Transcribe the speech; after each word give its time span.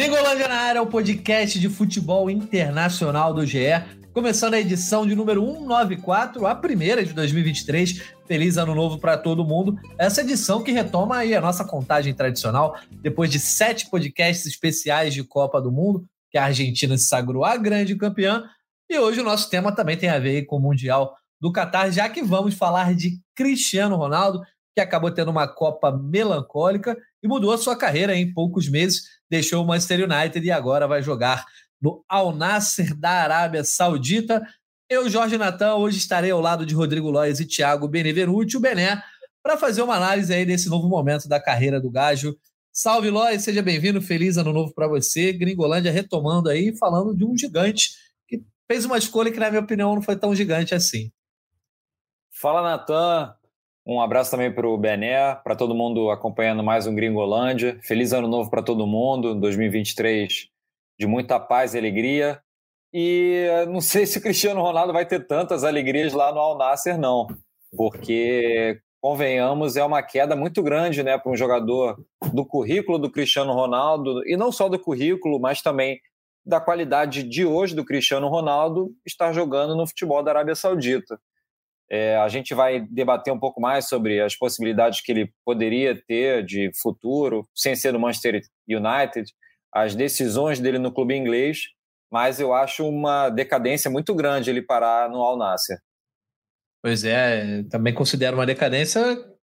Gringolândia 0.00 0.48
na 0.48 0.56
área, 0.56 0.82
o 0.82 0.86
podcast 0.86 1.60
de 1.60 1.68
futebol 1.68 2.30
internacional 2.30 3.34
do 3.34 3.44
GE. 3.44 3.58
Começando 4.14 4.54
a 4.54 4.58
edição 4.58 5.06
de 5.06 5.14
número 5.14 5.44
194, 5.44 6.46
a 6.46 6.54
primeira 6.54 7.04
de 7.04 7.12
2023. 7.12 8.00
Feliz 8.26 8.56
ano 8.56 8.74
novo 8.74 8.98
para 8.98 9.18
todo 9.18 9.44
mundo. 9.44 9.78
Essa 9.98 10.22
edição 10.22 10.64
que 10.64 10.72
retoma 10.72 11.18
aí 11.18 11.34
a 11.34 11.40
nossa 11.42 11.66
contagem 11.66 12.14
tradicional, 12.14 12.80
depois 13.02 13.30
de 13.30 13.38
sete 13.38 13.90
podcasts 13.90 14.46
especiais 14.46 15.12
de 15.12 15.22
Copa 15.22 15.60
do 15.60 15.70
Mundo, 15.70 16.06
que 16.30 16.38
a 16.38 16.44
Argentina 16.44 16.96
se 16.96 17.04
sagrou 17.04 17.44
a 17.44 17.58
grande 17.58 17.94
campeã. 17.94 18.44
E 18.88 18.98
hoje 18.98 19.20
o 19.20 19.24
nosso 19.24 19.50
tema 19.50 19.70
também 19.70 19.98
tem 19.98 20.08
a 20.08 20.18
ver 20.18 20.46
com 20.46 20.56
o 20.56 20.60
Mundial 20.60 21.14
do 21.38 21.52
Catar, 21.52 21.90
já 21.90 22.08
que 22.08 22.22
vamos 22.22 22.54
falar 22.54 22.94
de 22.94 23.20
Cristiano 23.34 23.96
Ronaldo, 23.96 24.40
que 24.74 24.80
acabou 24.80 25.10
tendo 25.10 25.30
uma 25.30 25.46
Copa 25.46 25.92
melancólica 25.92 26.96
e 27.22 27.28
mudou 27.28 27.52
a 27.52 27.58
sua 27.58 27.76
carreira 27.76 28.16
em 28.16 28.32
poucos 28.32 28.66
meses, 28.66 29.19
deixou 29.30 29.62
o 29.62 29.66
Manchester 29.66 30.10
United 30.10 30.44
e 30.44 30.50
agora 30.50 30.88
vai 30.88 31.02
jogar 31.02 31.46
no 31.80 32.04
Al 32.08 32.34
Nasser 32.34 32.94
da 32.94 33.10
Arábia 33.10 33.64
Saudita. 33.64 34.42
Eu, 34.88 35.08
Jorge 35.08 35.38
Natan, 35.38 35.76
hoje 35.76 35.98
estarei 35.98 36.32
ao 36.32 36.40
lado 36.40 36.66
de 36.66 36.74
Rodrigo 36.74 37.10
Lois 37.10 37.38
e 37.38 37.46
Thiago 37.46 37.86
Benevenuti, 37.86 38.56
o 38.56 38.60
Bené, 38.60 39.02
para 39.42 39.56
fazer 39.56 39.82
uma 39.82 39.94
análise 39.94 40.34
aí 40.34 40.44
desse 40.44 40.68
novo 40.68 40.88
momento 40.88 41.28
da 41.28 41.40
carreira 41.40 41.80
do 41.80 41.90
Gajo. 41.90 42.36
Salve, 42.72 43.08
Lois, 43.08 43.42
seja 43.42 43.62
bem-vindo, 43.62 44.02
feliz 44.02 44.36
ano 44.36 44.52
novo 44.52 44.74
para 44.74 44.88
você. 44.88 45.32
Gringolândia 45.32 45.92
retomando 45.92 46.48
aí, 46.48 46.76
falando 46.76 47.16
de 47.16 47.24
um 47.24 47.36
gigante 47.36 47.90
que 48.28 48.42
fez 48.66 48.84
uma 48.84 48.98
escolha 48.98 49.30
que, 49.30 49.38
na 49.38 49.48
minha 49.48 49.62
opinião, 49.62 49.94
não 49.94 50.02
foi 50.02 50.16
tão 50.16 50.34
gigante 50.34 50.74
assim. 50.74 51.10
Fala, 52.30 52.62
Natan. 52.62 53.34
Um 53.90 54.00
abraço 54.00 54.30
também 54.30 54.52
para 54.52 54.68
o 54.68 54.78
Bené, 54.78 55.34
para 55.42 55.56
todo 55.56 55.74
mundo 55.74 56.10
acompanhando 56.10 56.62
mais 56.62 56.86
um 56.86 56.94
Gringolândia. 56.94 57.76
Feliz 57.82 58.12
ano 58.12 58.28
novo 58.28 58.48
para 58.48 58.62
todo 58.62 58.86
mundo, 58.86 59.34
2023 59.34 60.46
de 60.96 61.06
muita 61.08 61.40
paz 61.40 61.74
e 61.74 61.78
alegria. 61.78 62.40
E 62.94 63.48
não 63.68 63.80
sei 63.80 64.06
se 64.06 64.18
o 64.18 64.22
Cristiano 64.22 64.62
Ronaldo 64.62 64.92
vai 64.92 65.04
ter 65.04 65.26
tantas 65.26 65.64
alegrias 65.64 66.12
lá 66.12 66.32
no 66.32 66.38
Al 66.38 66.56
Nasser, 66.56 66.96
não, 66.96 67.26
porque 67.76 68.80
convenhamos, 69.00 69.76
é 69.76 69.82
uma 69.82 70.04
queda 70.04 70.36
muito 70.36 70.62
grande 70.62 71.02
né, 71.02 71.18
para 71.18 71.32
um 71.32 71.36
jogador 71.36 72.00
do 72.32 72.46
currículo 72.46 72.96
do 72.96 73.10
Cristiano 73.10 73.52
Ronaldo, 73.52 74.22
e 74.24 74.36
não 74.36 74.52
só 74.52 74.68
do 74.68 74.78
currículo, 74.78 75.40
mas 75.40 75.62
também 75.62 75.98
da 76.46 76.60
qualidade 76.60 77.24
de 77.24 77.44
hoje 77.44 77.74
do 77.74 77.84
Cristiano 77.84 78.28
Ronaldo 78.28 78.92
estar 79.04 79.32
jogando 79.32 79.74
no 79.74 79.84
futebol 79.84 80.22
da 80.22 80.30
Arábia 80.30 80.54
Saudita. 80.54 81.18
É, 81.90 82.16
a 82.16 82.28
gente 82.28 82.54
vai 82.54 82.80
debater 82.80 83.32
um 83.32 83.38
pouco 83.38 83.60
mais 83.60 83.88
sobre 83.88 84.20
as 84.20 84.36
possibilidades 84.36 85.00
que 85.00 85.10
ele 85.10 85.32
poderia 85.44 86.00
ter 86.06 86.44
de 86.44 86.70
futuro, 86.80 87.48
sem 87.54 87.74
ser 87.74 87.92
do 87.92 87.98
Manchester 87.98 88.40
United, 88.68 89.28
as 89.74 89.94
decisões 89.96 90.60
dele 90.60 90.78
no 90.78 90.92
clube 90.92 91.16
inglês, 91.16 91.62
mas 92.12 92.38
eu 92.38 92.54
acho 92.54 92.88
uma 92.88 93.28
decadência 93.28 93.90
muito 93.90 94.14
grande 94.14 94.50
ele 94.50 94.62
parar 94.62 95.08
no 95.08 95.18
Al 95.18 95.36
Nasser. 95.36 95.78
Pois 96.82 97.04
é, 97.04 97.64
também 97.64 97.92
considero 97.92 98.36
uma 98.36 98.46
decadência. 98.46 99.02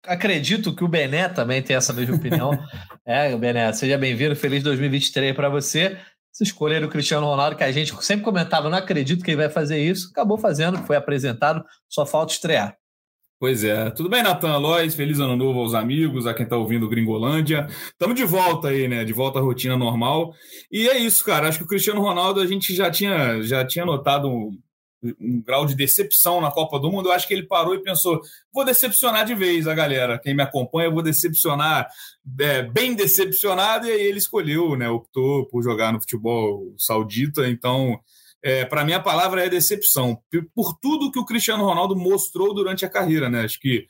Acredito 0.05 0.75
que 0.75 0.85
o 0.85 0.89
Bené 0.89 1.29
também 1.29 1.63
tem 1.63 1.77
essa 1.77 1.93
mesma 1.93 2.17
opinião. 2.17 2.51
é, 3.07 3.35
Bené, 3.37 3.73
seja 3.73 3.97
bem-vindo, 3.97 4.35
feliz 4.35 4.63
2023 4.63 5.35
para 5.35 5.49
você 5.49 5.97
essa 6.33 6.43
escolha 6.43 6.81
do 6.81 6.89
Cristiano 6.89 7.27
Ronaldo, 7.27 7.57
que 7.57 7.65
a 7.65 7.71
gente 7.71 7.95
sempre 8.03 8.25
comentava, 8.25 8.71
não 8.71 8.79
acredito 8.79 9.23
que 9.23 9.31
ele 9.31 9.37
vai 9.37 9.51
fazer 9.51 9.79
isso, 9.79 10.09
acabou 10.11 10.39
fazendo, 10.39 10.79
foi 10.79 10.97
apresentado, 10.97 11.63
só 11.89 12.07
falta 12.07 12.33
estrear. 12.33 12.77
Pois 13.39 13.65
é. 13.65 13.91
Tudo 13.91 14.09
bem, 14.09 14.23
Natan 14.23 14.57
Lois? 14.59 14.95
Feliz 14.95 15.19
ano 15.19 15.37
novo 15.37 15.59
aos 15.59 15.75
amigos, 15.75 16.29
a 16.29 16.33
quem 16.33 16.45
está 16.45 16.57
ouvindo 16.57 16.89
Gringolândia. 16.89 17.67
Estamos 17.91 18.15
de 18.15 18.25
volta 18.25 18.69
aí, 18.69 18.87
né? 18.87 19.05
De 19.05 19.13
volta 19.13 19.41
à 19.41 19.43
rotina 19.43 19.77
normal. 19.77 20.33
E 20.71 20.89
é 20.89 20.97
isso, 20.97 21.25
cara. 21.25 21.49
Acho 21.49 21.59
que 21.59 21.65
o 21.65 21.67
Cristiano 21.67 22.01
Ronaldo 22.01 22.41
a 22.41 22.47
gente 22.47 22.73
já 22.73 22.89
tinha, 22.89 23.43
já 23.43 23.67
tinha 23.67 23.85
notado 23.85 24.53
um 25.21 25.43
grau 25.43 25.67
de 25.67 25.75
decepção 25.75 26.41
na 26.41 26.51
Copa 26.51 26.79
do 26.79 26.91
Mundo, 26.91 27.09
eu 27.09 27.13
acho 27.13 27.27
que 27.27 27.35
ele 27.35 27.47
parou 27.47 27.75
e 27.75 27.83
pensou: 27.83 28.21
vou 28.53 28.65
decepcionar 28.65 29.25
de 29.25 29.35
vez 29.35 29.67
a 29.67 29.75
galera. 29.75 30.19
Quem 30.19 30.35
me 30.35 30.43
acompanha, 30.43 30.91
vou 30.91 31.03
decepcionar, 31.03 31.89
é, 32.41 32.63
bem 32.63 32.95
decepcionado. 32.95 33.87
E 33.87 33.91
aí 33.91 34.01
ele 34.01 34.19
escolheu, 34.19 34.77
né? 34.77 34.89
Optou 34.89 35.47
por 35.47 35.63
jogar 35.63 35.93
no 35.93 36.01
futebol 36.01 36.75
saudita. 36.79 37.49
Então, 37.49 37.99
é, 38.43 38.65
para 38.65 38.85
mim, 38.85 38.93
a 38.93 39.01
palavra 39.01 39.45
é 39.45 39.49
decepção. 39.49 40.19
Por 40.55 40.79
tudo 40.81 41.11
que 41.11 41.19
o 41.19 41.25
Cristiano 41.25 41.65
Ronaldo 41.65 41.97
mostrou 41.97 42.55
durante 42.55 42.85
a 42.85 42.91
carreira, 42.91 43.29
né? 43.29 43.43
Acho 43.43 43.61
que 43.61 43.87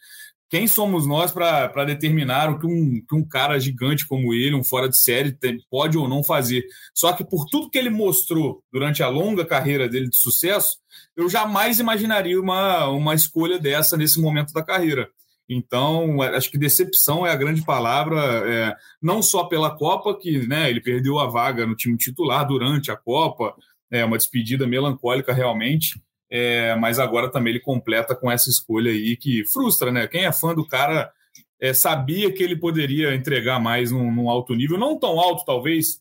quem 0.53 0.69
somos 0.69 1.07
nós 1.07 1.33
para 1.33 1.85
determinar 1.87 2.51
o 2.51 2.59
que 2.59 2.67
um, 2.67 3.03
que 3.09 3.15
um 3.15 3.27
cara 3.27 3.59
gigante 3.59 4.07
como 4.07 4.35
ele, 4.35 4.55
um 4.55 4.63
fora 4.63 4.87
de 4.87 4.99
série, 4.99 5.35
pode 5.71 5.97
ou 5.97 6.07
não 6.07 6.23
fazer? 6.23 6.63
Só 6.93 7.11
que 7.15 7.25
por 7.25 7.47
tudo 7.47 7.71
que 7.71 7.79
ele 7.79 7.89
mostrou 7.89 8.63
durante 8.71 9.03
a 9.03 9.09
longa 9.09 9.47
carreira 9.47 9.89
dele 9.89 10.11
de 10.11 10.17
sucesso, 10.17 10.77
eu 11.17 11.27
jamais 11.27 11.81
imaginaria 11.81 12.39
uma, 12.39 12.87
uma 12.89 13.15
escolha 13.15 13.59
dessa 13.59 13.97
nesse 13.97 14.21
momento 14.21 14.53
da 14.53 14.63
carreira. 14.63 15.09
Então, 15.49 16.21
acho 16.21 16.51
que 16.51 16.59
decepção 16.59 17.27
é 17.27 17.31
a 17.31 17.37
grande 17.37 17.65
palavra, 17.65 18.21
é, 18.47 18.77
não 19.01 19.23
só 19.23 19.45
pela 19.45 19.75
Copa, 19.75 20.15
que 20.19 20.47
né, 20.47 20.69
ele 20.69 20.83
perdeu 20.83 21.19
a 21.19 21.31
vaga 21.31 21.67
no 21.67 21.75
time 21.75 21.97
titular 21.97 22.47
durante 22.47 22.91
a 22.91 22.97
Copa, 22.97 23.55
é 23.91 24.05
uma 24.05 24.19
despedida 24.19 24.67
melancólica 24.67 25.33
realmente, 25.33 25.99
é, 26.35 26.75
mas 26.77 26.99
agora 26.99 27.31
também 27.31 27.51
ele 27.53 27.61
completa 27.61 28.17
com 28.17 28.31
essa 28.31 28.49
escolha 28.49 28.91
aí 28.91 29.19
que 29.19 29.45
frustra, 29.45 29.93
né? 29.93 30.09
Quem 30.09 30.25
é 30.25 30.33
fã 30.33 30.55
do 30.55 30.67
cara 30.67 31.13
é, 31.61 31.75
sabia 31.75 32.33
que 32.33 32.43
ele 32.43 32.57
poderia 32.57 33.15
entregar 33.15 33.61
mais 33.61 33.91
num, 33.91 34.11
num, 34.11 34.31
alto 34.31 34.55
nível, 34.55 34.79
não 34.79 34.99
tão 34.99 35.21
alto 35.21 35.45
talvez 35.45 36.01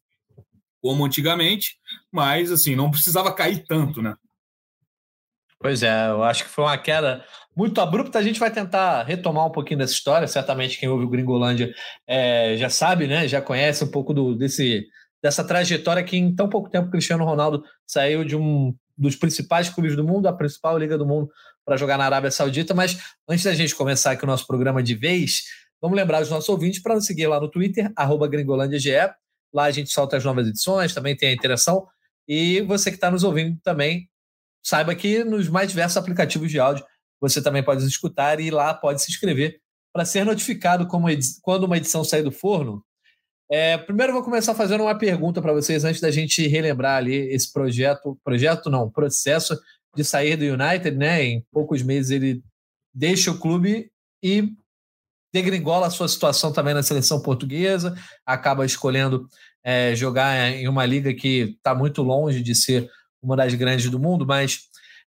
como 0.81 1.03
antigamente, 1.03 1.75
mas 2.09 2.49
assim, 2.49 2.77
não 2.77 2.89
precisava 2.89 3.33
cair 3.35 3.65
tanto, 3.67 4.01
né? 4.01 4.15
Pois 5.59 5.83
é, 5.83 6.07
eu 6.07 6.23
acho 6.23 6.45
que 6.45 6.49
foi 6.49 6.63
uma 6.63 6.77
queda 6.77 7.25
muito 7.53 7.81
abrupta. 7.81 8.17
A 8.17 8.23
gente 8.23 8.39
vai 8.39 8.49
tentar 8.49 9.03
retomar 9.03 9.45
um 9.45 9.51
pouquinho 9.51 9.79
dessa 9.79 9.93
história. 9.93 10.27
Certamente 10.27 10.79
quem 10.79 10.87
ouve 10.87 11.03
o 11.03 11.09
Gringolândia 11.09 11.73
é, 12.07 12.55
já 12.57 12.69
sabe, 12.69 13.05
né? 13.05 13.27
Já 13.27 13.41
conhece 13.41 13.83
um 13.83 13.91
pouco 13.91 14.13
do, 14.13 14.33
desse, 14.33 14.87
dessa 15.21 15.43
trajetória 15.43 16.03
que 16.03 16.15
em 16.15 16.33
tão 16.33 16.47
pouco 16.47 16.69
tempo 16.69 16.89
Cristiano 16.89 17.25
Ronaldo 17.25 17.63
saiu 17.85 18.23
de 18.23 18.35
um 18.35 18.73
dos 18.97 19.15
principais 19.15 19.69
clubes 19.69 19.95
do 19.95 20.03
mundo, 20.03 20.27
a 20.27 20.33
principal 20.33 20.77
liga 20.77 20.97
do 20.97 21.05
mundo, 21.05 21.29
para 21.65 21.77
jogar 21.77 21.97
na 21.97 22.05
Arábia 22.05 22.31
Saudita. 22.31 22.73
Mas 22.73 22.97
antes 23.27 23.43
da 23.43 23.53
gente 23.53 23.75
começar 23.75 24.11
aqui 24.11 24.23
o 24.23 24.27
nosso 24.27 24.45
programa 24.47 24.81
de 24.81 24.95
vez, 24.95 25.43
vamos 25.81 25.97
lembrar 25.97 26.21
os 26.21 26.29
nossos 26.29 26.49
ouvintes 26.49 26.81
para 26.81 26.95
nos 26.95 27.05
seguir 27.05 27.27
lá 27.27 27.39
no 27.39 27.49
Twitter, 27.49 27.91
gringolândiage. 28.29 28.91
Lá 29.53 29.65
a 29.65 29.71
gente 29.71 29.91
solta 29.91 30.17
as 30.17 30.23
novas 30.23 30.47
edições, 30.47 30.93
também 30.93 31.15
tem 31.15 31.29
a 31.29 31.33
interação. 31.33 31.85
E 32.27 32.61
você 32.61 32.89
que 32.89 32.97
está 32.97 33.11
nos 33.11 33.23
ouvindo 33.23 33.59
também, 33.61 34.09
saiba 34.63 34.95
que 34.95 35.23
nos 35.23 35.49
mais 35.49 35.69
diversos 35.69 35.97
aplicativos 35.97 36.49
de 36.49 36.59
áudio 36.59 36.85
você 37.19 37.41
também 37.41 37.63
pode 37.63 37.85
escutar 37.85 38.39
e 38.39 38.49
lá 38.49 38.73
pode 38.73 39.01
se 39.01 39.11
inscrever 39.11 39.59
para 39.93 40.05
ser 40.05 40.25
notificado 40.25 40.87
quando 40.87 41.65
uma 41.65 41.77
edição 41.77 42.03
sair 42.03 42.23
do 42.23 42.31
forno. 42.31 42.83
É, 43.53 43.77
primeiro 43.77 44.13
vou 44.13 44.23
começar 44.23 44.55
fazendo 44.55 44.81
uma 44.81 44.97
pergunta 44.97 45.41
para 45.41 45.51
vocês 45.51 45.83
antes 45.83 45.99
da 45.99 46.09
gente 46.09 46.47
relembrar 46.47 46.95
ali 46.95 47.15
esse 47.33 47.51
projeto, 47.51 48.17
projeto 48.23 48.69
não, 48.69 48.89
processo 48.89 49.59
de 49.93 50.05
sair 50.05 50.37
do 50.37 50.45
United, 50.45 50.95
né? 50.95 51.21
Em 51.21 51.45
poucos 51.51 51.81
meses 51.83 52.11
ele 52.11 52.41
deixa 52.93 53.29
o 53.29 53.37
clube 53.37 53.91
e 54.23 54.53
degringola 55.33 55.87
a 55.87 55.89
sua 55.89 56.07
situação 56.07 56.53
também 56.53 56.73
na 56.73 56.81
seleção 56.81 57.21
portuguesa, 57.21 57.93
acaba 58.25 58.65
escolhendo 58.65 59.27
é, 59.61 59.93
jogar 59.95 60.49
em 60.49 60.69
uma 60.69 60.85
liga 60.85 61.13
que 61.13 61.53
está 61.57 61.75
muito 61.75 62.01
longe 62.01 62.41
de 62.41 62.55
ser 62.55 62.89
uma 63.21 63.35
das 63.35 63.53
grandes 63.53 63.89
do 63.89 63.99
mundo, 63.99 64.25
mas 64.25 64.61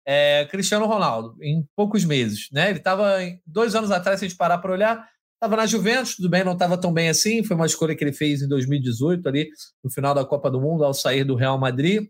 é, 0.04 0.46
Cristiano 0.46 0.86
Ronaldo, 0.86 1.36
em 1.40 1.64
poucos 1.76 2.04
meses, 2.04 2.48
né? 2.50 2.70
Ele 2.70 2.78
estava 2.78 3.18
dois 3.46 3.76
anos 3.76 3.92
atrás, 3.92 4.18
se 4.18 4.24
a 4.24 4.28
gente 4.28 4.36
parar 4.36 4.58
para 4.58 4.72
olhar, 4.72 5.08
Estava 5.42 5.56
na 5.56 5.66
Juventus, 5.66 6.14
tudo 6.14 6.28
bem, 6.28 6.44
não 6.44 6.52
estava 6.52 6.78
tão 6.78 6.92
bem 6.92 7.08
assim. 7.08 7.42
Foi 7.42 7.56
uma 7.56 7.66
escolha 7.66 7.96
que 7.96 8.04
ele 8.04 8.12
fez 8.12 8.42
em 8.42 8.48
2018, 8.48 9.28
ali, 9.28 9.48
no 9.82 9.90
final 9.90 10.14
da 10.14 10.24
Copa 10.24 10.48
do 10.48 10.60
Mundo, 10.60 10.84
ao 10.84 10.94
sair 10.94 11.24
do 11.24 11.34
Real 11.34 11.58
Madrid. 11.58 12.08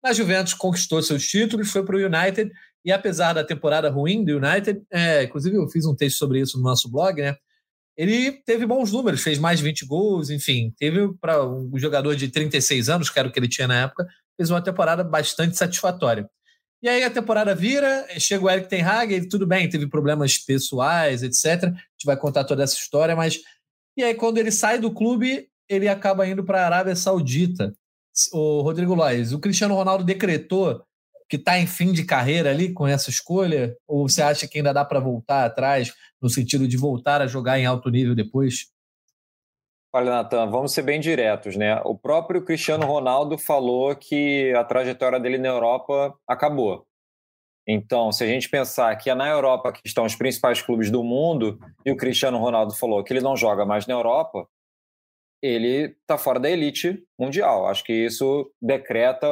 Na 0.00 0.12
Juventus 0.12 0.54
conquistou 0.54 1.02
seus 1.02 1.26
títulos, 1.26 1.72
foi 1.72 1.84
para 1.84 1.96
o 1.96 1.98
United, 1.98 2.52
e 2.84 2.92
apesar 2.92 3.32
da 3.32 3.42
temporada 3.42 3.90
ruim 3.90 4.24
do 4.24 4.36
United, 4.36 4.80
é, 4.92 5.24
inclusive 5.24 5.56
eu 5.56 5.66
fiz 5.66 5.84
um 5.86 5.96
texto 5.96 6.18
sobre 6.18 6.40
isso 6.40 6.56
no 6.56 6.62
nosso 6.62 6.88
blog, 6.88 7.20
né? 7.20 7.34
Ele 7.96 8.30
teve 8.46 8.64
bons 8.64 8.92
números, 8.92 9.22
fez 9.22 9.40
mais 9.40 9.58
de 9.58 9.64
20 9.64 9.84
gols, 9.84 10.30
enfim, 10.30 10.72
teve 10.78 11.12
para 11.20 11.44
um 11.44 11.76
jogador 11.76 12.14
de 12.14 12.28
36 12.28 12.88
anos, 12.88 13.10
que 13.10 13.18
era 13.18 13.26
o 13.26 13.32
que 13.32 13.40
ele 13.40 13.48
tinha 13.48 13.66
na 13.66 13.82
época, 13.82 14.06
fez 14.36 14.50
uma 14.50 14.62
temporada 14.62 15.02
bastante 15.02 15.56
satisfatória. 15.56 16.30
E 16.82 16.88
aí 16.88 17.02
a 17.02 17.10
temporada 17.10 17.54
vira, 17.54 18.06
chega 18.18 18.44
o 18.44 18.50
Eric 18.50 18.68
Ten 18.68 18.82
Hag, 18.82 19.12
ele, 19.12 19.28
tudo 19.28 19.46
bem, 19.46 19.68
teve 19.68 19.88
problemas 19.88 20.38
pessoais, 20.38 21.22
etc. 21.22 21.64
A 21.64 21.66
gente 21.66 22.04
vai 22.04 22.16
contar 22.16 22.44
toda 22.44 22.62
essa 22.62 22.76
história, 22.76 23.16
mas... 23.16 23.40
E 23.96 24.02
aí 24.02 24.14
quando 24.14 24.38
ele 24.38 24.52
sai 24.52 24.78
do 24.78 24.92
clube, 24.92 25.48
ele 25.68 25.88
acaba 25.88 26.26
indo 26.26 26.44
para 26.44 26.62
a 26.62 26.66
Arábia 26.66 26.94
Saudita. 26.94 27.74
O 28.32 28.62
Rodrigo 28.62 28.94
Lois, 28.94 29.32
o 29.32 29.40
Cristiano 29.40 29.74
Ronaldo 29.74 30.04
decretou 30.04 30.82
que 31.28 31.36
está 31.36 31.58
em 31.58 31.66
fim 31.66 31.92
de 31.92 32.04
carreira 32.04 32.50
ali 32.50 32.72
com 32.72 32.86
essa 32.86 33.10
escolha? 33.10 33.76
Ou 33.86 34.08
você 34.08 34.22
acha 34.22 34.48
que 34.48 34.58
ainda 34.58 34.72
dá 34.72 34.84
para 34.84 34.98
voltar 34.98 35.44
atrás, 35.44 35.92
no 36.20 36.30
sentido 36.30 36.66
de 36.66 36.76
voltar 36.76 37.20
a 37.20 37.26
jogar 37.26 37.58
em 37.58 37.66
alto 37.66 37.90
nível 37.90 38.14
depois? 38.14 38.68
Olha, 39.90 40.10
Natan, 40.10 40.50
vamos 40.50 40.74
ser 40.74 40.82
bem 40.82 41.00
diretos, 41.00 41.56
né? 41.56 41.80
O 41.82 41.96
próprio 41.96 42.44
Cristiano 42.44 42.86
Ronaldo 42.86 43.38
falou 43.38 43.96
que 43.96 44.52
a 44.54 44.62
trajetória 44.62 45.18
dele 45.18 45.38
na 45.38 45.48
Europa 45.48 46.14
acabou. 46.28 46.86
Então, 47.66 48.12
se 48.12 48.22
a 48.22 48.26
gente 48.26 48.50
pensar 48.50 48.94
que 48.96 49.08
é 49.08 49.14
na 49.14 49.28
Europa 49.28 49.72
que 49.72 49.80
estão 49.86 50.04
os 50.04 50.14
principais 50.14 50.60
clubes 50.60 50.90
do 50.90 51.02
mundo 51.02 51.58
e 51.86 51.90
o 51.90 51.96
Cristiano 51.96 52.38
Ronaldo 52.38 52.74
falou 52.74 53.02
que 53.02 53.12
ele 53.12 53.22
não 53.22 53.34
joga 53.34 53.64
mais 53.64 53.86
na 53.86 53.94
Europa, 53.94 54.46
ele 55.42 55.96
está 56.00 56.18
fora 56.18 56.38
da 56.38 56.50
elite 56.50 57.02
mundial. 57.18 57.66
Acho 57.66 57.82
que 57.82 57.92
isso 57.92 58.50
decreta 58.60 59.26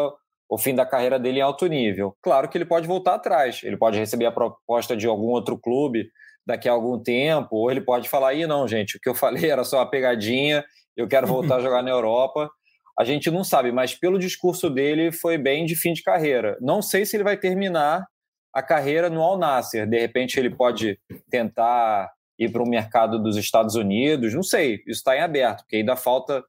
o 0.49 0.57
fim 0.57 0.75
da 0.75 0.87
carreira 0.87 1.19
dele 1.19 1.39
em 1.39 1.43
alto 1.43 1.67
nível. 1.67 2.17
Claro 2.23 2.49
que 2.49 2.57
ele 2.57 2.65
pode 2.65 2.87
voltar 2.87 3.15
atrás, 3.15 3.61
ele 3.63 3.77
pode 3.77 3.99
receber 3.99 4.27
a 4.27 4.33
proposta 4.33 4.97
de 4.97 5.07
algum 5.07 5.29
outro 5.29 5.59
clube 5.59 6.11
daqui 6.47 6.69
a 6.69 6.73
algum 6.73 6.99
tempo, 6.99 7.57
ou 7.57 7.71
ele 7.71 7.81
pode 7.81 8.09
falar: 8.09 8.29
aí 8.29 8.47
não, 8.47 8.69
gente, 8.69 8.97
o 8.97 9.01
que 9.01 9.09
eu 9.09 9.15
falei 9.15 9.49
era 9.51 9.65
só 9.65 9.79
uma 9.79 9.91
pegadinha, 9.91 10.65
eu 10.97 11.09
quero 11.09 11.27
voltar 11.27 11.57
a 11.57 11.61
jogar 11.61 11.83
na 11.83 11.91
Europa. 11.91 12.51
A 12.99 13.05
gente 13.05 13.31
não 13.31 13.45
sabe, 13.45 13.71
mas 13.73 13.95
pelo 13.95 14.19
discurso 14.19 14.71
dele 14.71 15.13
foi 15.13 15.37
bem 15.37 15.67
de 15.67 15.77
fim 15.77 15.93
de 15.93 16.03
carreira. 16.03 16.57
Não 16.63 16.81
sei 16.81 17.05
se 17.05 17.15
ele 17.15 17.25
vai 17.25 17.37
terminar 17.37 18.07
a 18.55 18.63
carreira 18.63 19.11
no 19.11 19.21
Al 19.21 19.37
Nasser. 19.37 19.87
De 19.87 19.99
repente 19.99 20.41
ele 20.41 20.49
pode 20.49 20.99
tentar 21.29 22.11
ir 22.39 22.51
para 22.51 22.63
o 22.63 22.69
mercado 22.69 23.23
dos 23.23 23.37
Estados 23.37 23.75
Unidos, 23.75 24.35
não 24.35 24.43
sei, 24.43 24.77
isso 24.87 24.99
está 24.99 25.17
em 25.17 25.21
aberto, 25.21 25.61
porque 25.61 25.77
ainda 25.77 25.97
falta, 25.97 26.45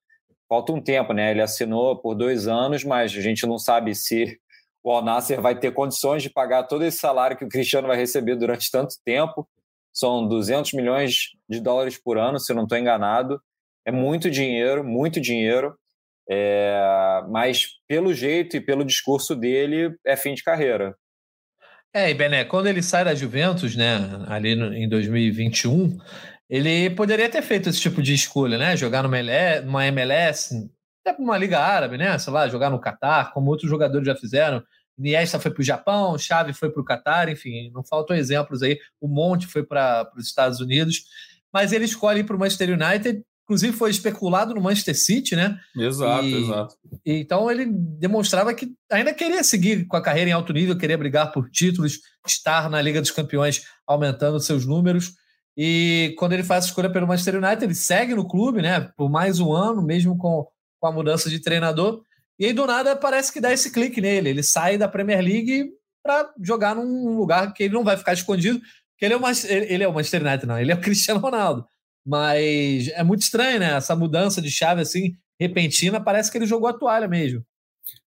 falta 0.47 0.73
um 0.73 0.81
tempo, 0.81 1.13
né? 1.13 1.31
Ele 1.31 1.41
assinou 1.41 1.97
por 1.97 2.13
dois 2.13 2.47
anos, 2.47 2.83
mas 2.83 3.13
a 3.13 3.21
gente 3.21 3.45
não 3.45 3.57
sabe 3.57 3.95
se 3.95 4.37
o 4.83 4.91
Al 4.91 5.03
Nasser 5.03 5.41
vai 5.41 5.57
ter 5.57 5.71
condições 5.73 6.23
de 6.23 6.29
pagar 6.29 6.63
todo 6.63 6.83
esse 6.83 6.97
salário 6.97 7.37
que 7.37 7.45
o 7.45 7.49
Cristiano 7.49 7.87
vai 7.87 7.97
receber 7.97 8.35
durante 8.35 8.71
tanto 8.71 8.95
tempo 9.03 9.47
são 9.97 10.27
200 10.27 10.73
milhões 10.73 11.29
de 11.49 11.59
dólares 11.59 11.97
por 11.97 12.19
ano, 12.19 12.39
se 12.39 12.53
não 12.53 12.63
estou 12.63 12.77
enganado. 12.77 13.41
É 13.83 13.91
muito 13.91 14.29
dinheiro, 14.29 14.83
muito 14.83 15.19
dinheiro. 15.19 15.75
É, 16.29 17.23
mas 17.29 17.67
pelo 17.87 18.13
jeito 18.13 18.55
e 18.55 18.61
pelo 18.61 18.85
discurso 18.85 19.35
dele, 19.35 19.95
é 20.05 20.15
fim 20.15 20.35
de 20.35 20.43
carreira. 20.43 20.95
É, 21.91 22.11
e 22.11 22.13
Bené, 22.13 22.45
quando 22.45 22.67
ele 22.67 22.83
sai 22.83 23.05
da 23.05 23.15
Juventus, 23.15 23.75
né, 23.75 23.97
ali 24.27 24.53
no, 24.53 24.71
em 24.71 24.87
2021, 24.87 25.97
ele 26.47 26.91
poderia 26.91 27.27
ter 27.27 27.41
feito 27.41 27.69
esse 27.69 27.81
tipo 27.81 28.03
de 28.03 28.13
escolha, 28.13 28.57
né? 28.57 28.77
Jogar 28.77 29.01
numa 29.01 29.17
numa 29.63 29.87
MLS 29.87 30.69
até 31.03 31.19
uma 31.19 31.37
liga 31.37 31.59
árabe, 31.59 31.97
né? 31.97 32.19
Sei 32.19 32.31
lá, 32.31 32.47
jogar 32.47 32.69
no 32.69 32.79
Catar, 32.79 33.33
como 33.33 33.49
outros 33.49 33.69
jogadores 33.69 34.05
já 34.05 34.15
fizeram. 34.15 34.61
Iniesta 34.97 35.39
foi 35.39 35.51
para 35.51 35.61
o 35.61 35.65
Japão, 35.65 36.17
Xavi 36.17 36.53
foi 36.53 36.71
para 36.71 36.81
o 36.81 36.85
Catar, 36.85 37.29
enfim, 37.29 37.69
não 37.71 37.83
faltam 37.83 38.15
exemplos 38.15 38.63
aí. 38.63 38.79
O 38.99 39.07
Monte 39.07 39.45
foi 39.45 39.63
para 39.63 40.11
os 40.17 40.25
Estados 40.25 40.59
Unidos, 40.59 41.03
mas 41.53 41.71
ele 41.71 41.85
escolhe 41.85 42.23
para 42.23 42.35
o 42.35 42.39
Manchester 42.39 42.69
United. 42.69 43.21
Inclusive 43.43 43.77
foi 43.77 43.89
especulado 43.89 44.53
no 44.53 44.61
Manchester 44.61 44.97
City, 44.97 45.35
né? 45.35 45.57
Exato, 45.73 46.25
e, 46.25 46.43
exato. 46.43 46.75
E, 47.05 47.13
então 47.13 47.49
ele 47.49 47.65
demonstrava 47.65 48.53
que 48.53 48.73
ainda 48.91 49.13
queria 49.13 49.41
seguir 49.43 49.85
com 49.85 49.95
a 49.95 50.01
carreira 50.01 50.29
em 50.29 50.33
alto 50.33 50.51
nível, 50.51 50.77
queria 50.77 50.97
brigar 50.97 51.31
por 51.31 51.49
títulos, 51.49 51.99
estar 52.25 52.69
na 52.69 52.81
Liga 52.81 52.99
dos 52.99 53.11
Campeões, 53.11 53.63
aumentando 53.85 54.39
seus 54.39 54.65
números. 54.65 55.13
E 55.55 56.13
quando 56.17 56.33
ele 56.33 56.43
faz 56.43 56.65
a 56.65 56.67
escolha 56.67 56.91
pelo 56.91 57.07
Manchester 57.07 57.41
United, 57.41 57.63
ele 57.63 57.73
segue 57.73 58.13
no 58.13 58.27
clube, 58.27 58.61
né? 58.61 58.91
Por 58.97 59.09
mais 59.09 59.39
um 59.39 59.53
ano, 59.53 59.81
mesmo 59.81 60.17
com, 60.17 60.45
com 60.79 60.87
a 60.87 60.91
mudança 60.91 61.29
de 61.29 61.39
treinador. 61.39 62.01
E 62.39 62.45
aí, 62.45 62.53
do 62.53 62.65
nada, 62.65 62.95
parece 62.95 63.31
que 63.31 63.41
dá 63.41 63.51
esse 63.51 63.71
clique 63.71 63.99
nele. 63.99 64.29
Ele 64.29 64.43
sai 64.43 64.77
da 64.77 64.87
Premier 64.87 65.21
League 65.21 65.71
para 66.03 66.31
jogar 66.41 66.75
num 66.75 67.17
lugar 67.17 67.53
que 67.53 67.63
ele 67.63 67.73
não 67.73 67.83
vai 67.83 67.97
ficar 67.97 68.13
escondido, 68.13 68.59
porque 68.59 69.05
ele 69.05 69.13
é, 69.13 69.17
uma, 69.17 69.31
ele 69.49 69.83
é 69.83 69.87
o 69.87 69.93
Manchester 69.93 70.21
United, 70.21 70.45
não. 70.45 70.59
Ele 70.59 70.71
é 70.71 70.75
o 70.75 70.79
Cristiano 70.81 71.19
Ronaldo. 71.19 71.65
Mas 72.05 72.87
é 72.89 73.03
muito 73.03 73.21
estranho, 73.21 73.59
né? 73.59 73.73
Essa 73.73 73.95
mudança 73.95 74.41
de 74.41 74.49
chave, 74.49 74.81
assim, 74.81 75.13
repentina, 75.39 75.99
parece 75.99 76.31
que 76.31 76.37
ele 76.37 76.45
jogou 76.45 76.69
a 76.69 76.73
toalha 76.73 77.07
mesmo. 77.07 77.43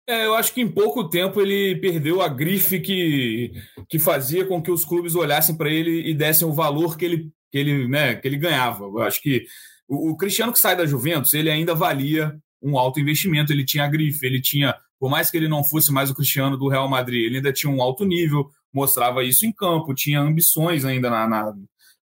É, 0.08 0.26
eu 0.26 0.34
acho 0.34 0.54
que 0.54 0.62
em 0.62 0.68
pouco 0.68 1.08
tempo 1.08 1.40
ele 1.40 1.76
perdeu 1.80 2.20
a 2.20 2.28
grife 2.28 2.80
que, 2.80 3.52
que 3.88 4.00
fazia 4.00 4.44
com 4.44 4.60
que 4.60 4.72
os 4.72 4.84
clubes 4.84 5.14
olhassem 5.14 5.56
para 5.56 5.70
ele 5.70 6.10
e 6.10 6.16
dessem 6.16 6.48
o 6.48 6.54
valor 6.54 6.98
que 6.98 7.06
ele, 7.06 7.32
que 7.52 7.58
ele, 7.60 7.88
né, 7.88 8.16
que 8.16 8.28
ele 8.28 8.38
ganhava. 8.38 8.86
Eu 8.86 9.02
acho 9.02 9.22
que 9.22 9.46
o, 9.88 10.12
o 10.12 10.18
Cristiano 10.18 10.52
que 10.52 10.60
sai 10.60 10.76
da 10.76 10.86
Juventus, 10.86 11.36
ele 11.36 11.52
ainda 11.52 11.76
valia 11.76 12.36
um 12.62 12.78
alto 12.78 13.00
investimento, 13.00 13.52
ele 13.52 13.66
tinha 13.66 13.86
a 13.86 13.88
grife, 13.88 14.26
ele 14.26 14.42
tinha, 14.42 14.76
por 15.00 15.10
mais 15.10 15.32
que 15.32 15.38
ele 15.38 15.48
não 15.48 15.64
fosse 15.64 15.92
mais 15.92 16.10
o 16.10 16.16
Cristiano 16.16 16.58
do 16.58 16.68
Real 16.68 16.90
Madrid, 16.90 17.26
ele 17.26 17.38
ainda 17.38 17.54
tinha 17.54 17.72
um 17.72 17.82
alto 17.82 18.06
nível, 18.06 18.50
mostrava 18.74 19.24
isso 19.24 19.46
em 19.46 19.52
campo, 19.52 19.94
tinha 19.94 20.20
ambições 20.20 20.86
ainda 20.86 21.10
na, 21.10 21.28
na, 21.28 21.54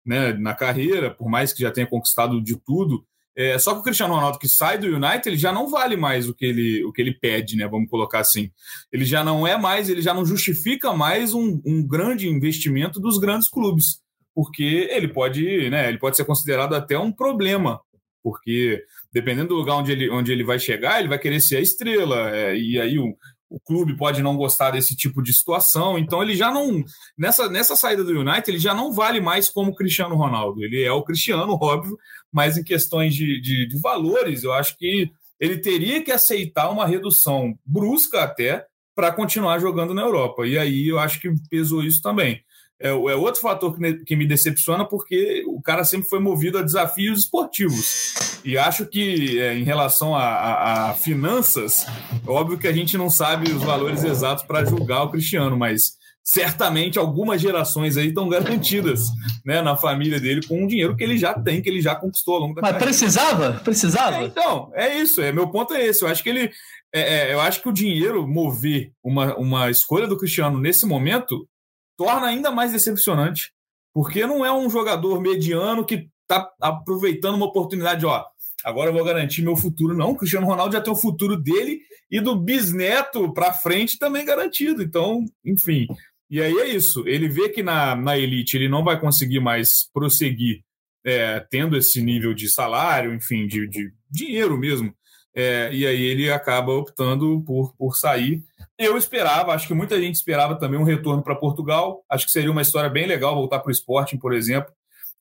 né, 0.06 0.34
na 0.34 0.54
carreira, 0.54 1.12
por 1.12 1.30
mais 1.30 1.54
que 1.54 1.62
já 1.62 1.72
tenha 1.72 1.88
conquistado 1.88 2.42
de 2.42 2.58
tudo. 2.58 3.06
É, 3.38 3.60
só 3.60 3.74
que 3.74 3.82
o 3.82 3.84
Cristiano 3.84 4.14
Ronaldo 4.14 4.40
que 4.40 4.48
sai 4.48 4.78
do 4.78 4.88
United, 4.88 5.28
ele 5.28 5.38
já 5.38 5.52
não 5.52 5.70
vale 5.70 5.98
mais 5.98 6.30
o 6.30 6.34
que 6.34 6.46
ele, 6.46 6.86
o 6.86 6.94
que 6.94 7.02
ele 7.02 7.14
pede, 7.14 7.58
né? 7.58 7.68
Vamos 7.68 7.90
colocar 7.90 8.20
assim. 8.20 8.50
Ele 8.94 9.04
já 9.04 9.26
não 9.26 9.46
é 9.46 9.58
mais, 9.58 9.90
ele 9.90 10.02
já 10.02 10.14
não 10.14 10.26
justifica 10.26 10.94
mais 10.94 11.34
um, 11.34 11.62
um 11.66 11.86
grande 11.86 12.30
investimento 12.30 12.98
dos 12.98 13.18
grandes 13.18 13.50
clubes, 13.50 14.00
porque 14.34 14.88
ele 14.90 15.10
pode, 15.10 15.70
né? 15.70 15.90
Ele 15.90 15.98
pode 15.98 16.16
ser 16.16 16.24
considerado 16.24 16.76
até 16.76 16.98
um 16.98 17.12
problema 17.12 17.82
porque 18.26 18.84
dependendo 19.16 19.48
do 19.48 19.56
lugar 19.56 19.76
onde 19.76 19.94
ele, 19.94 20.10
onde 20.10 20.30
ele 20.30 20.44
vai 20.44 20.60
chegar, 20.60 21.00
ele 21.00 21.08
vai 21.08 21.18
querer 21.18 21.40
ser 21.40 21.56
a 21.56 21.62
estrela, 21.62 22.36
é, 22.36 22.58
e 22.58 22.78
aí 22.78 23.00
o, 23.00 23.16
o 23.50 23.58
clube 23.62 23.96
pode 23.96 24.22
não 24.22 24.36
gostar 24.36 24.72
desse 24.72 24.94
tipo 24.94 25.24
de 25.24 25.32
situação, 25.34 25.98
então 25.98 26.22
ele 26.22 26.36
já 26.36 26.52
não, 26.52 26.84
nessa, 27.18 27.48
nessa 27.48 27.78
saída 27.78 28.04
do 28.04 28.12
United, 28.12 28.52
ele 28.52 28.60
já 28.60 28.74
não 28.74 28.92
vale 28.92 29.22
mais 29.22 29.48
como 29.50 29.74
Cristiano 29.74 30.18
Ronaldo, 30.18 30.62
ele 30.62 30.84
é 30.84 30.92
o 30.92 31.02
Cristiano, 31.02 31.54
óbvio, 31.54 31.98
mas 32.30 32.58
em 32.58 32.64
questões 32.64 33.16
de, 33.16 33.40
de, 33.40 33.66
de 33.70 33.80
valores, 33.80 34.44
eu 34.44 34.52
acho 34.52 34.78
que 34.78 35.10
ele 35.40 35.60
teria 35.60 36.04
que 36.04 36.12
aceitar 36.12 36.70
uma 36.70 36.86
redução 36.86 37.58
brusca 37.66 38.22
até 38.22 38.66
para 38.94 39.14
continuar 39.14 39.60
jogando 39.60 39.94
na 39.94 40.02
Europa, 40.02 40.46
e 40.46 40.58
aí 40.58 40.90
eu 40.90 41.00
acho 41.00 41.22
que 41.22 41.32
pesou 41.50 41.82
isso 41.86 42.02
também 42.02 42.44
é, 42.80 42.90
é 42.90 43.16
outro 43.16 43.42
fator 43.42 43.76
que 44.06 44.16
me, 44.16 44.28
decepciona, 44.28 44.86
porque 44.86 45.44
o 45.48 45.62
cara 45.62 45.84
sempre 45.84 46.10
foi 46.10 46.20
movido 46.20 46.58
a 46.58 46.62
desafios 46.62 47.20
esportivos. 47.20 48.40
E 48.44 48.58
acho 48.58 48.86
que, 48.86 49.40
é, 49.40 49.58
em 49.58 49.64
relação 49.64 50.16
a, 50.16 50.24
a, 50.24 50.90
a, 50.90 50.94
finanças, 50.94 51.86
é 52.26 52.30
óbvio 52.30 52.58
que 52.58 52.68
a 52.68 52.74
gente 52.74 52.98
não 52.98 53.10
sabe 53.10 53.52
os 53.52 53.64
valores 53.64 54.04
exatos 54.04 54.44
para 54.44 54.66
julgar 54.66 55.04
o 55.04 55.12
Cristiano, 55.12 55.58
mas 55.58 55.98
certamente 56.26 56.98
algumas 56.98 57.40
gerações 57.40 57.98
aí 57.98 58.08
estão 58.08 58.28
garantidas 58.28 59.08
né, 59.46 59.62
na 59.62 59.78
família 59.78 60.20
dele 60.20 60.46
com 60.46 60.66
o 60.66 60.68
dinheiro 60.68 60.96
que 60.96 61.04
ele 61.04 61.18
já 61.18 61.34
tem, 61.36 61.62
que 61.62 61.70
ele 61.70 61.82
já 61.82 61.96
conquistou 61.96 62.34
ao 62.34 62.42
longo 62.42 62.56
da 62.56 62.62
Mas 62.62 62.72
carreira. 62.72 62.86
precisava? 62.88 63.54
Precisava? 63.64 64.18
É, 64.18 64.26
então, 64.26 64.72
é 64.74 64.98
isso. 64.98 65.22
É, 65.22 65.32
meu 65.32 65.48
ponto 65.50 65.74
é 65.76 65.86
esse. 65.86 66.04
Eu 66.04 66.08
acho 66.08 66.24
que 66.24 66.30
ele. 66.30 66.52
É, 66.92 67.30
é, 67.30 67.34
eu 67.34 67.40
acho 67.40 67.62
que 67.62 67.70
o 67.70 67.74
dinheiro 67.74 68.28
mover 68.28 68.92
uma, 69.04 69.36
uma 69.36 69.70
escolha 69.70 70.08
do 70.08 70.18
Cristiano 70.18 70.60
nesse 70.60 70.86
momento 70.86 71.48
torna 71.98 72.28
ainda 72.28 72.52
mais 72.52 72.72
decepcionante, 72.72 73.52
porque 73.94 74.26
não 74.26 74.46
é 74.46 74.52
um 74.52 74.70
jogador 74.70 75.22
mediano 75.22 75.86
que 75.86 76.10
está 76.22 76.50
aproveitando 76.62 77.36
uma 77.36 77.46
oportunidade, 77.46 78.06
ó, 78.06 78.26
agora 78.64 78.90
eu 78.90 78.94
vou 78.94 79.04
garantir 79.04 79.42
meu 79.42 79.56
futuro. 79.56 79.96
Não, 79.96 80.12
o 80.12 80.18
Cristiano 80.18 80.48
Ronaldo 80.48 80.74
já 80.74 80.82
tem 80.82 80.92
o 80.92 80.98
futuro 80.98 81.38
dele 81.38 81.80
e 82.10 82.20
do 82.20 82.36
bisneto 82.36 83.32
para 83.34 83.54
frente 83.54 83.98
também 83.98 84.26
garantido. 84.26 84.82
Então, 84.82 85.24
enfim. 85.46 85.88
E 86.30 86.42
aí 86.42 86.58
é 86.58 86.68
isso. 86.68 87.08
Ele 87.08 87.30
vê 87.30 87.50
que 87.50 87.62
na, 87.62 87.96
na 87.96 88.18
elite 88.18 88.58
ele 88.58 88.68
não 88.68 88.84
vai 88.84 89.00
conseguir 89.00 89.40
mais 89.40 89.90
prosseguir 89.94 90.62
é, 91.06 91.40
tendo 91.52 91.78
esse 91.78 92.02
nível 92.02 92.34
de 92.34 92.50
salário, 92.50 93.14
enfim, 93.14 93.46
de, 93.46 93.68
de 93.68 93.94
dinheiro 94.10 94.58
mesmo. 94.58 94.94
É, 95.36 95.70
e 95.74 95.86
aí 95.86 96.02
ele 96.02 96.32
acaba 96.32 96.72
optando 96.72 97.44
por, 97.46 97.74
por 97.76 97.96
sair. 97.98 98.42
Eu 98.78 98.98
esperava, 98.98 99.54
acho 99.54 99.68
que 99.68 99.74
muita 99.74 100.00
gente 100.00 100.16
esperava 100.16 100.56
também 100.56 100.80
um 100.80 100.84
retorno 100.84 101.22
para 101.22 101.36
Portugal. 101.36 102.04
Acho 102.10 102.26
que 102.26 102.32
seria 102.32 102.52
uma 102.52 102.62
história 102.62 102.90
bem 102.90 103.06
legal 103.06 103.36
voltar 103.36 103.60
para 103.60 103.70
o 103.70 103.72
Sporting, 103.72 104.18
por 104.18 104.34
exemplo, 104.34 104.72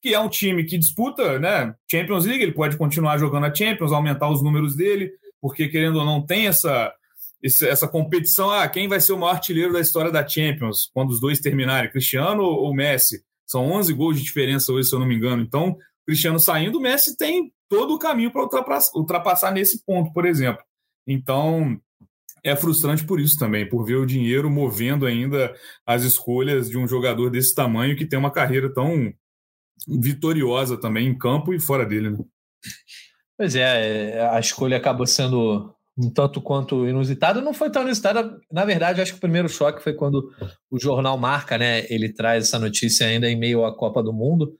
que 0.00 0.14
é 0.14 0.20
um 0.20 0.28
time 0.28 0.64
que 0.64 0.78
disputa 0.78 1.38
né, 1.38 1.74
Champions 1.90 2.26
League. 2.26 2.42
Ele 2.42 2.52
pode 2.52 2.76
continuar 2.76 3.18
jogando 3.18 3.46
a 3.46 3.54
Champions, 3.54 3.92
aumentar 3.92 4.30
os 4.30 4.42
números 4.42 4.76
dele, 4.76 5.12
porque 5.40 5.68
querendo 5.68 5.98
ou 5.98 6.04
não 6.04 6.20
tem 6.24 6.46
essa, 6.46 6.92
essa 7.42 7.88
competição. 7.88 8.50
Ah, 8.50 8.68
quem 8.68 8.88
vai 8.88 9.00
ser 9.00 9.12
o 9.12 9.18
maior 9.18 9.34
artilheiro 9.34 9.72
da 9.72 9.80
história 9.80 10.10
da 10.10 10.26
Champions 10.26 10.90
quando 10.94 11.10
os 11.10 11.20
dois 11.20 11.40
terminarem? 11.40 11.90
Cristiano 11.90 12.42
ou 12.42 12.72
Messi? 12.72 13.22
São 13.46 13.70
11 13.70 13.92
gols 13.92 14.16
de 14.16 14.24
diferença 14.24 14.72
hoje, 14.72 14.88
se 14.88 14.94
eu 14.94 14.98
não 14.98 15.06
me 15.06 15.14
engano. 15.14 15.42
Então, 15.42 15.76
Cristiano 16.06 16.38
saindo, 16.38 16.78
o 16.78 16.80
Messi 16.80 17.16
tem 17.16 17.52
todo 17.74 17.94
o 17.94 17.98
caminho 17.98 18.30
para 18.30 18.42
ultrapassar, 18.42 18.96
ultrapassar 18.96 19.50
nesse 19.50 19.84
ponto, 19.84 20.12
por 20.12 20.24
exemplo. 20.24 20.62
Então, 21.04 21.76
é 22.44 22.54
frustrante 22.54 23.04
por 23.04 23.18
isso 23.18 23.36
também, 23.36 23.68
por 23.68 23.84
ver 23.84 23.96
o 23.96 24.06
dinheiro 24.06 24.48
movendo 24.48 25.06
ainda 25.06 25.52
as 25.84 26.04
escolhas 26.04 26.70
de 26.70 26.78
um 26.78 26.86
jogador 26.86 27.30
desse 27.30 27.52
tamanho 27.52 27.96
que 27.96 28.06
tem 28.06 28.16
uma 28.16 28.30
carreira 28.30 28.72
tão 28.72 29.12
vitoriosa 29.88 30.80
também 30.80 31.08
em 31.08 31.18
campo 31.18 31.52
e 31.52 31.58
fora 31.58 31.84
dele. 31.84 32.10
Né? 32.10 32.18
Pois 33.36 33.56
é, 33.56 34.10
é 34.10 34.28
a 34.28 34.38
escolha 34.38 34.76
acabou 34.76 35.06
sendo 35.06 35.74
um 35.98 36.08
tanto 36.10 36.40
quanto 36.40 36.86
inusitada. 36.86 37.40
Não 37.40 37.52
foi 37.52 37.70
tão 37.70 37.82
inusitada, 37.82 38.38
na 38.52 38.64
verdade, 38.64 39.00
acho 39.00 39.12
que 39.12 39.18
o 39.18 39.20
primeiro 39.20 39.48
choque 39.48 39.82
foi 39.82 39.94
quando 39.94 40.30
o 40.70 40.78
jornal 40.78 41.18
Marca, 41.18 41.58
né? 41.58 41.84
Ele 41.90 42.12
traz 42.12 42.44
essa 42.44 42.58
notícia 42.58 43.06
ainda 43.06 43.28
em 43.28 43.36
meio 43.36 43.64
à 43.64 43.76
Copa 43.76 44.00
do 44.00 44.12
Mundo 44.12 44.56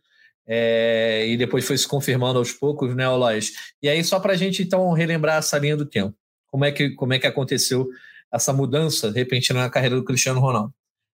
É, 0.47 1.27
e 1.27 1.37
depois 1.37 1.65
foi 1.67 1.79
se 1.79 1.89
confirmando 1.89 2.39
aos 2.39 2.53
poucos, 2.53 2.95
né, 2.95 3.09
Olois? 3.09 3.53
E 3.83 3.89
aí, 3.89 4.05
só 4.05 4.21
para 4.21 4.35
a 4.35 4.37
gente 4.37 4.63
então 4.63 4.93
relembrar 4.93 5.39
essa 5.39 5.59
linha 5.59 5.77
do 5.77 5.87
tempo, 5.87 6.15
como 6.47 6.65
é 6.65 6.73
que, 6.73 6.91
como 6.91 7.13
é 7.15 7.19
que 7.19 7.27
aconteceu 7.27 7.89
essa 8.33 8.53
mudança 8.53 9.11
repentina 9.11 9.61
na 9.61 9.71
carreira 9.71 9.97
do 9.97 10.05
Cristiano 10.05 10.41
Ronaldo? 10.41 10.73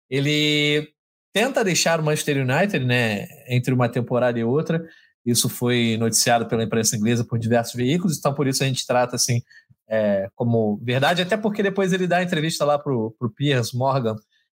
Ele 0.08 0.88
tenta 1.32 1.64
deixar 1.64 2.00
o 2.00 2.02
Manchester 2.02 2.38
United, 2.38 2.84
né, 2.84 3.26
entre 3.48 3.74
uma 3.74 3.88
temporada 3.88 4.38
e 4.38 4.44
outra. 4.44 4.84
Isso 5.24 5.48
foi 5.48 5.96
noticiado 5.98 6.46
pela 6.46 6.64
imprensa 6.64 6.96
inglesa 6.96 7.24
por 7.24 7.38
diversos 7.38 7.74
veículos, 7.74 8.16
então 8.18 8.32
por 8.32 8.46
isso 8.46 8.64
a 8.64 8.66
gente 8.66 8.86
trata 8.86 9.16
assim 9.16 9.42
é, 9.88 10.28
como 10.34 10.78
verdade, 10.82 11.22
até 11.22 11.36
porque 11.36 11.62
depois 11.62 11.92
ele 11.92 12.06
dá 12.06 12.22
entrevista 12.22 12.64
lá 12.64 12.78
para 12.78 12.92
o 12.92 13.32
Piers 13.36 13.72
Morgan 13.72 14.16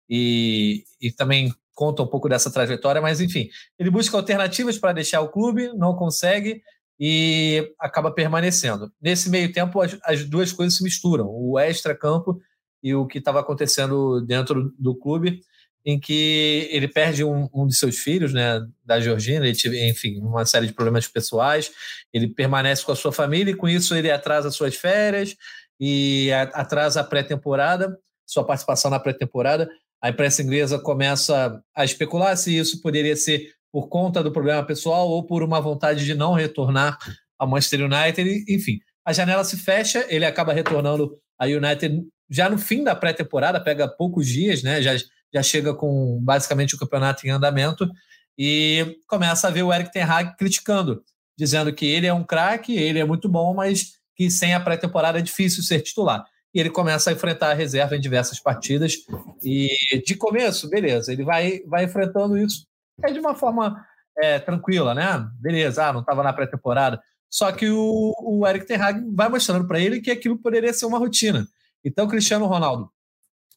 e, 0.10 0.84
e 1.02 1.12
também 1.12 1.54
conta 1.80 2.04
um 2.04 2.08
pouco 2.08 2.28
dessa 2.28 2.52
trajetória, 2.52 3.02
mas 3.02 3.22
enfim, 3.22 3.48
ele 3.80 3.90
busca 3.90 4.18
alternativas 4.18 4.78
para 4.78 4.92
deixar 4.92 5.22
o 5.22 5.30
clube, 5.30 5.72
não 5.78 5.96
consegue 5.96 6.62
e 7.00 7.74
acaba 7.80 8.12
permanecendo. 8.12 8.92
Nesse 9.02 9.30
meio 9.30 9.50
tempo, 9.54 9.80
as, 9.80 9.98
as 10.04 10.26
duas 10.26 10.52
coisas 10.52 10.76
se 10.76 10.84
misturam, 10.84 11.30
o 11.30 11.58
extra-campo 11.58 12.38
e 12.84 12.94
o 12.94 13.08
que 13.08 13.20
estava 13.20 13.40
acontecendo 13.40 14.20
dentro 14.20 14.74
do 14.78 14.94
clube, 14.94 15.40
em 15.86 15.98
que 15.98 16.68
ele 16.70 16.90
perde 16.90 17.24
um, 17.24 17.48
um 17.54 17.66
de 17.66 17.78
seus 17.78 17.98
filhos, 17.98 18.34
né, 18.34 18.62
da 18.84 19.00
Georgina, 19.00 19.48
ele 19.48 19.56
teve, 19.56 19.88
enfim, 19.88 20.20
uma 20.20 20.46
série 20.46 20.68
de 20.68 20.74
problemas 20.74 21.08
pessoais, 21.08 21.72
ele 22.12 22.28
permanece 22.28 22.84
com 22.84 22.92
a 22.92 22.96
sua 22.96 23.14
família 23.14 23.52
e 23.52 23.56
com 23.56 23.70
isso 23.70 23.96
ele 23.96 24.12
atrasa 24.12 24.52
suas 24.52 24.76
férias 24.76 25.34
e 25.80 26.30
atrasa 26.54 27.00
a 27.00 27.06
pré-temporada, 27.06 27.98
sua 28.26 28.44
participação 28.44 28.92
na 28.92 29.00
pré-temporada, 29.00 29.70
a 30.02 30.10
imprensa 30.10 30.42
inglesa 30.42 30.80
começa 30.80 31.62
a 31.76 31.84
especular 31.84 32.36
se 32.38 32.58
isso 32.58 32.82
poderia 32.82 33.16
ser 33.16 33.54
por 33.72 33.88
conta 33.88 34.24
do 34.24 34.32
problema 34.32 34.64
pessoal 34.64 35.10
ou 35.10 35.26
por 35.26 35.44
uma 35.44 35.62
vontade 35.62 36.06
de 36.06 36.16
não 36.16 36.34
retornar 36.34 36.98
ao 37.38 37.48
Manchester 37.48 37.82
United. 37.82 38.46
Enfim, 38.48 38.80
a 39.06 39.14
janela 39.14 39.44
se 39.44 39.58
fecha, 39.58 40.06
ele 40.10 40.26
acaba 40.26 40.54
retornando 40.54 41.18
a 41.38 41.46
United 41.46 42.04
já 42.30 42.50
no 42.50 42.58
fim 42.58 42.84
da 42.84 42.96
pré-temporada, 42.96 43.60
pega 43.60 43.88
poucos 43.88 44.28
dias, 44.28 44.62
né? 44.62 44.82
Já, 44.82 44.96
já 45.34 45.44
chega 45.44 45.74
com 45.74 46.20
basicamente 46.22 46.76
o 46.76 46.78
campeonato 46.78 47.26
em 47.26 47.32
andamento 47.32 47.90
e 48.38 48.98
começa 49.08 49.48
a 49.48 49.52
ver 49.52 49.64
o 49.64 49.74
Eric 49.74 49.92
Ten 49.92 50.04
Hag 50.04 50.38
criticando, 50.38 51.04
dizendo 51.38 51.74
que 51.74 51.86
ele 51.86 52.08
é 52.08 52.14
um 52.14 52.24
craque, 52.24 52.76
ele 52.76 53.00
é 53.00 53.06
muito 53.06 53.28
bom, 53.28 53.54
mas 53.54 53.94
que 54.16 54.30
sem 54.30 54.54
a 54.54 54.60
pré-temporada 54.60 55.20
é 55.20 55.22
difícil 55.22 55.64
ser 55.64 55.82
titular 55.82 56.24
e 56.54 56.60
ele 56.60 56.70
começa 56.70 57.10
a 57.10 57.14
enfrentar 57.14 57.52
a 57.52 57.54
reserva 57.54 57.96
em 57.96 58.00
diversas 58.00 58.40
partidas. 58.40 58.96
E 59.44 59.70
de 60.06 60.16
começo, 60.16 60.70
beleza, 60.70 61.12
ele 61.12 61.24
vai, 61.24 61.62
vai 61.66 61.86
enfrentando 61.86 62.38
isso 62.38 62.68
é 63.04 63.12
de 63.12 63.20
uma 63.20 63.36
forma 63.36 63.86
é, 64.18 64.40
tranquila, 64.40 64.94
né? 64.94 65.28
Beleza, 65.40 65.88
ah, 65.88 65.94
não 65.94 66.02
estava 66.02 66.24
na 66.24 66.34
pré-temporada. 66.34 67.02
Só 67.30 67.52
que 67.52 67.70
o, 67.70 68.14
o 68.20 68.48
Eric 68.48 68.66
Ten 68.66 68.78
Hag 68.78 69.02
vai 69.14 69.30
mostrando 69.30 69.68
para 69.68 69.80
ele 69.80 70.02
que 70.02 70.12
aquilo 70.12 70.38
poderia 70.38 70.74
ser 70.74 70.86
uma 70.86 70.98
rotina. 70.98 71.48
Então, 71.84 72.08
Cristiano 72.08 72.46
Ronaldo, 72.46 72.92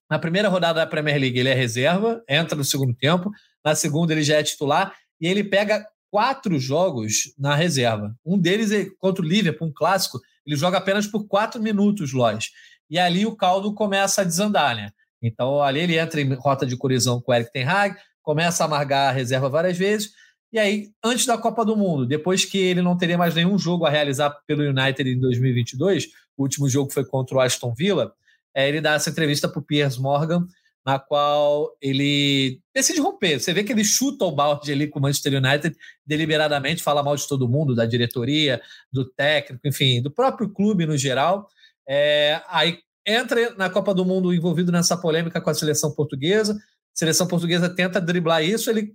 na 0.08 0.18
primeira 0.18 0.48
rodada 0.48 0.80
da 0.80 0.86
Premier 0.86 1.18
League, 1.18 1.38
ele 1.38 1.48
é 1.48 1.54
reserva, 1.54 2.22
entra 2.28 2.56
no 2.56 2.64
segundo 2.64 2.94
tempo. 2.94 3.30
Na 3.64 3.74
segunda, 3.74 4.12
ele 4.12 4.22
já 4.22 4.36
é 4.36 4.42
titular 4.42 4.94
e 5.20 5.26
ele 5.26 5.42
pega 5.42 5.86
quatro 6.10 6.58
jogos 6.58 7.32
na 7.38 7.54
reserva. 7.54 8.14
Um 8.24 8.38
deles 8.38 8.70
é 8.70 8.86
contra 8.98 9.24
o 9.24 9.26
Liverpool, 9.26 9.68
um 9.68 9.72
clássico. 9.72 10.20
Ele 10.46 10.56
joga 10.56 10.78
apenas 10.78 11.06
por 11.06 11.26
quatro 11.26 11.60
minutos, 11.60 12.12
Lois 12.12 12.50
e 12.92 12.98
ali 12.98 13.26
o 13.26 13.34
caldo 13.34 13.72
começa 13.72 14.20
a 14.20 14.24
desandar, 14.24 14.76
né? 14.76 14.90
Então 15.22 15.62
ali 15.62 15.80
ele 15.80 15.98
entra 15.98 16.20
em 16.20 16.34
rota 16.34 16.66
de 16.66 16.76
colisão 16.76 17.20
com 17.20 17.32
o 17.32 17.34
Eric 17.34 17.50
Ten 17.50 17.64
Hag, 17.64 17.96
começa 18.22 18.62
a 18.62 18.66
amargar 18.66 19.08
a 19.08 19.12
reserva 19.12 19.48
várias 19.48 19.76
vezes, 19.78 20.12
e 20.52 20.58
aí, 20.58 20.90
antes 21.02 21.24
da 21.24 21.38
Copa 21.38 21.64
do 21.64 21.74
Mundo, 21.74 22.04
depois 22.04 22.44
que 22.44 22.58
ele 22.58 22.82
não 22.82 22.94
teria 22.94 23.16
mais 23.16 23.34
nenhum 23.34 23.58
jogo 23.58 23.86
a 23.86 23.90
realizar 23.90 24.28
pelo 24.46 24.62
United 24.62 25.08
em 25.08 25.18
2022, 25.18 26.08
o 26.36 26.42
último 26.42 26.68
jogo 26.68 26.92
foi 26.92 27.06
contra 27.06 27.34
o 27.34 27.40
Aston 27.40 27.72
Villa, 27.74 28.12
é, 28.54 28.68
ele 28.68 28.82
dá 28.82 28.92
essa 28.92 29.08
entrevista 29.08 29.48
para 29.48 29.58
o 29.58 29.62
Piers 29.62 29.96
Morgan, 29.96 30.46
na 30.84 30.98
qual 30.98 31.70
ele 31.80 32.60
decide 32.74 33.00
romper. 33.00 33.40
Você 33.40 33.54
vê 33.54 33.64
que 33.64 33.72
ele 33.72 33.84
chuta 33.84 34.26
o 34.26 34.32
balde 34.32 34.70
ali 34.70 34.86
com 34.88 34.98
o 34.98 35.02
Manchester 35.02 35.42
United 35.42 35.74
deliberadamente, 36.04 36.82
fala 36.82 37.02
mal 37.02 37.16
de 37.16 37.26
todo 37.26 37.48
mundo, 37.48 37.74
da 37.74 37.86
diretoria, 37.86 38.60
do 38.92 39.06
técnico, 39.06 39.66
enfim, 39.66 40.02
do 40.02 40.10
próprio 40.10 40.50
clube 40.50 40.84
no 40.84 40.98
geral. 40.98 41.48
É, 41.88 42.40
aí 42.48 42.78
entra 43.06 43.54
na 43.56 43.68
Copa 43.68 43.94
do 43.94 44.04
Mundo 44.04 44.32
envolvido 44.32 44.70
nessa 44.70 44.96
polêmica 44.96 45.40
com 45.40 45.50
a 45.50 45.54
seleção 45.54 45.92
portuguesa. 45.94 46.54
A 46.54 46.98
seleção 46.98 47.26
portuguesa 47.26 47.68
tenta 47.68 48.00
driblar 48.00 48.44
isso, 48.44 48.70
ele 48.70 48.94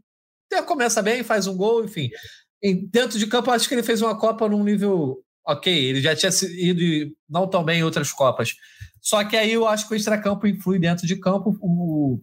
começa 0.65 1.01
bem, 1.01 1.23
faz 1.23 1.47
um 1.47 1.57
gol, 1.57 1.83
enfim. 1.83 2.09
dentro 2.89 3.19
de 3.19 3.27
campo, 3.27 3.51
acho 3.51 3.67
que 3.67 3.75
ele 3.75 3.83
fez 3.83 4.01
uma 4.01 4.17
Copa 4.17 4.47
num 4.47 4.63
nível 4.63 5.23
ok. 5.45 5.73
Ele 5.73 6.01
já 6.01 6.15
tinha 6.15 6.31
ido 6.57 7.13
não 7.29 7.47
tão 7.47 7.63
bem 7.63 7.79
em 7.79 7.83
outras 7.83 8.11
Copas. 8.11 8.53
Só 9.01 9.23
que 9.23 9.35
aí 9.35 9.53
eu 9.53 9.67
acho 9.67 9.87
que 9.87 9.93
o 9.93 9.97
extracampo 9.97 10.47
influi 10.47 10.79
dentro 10.79 11.05
de 11.05 11.15
campo. 11.17 11.57
O 11.61 12.21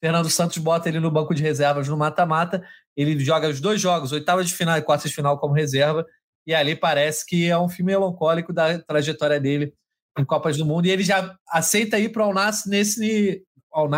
Fernando 0.00 0.30
Santos 0.30 0.58
bota 0.58 0.88
ele 0.88 1.00
no 1.00 1.10
banco 1.10 1.34
de 1.34 1.42
reservas 1.42 1.88
no 1.88 1.96
mata-mata. 1.96 2.62
Ele 2.96 3.18
joga 3.24 3.48
os 3.48 3.60
dois 3.60 3.80
jogos, 3.80 4.12
oitavas 4.12 4.48
de 4.48 4.54
final 4.54 4.76
e 4.76 4.82
quartas 4.82 5.10
de 5.10 5.16
final, 5.16 5.38
como 5.38 5.54
reserva. 5.54 6.06
E 6.46 6.54
ali 6.54 6.74
parece 6.74 7.24
que 7.24 7.48
é 7.48 7.58
um 7.58 7.68
filme 7.68 7.92
melancólico 7.92 8.52
da 8.52 8.78
trajetória 8.78 9.40
dele 9.40 9.72
em 10.18 10.24
Copas 10.24 10.56
do 10.56 10.66
Mundo 10.66 10.86
e 10.86 10.90
ele 10.90 11.02
já 11.02 11.36
aceita 11.48 11.98
ir 11.98 12.10
para 12.10 12.22
o 12.22 12.26
Al-Nasser 12.26 12.70
nesse, 12.70 13.42
Al 13.72 13.88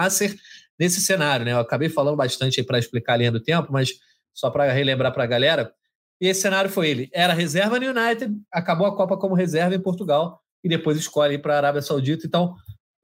nesse 0.78 1.00
cenário. 1.00 1.44
Né? 1.44 1.52
Eu 1.52 1.58
acabei 1.58 1.88
falando 1.88 2.16
bastante 2.16 2.62
para 2.62 2.78
explicar 2.78 3.14
a 3.14 3.16
linha 3.16 3.32
do 3.32 3.42
tempo, 3.42 3.72
mas 3.72 3.90
só 4.32 4.50
para 4.50 4.70
relembrar 4.72 5.12
para 5.12 5.24
a 5.24 5.26
galera. 5.26 5.72
E 6.20 6.28
esse 6.28 6.42
cenário 6.42 6.70
foi 6.70 6.88
ele. 6.88 7.10
Era 7.12 7.32
reserva 7.32 7.78
no 7.78 7.86
United, 7.86 8.32
acabou 8.52 8.86
a 8.86 8.96
Copa 8.96 9.16
como 9.16 9.34
reserva 9.34 9.74
em 9.74 9.80
Portugal 9.80 10.40
e 10.62 10.68
depois 10.68 10.96
escolhe 10.96 11.34
ir 11.34 11.38
para 11.38 11.54
a 11.54 11.56
Arábia 11.58 11.82
Saudita. 11.82 12.26
Então, 12.26 12.54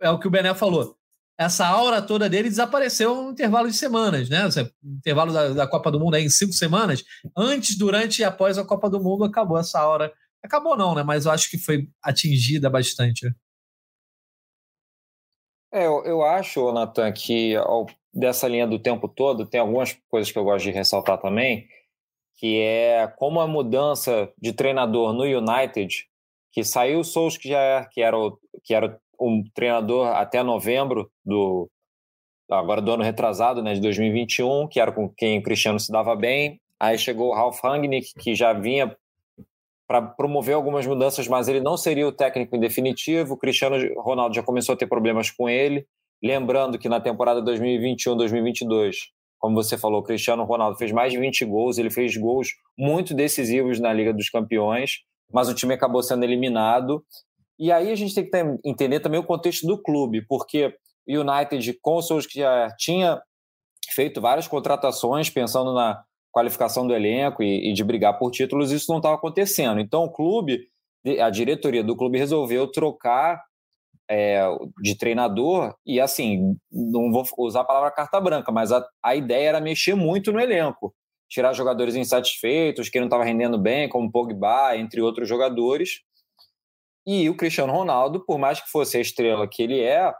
é 0.00 0.10
o 0.10 0.18
que 0.18 0.26
o 0.26 0.30
Bené 0.30 0.54
falou. 0.54 0.96
Essa 1.38 1.66
aura 1.66 2.02
toda 2.02 2.28
dele 2.28 2.50
desapareceu 2.50 3.14
no 3.14 3.30
intervalo 3.30 3.68
de 3.68 3.76
semanas, 3.76 4.28
né? 4.28 4.46
Intervalo 4.84 5.32
da, 5.32 5.48
da 5.50 5.66
Copa 5.66 5.90
do 5.90 5.98
Mundo 5.98 6.14
aí 6.14 6.24
em 6.24 6.28
cinco 6.28 6.52
semanas. 6.52 7.02
Antes, 7.36 7.78
durante 7.78 8.20
e 8.20 8.24
após 8.24 8.58
a 8.58 8.64
Copa 8.64 8.90
do 8.90 9.00
Mundo, 9.00 9.24
acabou 9.24 9.58
essa 9.58 9.80
aura 9.80 10.12
Acabou 10.42 10.76
não, 10.76 10.94
né? 10.94 11.02
Mas 11.02 11.26
eu 11.26 11.32
acho 11.32 11.50
que 11.50 11.58
foi 11.58 11.88
atingida 12.02 12.70
bastante. 12.70 13.26
É, 15.72 15.86
eu, 15.86 16.04
eu 16.04 16.22
acho, 16.24 16.72
Nathan, 16.72 17.12
que 17.12 17.54
ao, 17.56 17.86
dessa 18.12 18.48
linha 18.48 18.66
do 18.66 18.78
tempo 18.78 19.08
todo, 19.08 19.46
tem 19.46 19.60
algumas 19.60 19.92
coisas 20.08 20.32
que 20.32 20.38
eu 20.38 20.44
gosto 20.44 20.64
de 20.64 20.72
ressaltar 20.72 21.20
também, 21.20 21.68
que 22.36 22.60
é 22.60 23.06
como 23.16 23.40
a 23.40 23.46
mudança 23.46 24.32
de 24.38 24.52
treinador 24.52 25.12
no 25.12 25.24
United, 25.24 26.08
que 26.52 26.64
saiu 26.64 27.00
o 27.00 27.04
Solskjaer, 27.04 27.88
que 27.90 28.00
era 28.00 28.18
o, 28.18 28.38
que 28.64 28.74
era 28.74 28.98
um 29.20 29.44
treinador 29.54 30.08
até 30.08 30.42
novembro 30.42 31.10
do 31.24 31.70
agora 32.50 32.80
do 32.80 32.90
ano 32.90 33.04
retrasado, 33.04 33.62
né, 33.62 33.74
de 33.74 33.80
2021, 33.80 34.66
que 34.66 34.80
era 34.80 34.90
com 34.90 35.08
quem 35.08 35.38
o 35.38 35.42
Cristiano 35.42 35.78
se 35.78 35.92
dava 35.92 36.16
bem. 36.16 36.60
Aí 36.80 36.98
chegou 36.98 37.28
o 37.28 37.34
Ralf 37.34 37.62
Rangnick, 37.62 38.12
que 38.18 38.34
já 38.34 38.52
vinha 38.52 38.96
para 39.90 40.00
promover 40.00 40.54
algumas 40.54 40.86
mudanças, 40.86 41.26
mas 41.26 41.48
ele 41.48 41.58
não 41.58 41.76
seria 41.76 42.06
o 42.06 42.12
técnico 42.12 42.54
em 42.54 42.60
definitivo. 42.60 43.34
O 43.34 43.36
Cristiano 43.36 43.74
Ronaldo 44.00 44.32
já 44.32 44.40
começou 44.40 44.72
a 44.76 44.78
ter 44.78 44.86
problemas 44.86 45.32
com 45.32 45.48
ele. 45.48 45.84
Lembrando 46.22 46.78
que 46.78 46.88
na 46.88 47.00
temporada 47.00 47.42
2021-2022, 47.42 48.94
como 49.36 49.56
você 49.56 49.76
falou, 49.76 49.98
o 49.98 50.04
Cristiano 50.04 50.44
Ronaldo 50.44 50.78
fez 50.78 50.92
mais 50.92 51.12
de 51.12 51.18
20 51.18 51.44
gols, 51.44 51.76
ele 51.76 51.90
fez 51.90 52.16
gols 52.16 52.50
muito 52.78 53.12
decisivos 53.14 53.80
na 53.80 53.92
Liga 53.92 54.14
dos 54.14 54.30
Campeões, 54.30 55.00
mas 55.32 55.48
o 55.48 55.54
time 55.54 55.74
acabou 55.74 56.04
sendo 56.04 56.22
eliminado. 56.22 57.04
E 57.58 57.72
aí 57.72 57.90
a 57.90 57.96
gente 57.96 58.14
tem 58.14 58.30
que 58.30 58.60
entender 58.64 59.00
também 59.00 59.18
o 59.18 59.26
contexto 59.26 59.66
do 59.66 59.82
clube, 59.82 60.24
porque 60.28 60.72
o 61.08 61.20
United, 61.20 61.76
com 61.82 61.96
o 61.96 62.02
Solskjaer, 62.02 62.76
tinha 62.78 63.20
feito 63.90 64.20
várias 64.20 64.46
contratações 64.46 65.28
pensando 65.28 65.74
na 65.74 66.00
qualificação 66.32 66.86
do 66.86 66.94
elenco 66.94 67.42
e, 67.42 67.70
e 67.70 67.72
de 67.72 67.84
brigar 67.84 68.18
por 68.18 68.30
títulos, 68.30 68.70
isso 68.70 68.90
não 68.90 68.98
estava 68.98 69.14
acontecendo. 69.14 69.80
Então, 69.80 70.04
o 70.04 70.12
clube, 70.12 70.68
a 71.20 71.30
diretoria 71.30 71.82
do 71.82 71.96
clube 71.96 72.18
resolveu 72.18 72.70
trocar 72.70 73.42
é, 74.10 74.42
de 74.82 74.96
treinador 74.96 75.74
e, 75.86 76.00
assim, 76.00 76.56
não 76.70 77.12
vou 77.12 77.24
usar 77.38 77.60
a 77.60 77.64
palavra 77.64 77.90
carta 77.90 78.20
branca, 78.20 78.50
mas 78.50 78.72
a, 78.72 78.84
a 79.02 79.14
ideia 79.14 79.48
era 79.48 79.60
mexer 79.60 79.94
muito 79.94 80.32
no 80.32 80.40
elenco. 80.40 80.94
Tirar 81.28 81.52
jogadores 81.52 81.94
insatisfeitos, 81.94 82.88
que 82.88 82.98
não 82.98 83.06
estavam 83.06 83.24
rendendo 83.24 83.56
bem, 83.56 83.88
como 83.88 84.10
Pogba, 84.10 84.76
entre 84.76 85.00
outros 85.00 85.28
jogadores. 85.28 86.00
E 87.06 87.30
o 87.30 87.36
Cristiano 87.36 87.72
Ronaldo, 87.72 88.24
por 88.24 88.38
mais 88.38 88.60
que 88.60 88.68
fosse 88.68 88.96
a 88.96 89.00
estrela 89.00 89.48
que 89.48 89.62
ele 89.62 89.80
é, 89.80 90.12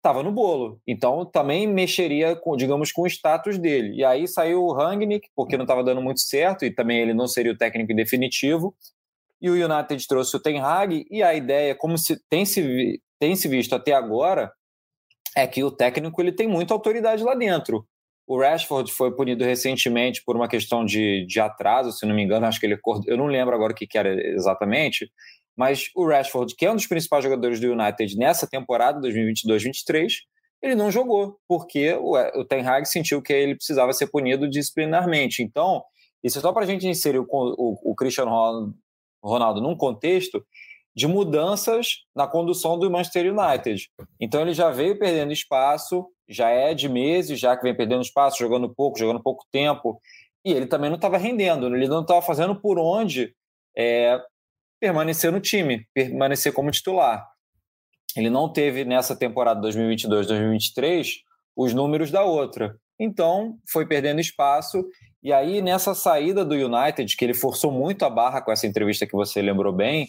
estava 0.00 0.22
no 0.22 0.32
bolo. 0.32 0.80
Então 0.86 1.24
também 1.24 1.66
mexeria, 1.66 2.34
com, 2.34 2.56
digamos, 2.56 2.90
com 2.90 3.02
o 3.02 3.06
status 3.06 3.58
dele. 3.58 3.94
E 3.96 4.04
aí 4.04 4.26
saiu 4.26 4.64
o 4.64 4.72
Rangnick, 4.72 5.28
porque 5.36 5.56
não 5.56 5.64
estava 5.64 5.84
dando 5.84 6.02
muito 6.02 6.20
certo, 6.20 6.64
e 6.64 6.74
também 6.74 6.98
ele 7.00 7.14
não 7.14 7.28
seria 7.28 7.52
o 7.52 7.56
técnico 7.56 7.94
definitivo. 7.94 8.74
E 9.40 9.48
o 9.48 9.54
United 9.54 10.06
trouxe 10.06 10.36
o 10.36 10.40
Ten 10.40 10.60
Hag, 10.60 11.06
e 11.10 11.22
a 11.22 11.34
ideia, 11.34 11.74
como 11.74 11.96
se 11.96 12.18
tem 12.28 12.44
se, 12.44 13.00
tem 13.18 13.36
se 13.36 13.48
visto 13.48 13.74
até 13.74 13.92
agora, 13.92 14.52
é 15.36 15.46
que 15.46 15.62
o 15.62 15.70
técnico 15.70 16.20
ele 16.20 16.32
tem 16.32 16.48
muita 16.48 16.74
autoridade 16.74 17.22
lá 17.22 17.34
dentro. 17.34 17.86
O 18.26 18.38
Rashford 18.38 18.92
foi 18.92 19.14
punido 19.14 19.44
recentemente 19.44 20.22
por 20.24 20.36
uma 20.36 20.48
questão 20.48 20.84
de, 20.84 21.26
de 21.26 21.40
atraso, 21.40 21.92
se 21.92 22.06
não 22.06 22.14
me 22.14 22.22
engano, 22.22 22.46
acho 22.46 22.60
que 22.60 22.66
ele 22.66 22.78
eu 23.06 23.16
não 23.16 23.26
lembro 23.26 23.54
agora 23.54 23.72
o 23.72 23.74
que, 23.74 23.86
que 23.86 23.98
era 23.98 24.14
exatamente, 24.32 25.10
mas 25.56 25.90
o 25.94 26.06
Rashford, 26.06 26.54
que 26.56 26.66
é 26.66 26.70
um 26.70 26.76
dos 26.76 26.86
principais 26.86 27.24
jogadores 27.24 27.60
do 27.60 27.72
United 27.72 28.16
nessa 28.16 28.46
temporada 28.46 29.00
2022-23, 29.00 30.12
ele 30.62 30.74
não 30.74 30.90
jogou, 30.90 31.38
porque 31.48 31.94
o, 31.94 32.16
o 32.38 32.44
Ten 32.44 32.66
Hag 32.66 32.86
sentiu 32.86 33.22
que 33.22 33.32
ele 33.32 33.54
precisava 33.54 33.92
ser 33.92 34.08
punido 34.08 34.48
disciplinarmente. 34.48 35.42
Então, 35.42 35.82
isso 36.22 36.38
é 36.38 36.40
só 36.40 36.52
para 36.52 36.64
a 36.64 36.66
gente 36.66 36.86
inserir 36.86 37.18
o, 37.18 37.26
o, 37.30 37.92
o 37.92 37.94
Cristiano 37.94 38.74
Ronaldo 39.22 39.60
num 39.60 39.76
contexto 39.76 40.44
de 40.94 41.06
mudanças 41.06 42.04
na 42.14 42.26
condução 42.26 42.78
do 42.78 42.90
Manchester 42.90 43.32
United. 43.32 43.88
Então 44.20 44.40
ele 44.40 44.52
já 44.52 44.70
veio 44.70 44.98
perdendo 44.98 45.32
espaço, 45.32 46.06
já 46.28 46.50
é 46.50 46.74
de 46.74 46.88
meses, 46.88 47.38
já 47.38 47.56
que 47.56 47.62
vem 47.62 47.74
perdendo 47.74 48.02
espaço, 48.02 48.38
jogando 48.38 48.68
pouco, 48.74 48.98
jogando 48.98 49.22
pouco 49.22 49.44
tempo, 49.52 50.00
e 50.44 50.52
ele 50.52 50.66
também 50.66 50.90
não 50.90 50.96
estava 50.96 51.16
rendendo, 51.16 51.74
ele 51.74 51.88
não 51.88 52.02
estava 52.02 52.20
fazendo 52.22 52.54
por 52.54 52.78
onde 52.78 53.34
é, 53.76 54.20
permanecer 54.80 55.30
no 55.30 55.40
time, 55.40 55.86
permanecer 55.94 56.52
como 56.52 56.70
titular. 56.70 57.28
Ele 58.16 58.30
não 58.30 58.52
teve 58.52 58.84
nessa 58.84 59.14
temporada 59.14 59.60
2022-2023 59.68 61.18
os 61.56 61.74
números 61.74 62.10
da 62.10 62.24
outra. 62.24 62.76
Então, 62.98 63.58
foi 63.70 63.86
perdendo 63.86 64.20
espaço. 64.20 64.84
E 65.22 65.32
aí, 65.32 65.62
nessa 65.62 65.94
saída 65.94 66.44
do 66.44 66.54
United, 66.54 67.16
que 67.16 67.24
ele 67.24 67.34
forçou 67.34 67.70
muito 67.70 68.04
a 68.04 68.10
barra 68.10 68.40
com 68.40 68.50
essa 68.50 68.66
entrevista 68.66 69.06
que 69.06 69.12
você 69.12 69.40
lembrou 69.40 69.72
bem, 69.72 70.08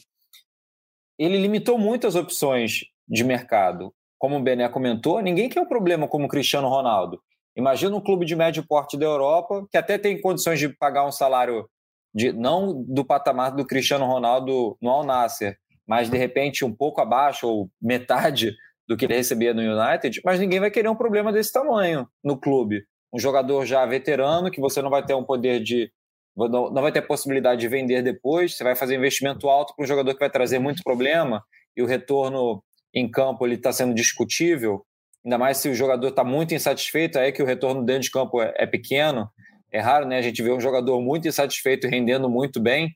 ele 1.19 1.37
limitou 1.37 1.77
muito 1.77 2.07
as 2.07 2.15
opções 2.15 2.85
de 3.07 3.23
mercado. 3.23 3.93
Como 4.17 4.37
o 4.37 4.41
Bené 4.41 4.67
comentou, 4.69 5.21
ninguém 5.21 5.49
quer 5.49 5.61
um 5.61 5.67
problema 5.67 6.07
como 6.07 6.25
o 6.25 6.29
Cristiano 6.29 6.67
Ronaldo. 6.67 7.21
Imagina 7.55 7.95
um 7.95 8.01
clube 8.01 8.25
de 8.25 8.35
médio 8.35 8.65
porte 8.65 8.97
da 8.97 9.05
Europa 9.05 9.65
que 9.69 9.77
até 9.77 9.97
tem 9.97 10.19
condições 10.19 10.59
de 10.59 10.69
pagar 10.69 11.05
um 11.05 11.11
salário 11.11 11.69
de, 12.13 12.31
não 12.31 12.83
do 12.83 13.05
patamar 13.05 13.51
do 13.51 13.65
Cristiano 13.65 14.05
Ronaldo 14.05 14.77
no 14.81 14.89
Al 14.89 15.03
Nasser, 15.03 15.57
mas 15.87 16.09
de 16.09 16.17
repente 16.17 16.65
um 16.65 16.73
pouco 16.73 17.01
abaixo 17.01 17.47
ou 17.47 17.69
metade 17.81 18.55
do 18.87 18.97
que 18.97 19.05
ele 19.05 19.15
recebia 19.15 19.53
no 19.53 19.61
United, 19.61 20.21
mas 20.23 20.39
ninguém 20.39 20.59
vai 20.59 20.71
querer 20.71 20.89
um 20.89 20.95
problema 20.95 21.31
desse 21.31 21.51
tamanho 21.51 22.07
no 22.23 22.37
clube. 22.37 22.83
Um 23.13 23.19
jogador 23.19 23.65
já 23.65 23.85
veterano 23.85 24.51
que 24.51 24.61
você 24.61 24.81
não 24.81 24.89
vai 24.89 25.05
ter 25.05 25.13
um 25.13 25.23
poder 25.23 25.61
de 25.61 25.91
não 26.35 26.81
vai 26.81 26.91
ter 26.91 27.01
possibilidade 27.01 27.59
de 27.59 27.67
vender 27.67 28.01
depois, 28.01 28.55
você 28.55 28.63
vai 28.63 28.73
fazer 28.73 28.95
investimento 28.95 29.49
alto 29.49 29.75
para 29.75 29.83
um 29.83 29.87
jogador 29.87 30.13
que 30.13 30.19
vai 30.19 30.29
trazer 30.29 30.59
muito 30.59 30.81
problema 30.81 31.43
e 31.75 31.83
o 31.83 31.85
retorno 31.85 32.63
em 32.93 33.09
campo 33.09 33.45
ele 33.45 33.55
está 33.55 33.71
sendo 33.71 33.93
discutível, 33.93 34.85
ainda 35.23 35.37
mais 35.37 35.57
se 35.57 35.69
o 35.69 35.75
jogador 35.75 36.07
está 36.07 36.23
muito 36.23 36.53
insatisfeito, 36.53 37.19
aí 37.19 37.29
é 37.29 37.31
que 37.31 37.43
o 37.43 37.45
retorno 37.45 37.83
dentro 37.83 38.03
de 38.03 38.11
campo 38.11 38.41
é, 38.41 38.53
é, 38.57 38.65
pequeno. 38.65 39.29
É 39.71 39.79
raro, 39.79 40.05
né? 40.05 40.17
A 40.17 40.21
gente 40.21 40.41
vê 40.43 40.51
um 40.51 40.59
jogador 40.59 41.01
muito 41.01 41.27
insatisfeito 41.27 41.87
rendendo 41.87 42.29
muito 42.29 42.59
bem. 42.59 42.95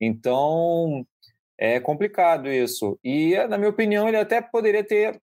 Então 0.00 1.06
é 1.58 1.78
complicado 1.78 2.50
isso. 2.50 2.98
E, 3.02 3.36
na 3.48 3.58
minha 3.58 3.70
opinião, 3.70 4.08
ele 4.08 4.16
até 4.16 4.40
poderia 4.40 4.82
ter 4.82 5.20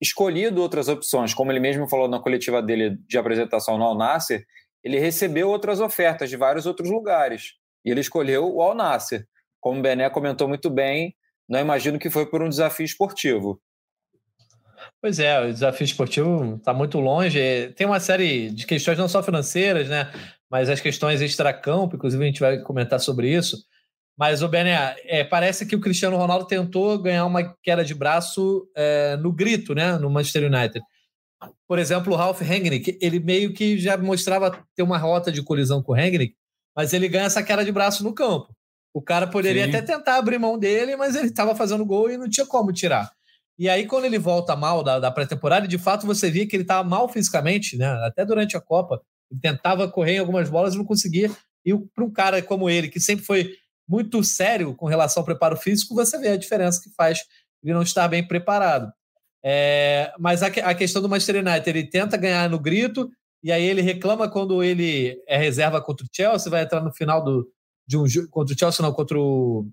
escolhido 0.00 0.60
outras 0.60 0.88
opções, 0.88 1.32
como 1.32 1.50
ele 1.50 1.60
mesmo 1.60 1.88
falou 1.88 2.08
na 2.08 2.20
coletiva 2.20 2.62
dele 2.62 2.98
de 3.08 3.16
apresentação 3.16 3.78
no 3.78 3.84
Al 3.84 3.96
Nasser, 3.96 4.44
ele 4.84 4.98
recebeu 4.98 5.48
outras 5.48 5.80
ofertas 5.80 6.28
de 6.28 6.36
vários 6.36 6.66
outros 6.66 6.90
lugares 6.90 7.54
e 7.84 7.90
ele 7.90 8.00
escolheu 8.00 8.54
o 8.54 8.62
Al 8.62 8.74
Nasser. 8.74 9.26
Como 9.58 9.78
o 9.80 9.82
Bené 9.82 10.08
comentou 10.10 10.46
muito 10.46 10.68
bem, 10.70 11.16
não 11.48 11.58
imagino 11.58 11.98
que 11.98 12.10
foi 12.10 12.26
por 12.26 12.42
um 12.42 12.48
desafio 12.48 12.84
esportivo. 12.84 13.60
Pois 15.06 15.20
é, 15.20 15.40
o 15.40 15.52
desafio 15.52 15.84
esportivo 15.84 16.56
está 16.56 16.74
muito 16.74 16.98
longe. 16.98 17.38
Tem 17.76 17.86
uma 17.86 18.00
série 18.00 18.50
de 18.50 18.66
questões 18.66 18.98
não 18.98 19.06
só 19.06 19.22
financeiras, 19.22 19.88
né, 19.88 20.10
mas 20.50 20.68
as 20.68 20.80
questões 20.80 21.20
extracampo, 21.20 21.94
inclusive 21.94 22.20
a 22.24 22.26
gente 22.26 22.40
vai 22.40 22.58
comentar 22.58 22.98
sobre 22.98 23.32
isso. 23.32 23.56
Mas, 24.18 24.42
o 24.42 24.48
Bené, 24.48 24.96
é, 25.04 25.22
parece 25.22 25.64
que 25.64 25.76
o 25.76 25.80
Cristiano 25.80 26.16
Ronaldo 26.16 26.44
tentou 26.44 27.00
ganhar 27.00 27.24
uma 27.24 27.54
queda 27.62 27.84
de 27.84 27.94
braço 27.94 28.68
é, 28.74 29.16
no 29.18 29.32
grito, 29.32 29.76
né, 29.76 29.96
no 29.96 30.10
Manchester 30.10 30.52
United. 30.52 30.84
Por 31.68 31.78
exemplo, 31.78 32.12
o 32.12 32.16
Ralph 32.16 32.40
Rangnick, 32.40 32.98
ele 33.00 33.20
meio 33.20 33.54
que 33.54 33.78
já 33.78 33.96
mostrava 33.96 34.60
ter 34.74 34.82
uma 34.82 34.98
rota 34.98 35.30
de 35.30 35.40
colisão 35.40 35.80
com 35.84 35.92
o 35.92 35.94
Rangnick, 35.94 36.34
mas 36.74 36.92
ele 36.92 37.08
ganha 37.08 37.26
essa 37.26 37.44
queda 37.44 37.64
de 37.64 37.70
braço 37.70 38.02
no 38.02 38.12
campo. 38.12 38.52
O 38.92 39.00
cara 39.00 39.28
poderia 39.28 39.66
Sim. 39.66 39.68
até 39.68 39.82
tentar 39.82 40.16
abrir 40.16 40.40
mão 40.40 40.58
dele, 40.58 40.96
mas 40.96 41.14
ele 41.14 41.28
estava 41.28 41.54
fazendo 41.54 41.86
gol 41.86 42.10
e 42.10 42.16
não 42.16 42.28
tinha 42.28 42.44
como 42.44 42.72
tirar. 42.72 43.15
E 43.58 43.68
aí, 43.68 43.86
quando 43.86 44.04
ele 44.04 44.18
volta 44.18 44.54
mal 44.54 44.82
da, 44.82 44.98
da 44.98 45.10
pré-temporada, 45.10 45.66
de 45.66 45.78
fato 45.78 46.06
você 46.06 46.30
via 46.30 46.46
que 46.46 46.54
ele 46.54 46.62
estava 46.62 46.86
mal 46.86 47.08
fisicamente, 47.08 47.76
né? 47.76 47.86
Até 48.06 48.24
durante 48.24 48.56
a 48.56 48.60
Copa. 48.60 49.00
Ele 49.30 49.40
tentava 49.40 49.88
correr 49.88 50.16
em 50.16 50.18
algumas 50.18 50.48
bolas 50.48 50.74
e 50.74 50.78
não 50.78 50.84
conseguia. 50.84 51.30
E 51.64 51.74
para 51.94 52.04
um 52.04 52.12
cara 52.12 52.42
como 52.42 52.68
ele, 52.68 52.88
que 52.88 53.00
sempre 53.00 53.24
foi 53.24 53.50
muito 53.88 54.22
sério 54.22 54.74
com 54.74 54.86
relação 54.86 55.22
ao 55.22 55.24
preparo 55.24 55.56
físico, 55.56 55.94
você 55.94 56.18
vê 56.18 56.28
a 56.28 56.36
diferença 56.36 56.80
que 56.82 56.90
faz 56.94 57.20
ele 57.62 57.72
não 57.72 57.82
estar 57.82 58.06
bem 58.08 58.26
preparado. 58.26 58.92
É, 59.44 60.12
mas 60.18 60.42
a, 60.42 60.46
a, 60.46 60.74
questão 60.74 61.00
do 61.00 61.08
Manchester 61.08 61.36
United, 61.36 61.68
ele 61.68 61.88
tenta 61.88 62.16
ganhar 62.16 62.50
no 62.50 62.58
grito, 62.58 63.10
e 63.42 63.52
aí 63.52 63.64
ele 63.64 63.80
reclama 63.80 64.28
quando 64.28 64.62
ele 64.62 65.22
é 65.26 65.36
reserva 65.36 65.80
contra 65.80 66.04
o 66.04 66.08
Chelsea, 66.12 66.50
vai 66.50 66.62
entrar 66.62 66.80
no 66.80 66.92
final 66.92 67.22
do, 67.22 67.48
de 67.86 67.96
um 67.96 68.04
contra 68.28 68.54
o 68.54 68.58
Chelsea, 68.58 68.82
não, 68.84 68.92
contra 68.92 69.18
o. 69.18 69.66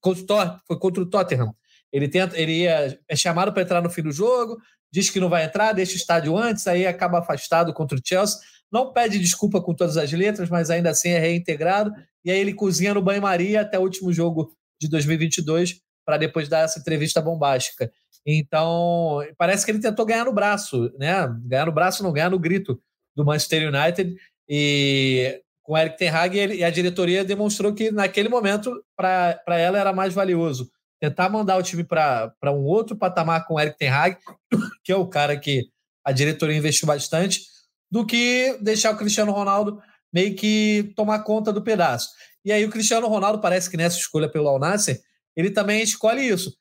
Contra, 0.00 0.60
foi 0.66 0.78
contra 0.78 1.02
o 1.02 1.06
Tottenham. 1.06 1.54
Ele 1.94 2.08
tenta, 2.08 2.36
ele 2.36 2.62
ia, 2.62 2.98
é 3.08 3.14
chamado 3.14 3.52
para 3.52 3.62
entrar 3.62 3.80
no 3.80 3.88
fim 3.88 4.02
do 4.02 4.10
jogo, 4.10 4.60
diz 4.92 5.08
que 5.10 5.20
não 5.20 5.28
vai 5.28 5.44
entrar, 5.44 5.72
deixa 5.72 5.92
o 5.92 5.96
estádio 5.96 6.36
antes, 6.36 6.66
aí 6.66 6.84
acaba 6.88 7.20
afastado 7.20 7.72
contra 7.72 7.96
o 7.96 8.00
Chelsea. 8.04 8.36
Não 8.70 8.92
pede 8.92 9.16
desculpa 9.16 9.62
com 9.62 9.72
todas 9.72 9.96
as 9.96 10.10
letras, 10.10 10.50
mas 10.50 10.70
ainda 10.70 10.90
assim 10.90 11.10
é 11.10 11.20
reintegrado. 11.20 11.92
E 12.24 12.32
aí 12.32 12.40
ele 12.40 12.52
cozinha 12.52 12.92
no 12.92 13.00
banho-maria 13.00 13.60
até 13.60 13.78
o 13.78 13.82
último 13.82 14.12
jogo 14.12 14.52
de 14.80 14.88
2022 14.88 15.80
para 16.04 16.16
depois 16.16 16.48
dar 16.48 16.64
essa 16.64 16.80
entrevista 16.80 17.22
bombástica. 17.22 17.88
Então, 18.26 19.20
parece 19.38 19.64
que 19.64 19.70
ele 19.70 19.78
tentou 19.78 20.04
ganhar 20.04 20.24
no 20.24 20.32
braço, 20.32 20.92
né? 20.98 21.28
Ganhar 21.44 21.66
no 21.66 21.72
braço, 21.72 22.02
não 22.02 22.12
ganhar 22.12 22.30
no 22.30 22.40
grito 22.40 22.76
do 23.14 23.24
Manchester 23.24 23.72
United. 23.72 24.16
E 24.48 25.40
com 25.62 25.74
o 25.74 25.78
Eric 25.78 25.96
Ten 25.96 26.08
Hag, 26.08 26.36
e 26.36 26.64
a 26.64 26.70
diretoria 26.70 27.24
demonstrou 27.24 27.72
que 27.72 27.92
naquele 27.92 28.28
momento, 28.28 28.84
para 28.96 29.38
ela, 29.46 29.78
era 29.78 29.92
mais 29.92 30.12
valioso 30.12 30.73
tentar 31.00 31.28
mandar 31.28 31.56
o 31.56 31.62
time 31.62 31.84
para 31.84 32.34
um 32.46 32.64
outro 32.64 32.96
patamar 32.96 33.46
com 33.46 33.54
o 33.54 33.60
Eric 33.60 33.78
Ten 33.78 33.88
Hag, 33.88 34.18
que 34.82 34.92
é 34.92 34.96
o 34.96 35.06
cara 35.06 35.38
que 35.38 35.64
a 36.04 36.12
diretoria 36.12 36.56
investiu 36.56 36.86
bastante, 36.86 37.42
do 37.90 38.04
que 38.04 38.58
deixar 38.60 38.92
o 38.92 38.96
Cristiano 38.96 39.32
Ronaldo 39.32 39.80
meio 40.12 40.34
que 40.34 40.92
tomar 40.96 41.20
conta 41.20 41.52
do 41.52 41.62
pedaço. 41.62 42.08
E 42.44 42.52
aí 42.52 42.64
o 42.64 42.70
Cristiano 42.70 43.08
Ronaldo 43.08 43.40
parece 43.40 43.70
que 43.70 43.76
nessa 43.76 43.98
escolha 43.98 44.28
pelo 44.28 44.48
Al 44.48 44.58
Nasser, 44.58 45.00
ele 45.36 45.50
também 45.50 45.82
escolhe 45.82 46.28
isso 46.28 46.52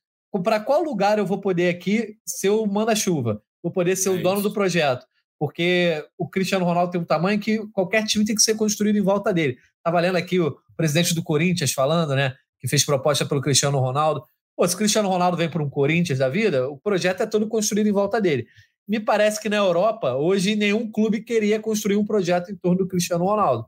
para 0.41 0.59
qual 0.59 0.81
lugar 0.81 1.19
eu 1.19 1.25
vou 1.25 1.39
poder 1.39 1.69
aqui 1.69 2.15
ser 2.25 2.49
o 2.49 2.65
manda-chuva? 2.65 3.41
Vou 3.61 3.71
poder 3.71 3.95
ser 3.95 4.09
é 4.09 4.11
o 4.11 4.21
dono 4.21 4.39
isso. 4.39 4.49
do 4.49 4.53
projeto. 4.53 5.05
Porque 5.37 6.03
o 6.17 6.27
Cristiano 6.27 6.65
Ronaldo 6.65 6.91
tem 6.91 7.01
um 7.01 7.05
tamanho 7.05 7.39
que 7.39 7.59
qualquer 7.67 8.05
time 8.05 8.23
tem 8.23 8.35
que 8.35 8.41
ser 8.41 8.55
construído 8.55 8.97
em 8.97 9.01
volta 9.01 9.33
dele. 9.33 9.57
Estava 9.77 9.99
lendo 9.99 10.15
aqui 10.15 10.39
o 10.39 10.57
presidente 10.77 11.13
do 11.13 11.21
Corinthians 11.21 11.73
falando, 11.73 12.15
né? 12.15 12.33
Que 12.63 12.69
fez 12.69 12.85
proposta 12.85 13.25
pelo 13.25 13.41
Cristiano 13.41 13.77
Ronaldo. 13.77 14.23
Pô, 14.55 14.65
se 14.65 14.73
o 14.73 14.77
Cristiano 14.77 15.09
Ronaldo 15.09 15.35
vem 15.35 15.49
para 15.49 15.61
um 15.61 15.69
Corinthians 15.69 16.19
da 16.19 16.29
vida, 16.29 16.69
o 16.69 16.77
projeto 16.77 17.21
é 17.21 17.25
todo 17.25 17.47
construído 17.47 17.87
em 17.87 17.91
volta 17.91 18.21
dele. 18.21 18.47
Me 18.87 18.99
parece 18.99 19.41
que 19.41 19.49
na 19.49 19.57
Europa, 19.57 20.15
hoje, 20.15 20.55
nenhum 20.55 20.89
clube 20.89 21.21
queria 21.21 21.59
construir 21.59 21.97
um 21.97 22.05
projeto 22.05 22.51
em 22.51 22.55
torno 22.55 22.79
do 22.79 22.87
Cristiano 22.87 23.25
Ronaldo. 23.25 23.67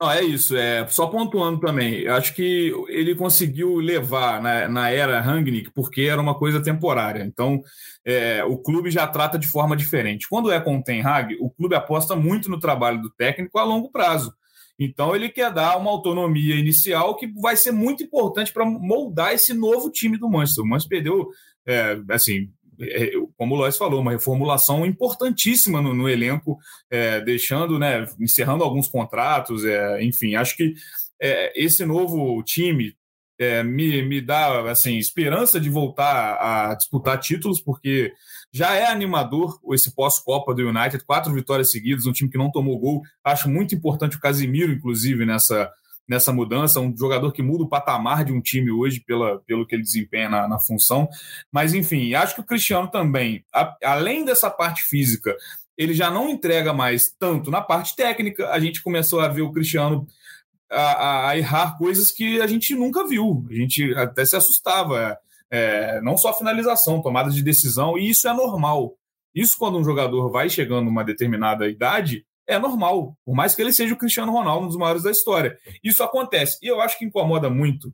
Não, 0.00 0.10
é 0.10 0.22
isso. 0.22 0.56
É, 0.56 0.86
só 0.88 1.06
pontuando 1.06 1.60
também, 1.60 2.06
acho 2.08 2.34
que 2.34 2.74
ele 2.88 3.14
conseguiu 3.14 3.76
levar 3.76 4.42
na, 4.42 4.68
na 4.68 4.90
era 4.90 5.20
Rangnick 5.20 5.70
porque 5.72 6.02
era 6.02 6.20
uma 6.20 6.34
coisa 6.34 6.62
temporária. 6.62 7.22
Então, 7.22 7.62
é, 8.04 8.44
o 8.44 8.58
clube 8.58 8.90
já 8.90 9.06
trata 9.06 9.38
de 9.38 9.46
forma 9.46 9.76
diferente. 9.76 10.28
Quando 10.28 10.50
é 10.50 10.60
com 10.60 10.78
o 10.78 10.82
Ten 10.82 11.00
Hag, 11.00 11.36
o 11.40 11.48
clube 11.48 11.74
aposta 11.74 12.16
muito 12.16 12.50
no 12.50 12.58
trabalho 12.58 13.00
do 13.00 13.10
técnico 13.10 13.58
a 13.58 13.64
longo 13.64 13.90
prazo. 13.90 14.34
Então, 14.78 15.14
ele 15.14 15.28
quer 15.28 15.52
dar 15.52 15.76
uma 15.76 15.90
autonomia 15.90 16.56
inicial 16.56 17.16
que 17.16 17.26
vai 17.40 17.56
ser 17.56 17.72
muito 17.72 18.02
importante 18.02 18.52
para 18.52 18.64
moldar 18.64 19.32
esse 19.32 19.54
novo 19.54 19.90
time 19.90 20.18
do 20.18 20.28
Manchester. 20.28 20.64
O 20.64 20.68
Manchester 20.68 20.98
perdeu, 20.98 21.28
é, 21.66 22.00
assim, 22.10 22.50
é, 22.80 23.12
como 23.36 23.54
o 23.54 23.58
Lois 23.58 23.76
falou, 23.76 24.00
uma 24.00 24.10
reformulação 24.12 24.84
importantíssima 24.84 25.80
no, 25.80 25.94
no 25.94 26.08
elenco, 26.08 26.58
é, 26.90 27.20
deixando, 27.20 27.78
né, 27.78 28.06
encerrando 28.20 28.64
alguns 28.64 28.88
contratos, 28.88 29.64
é, 29.64 30.02
enfim, 30.02 30.34
acho 30.34 30.56
que 30.56 30.74
é, 31.20 31.52
esse 31.54 31.84
novo 31.86 32.42
time 32.42 32.94
é, 33.38 33.62
me, 33.62 34.02
me 34.02 34.20
dá 34.20 34.70
assim 34.70 34.96
esperança 34.96 35.60
de 35.60 35.70
voltar 35.70 36.36
a 36.40 36.74
disputar 36.74 37.18
títulos, 37.18 37.60
porque 37.60 38.12
já 38.54 38.72
é 38.76 38.86
animador 38.86 39.58
esse 39.72 39.92
pós-Copa 39.92 40.54
do 40.54 40.68
United, 40.68 41.04
quatro 41.04 41.34
vitórias 41.34 41.72
seguidas, 41.72 42.06
um 42.06 42.12
time 42.12 42.30
que 42.30 42.38
não 42.38 42.52
tomou 42.52 42.78
gol. 42.78 43.02
Acho 43.24 43.48
muito 43.48 43.74
importante 43.74 44.16
o 44.16 44.20
Casimiro, 44.20 44.70
inclusive, 44.70 45.26
nessa, 45.26 45.68
nessa 46.08 46.32
mudança, 46.32 46.78
um 46.78 46.96
jogador 46.96 47.32
que 47.32 47.42
muda 47.42 47.64
o 47.64 47.68
patamar 47.68 48.24
de 48.24 48.32
um 48.32 48.40
time 48.40 48.70
hoje 48.70 49.00
pela, 49.00 49.40
pelo 49.40 49.66
que 49.66 49.74
ele 49.74 49.82
desempenha 49.82 50.28
na, 50.28 50.46
na 50.46 50.60
função. 50.60 51.08
Mas, 51.50 51.74
enfim, 51.74 52.14
acho 52.14 52.36
que 52.36 52.42
o 52.42 52.46
Cristiano 52.46 52.86
também, 52.86 53.44
a, 53.52 53.76
além 53.82 54.24
dessa 54.24 54.48
parte 54.48 54.82
física, 54.84 55.34
ele 55.76 55.92
já 55.92 56.08
não 56.08 56.28
entrega 56.28 56.72
mais 56.72 57.12
tanto 57.18 57.50
na 57.50 57.60
parte 57.60 57.96
técnica. 57.96 58.50
A 58.50 58.60
gente 58.60 58.80
começou 58.84 59.18
a 59.18 59.26
ver 59.26 59.42
o 59.42 59.50
Cristiano 59.50 60.06
a, 60.70 61.30
a 61.30 61.36
errar 61.36 61.76
coisas 61.76 62.12
que 62.12 62.40
a 62.40 62.46
gente 62.46 62.72
nunca 62.76 63.04
viu. 63.04 63.44
A 63.50 63.52
gente 63.52 63.92
até 63.94 64.24
se 64.24 64.36
assustava. 64.36 65.18
É, 65.50 66.00
não 66.00 66.16
só 66.16 66.36
finalização, 66.36 67.02
tomada 67.02 67.30
de 67.30 67.42
decisão, 67.42 67.98
e 67.98 68.10
isso 68.10 68.28
é 68.28 68.32
normal. 68.32 68.94
Isso, 69.34 69.56
quando 69.58 69.78
um 69.78 69.84
jogador 69.84 70.30
vai 70.30 70.48
chegando 70.48 70.88
uma 70.88 71.04
determinada 71.04 71.68
idade, 71.68 72.24
é 72.46 72.58
normal, 72.58 73.16
por 73.24 73.34
mais 73.34 73.54
que 73.54 73.62
ele 73.62 73.72
seja 73.72 73.94
o 73.94 73.98
Cristiano 73.98 74.32
Ronaldo, 74.32 74.64
um 74.64 74.68
dos 74.68 74.76
maiores 74.76 75.02
da 75.02 75.10
história. 75.10 75.56
Isso 75.82 76.02
acontece. 76.02 76.58
E 76.62 76.66
eu 76.66 76.80
acho 76.80 76.98
que 76.98 77.04
incomoda 77.04 77.48
muito 77.48 77.92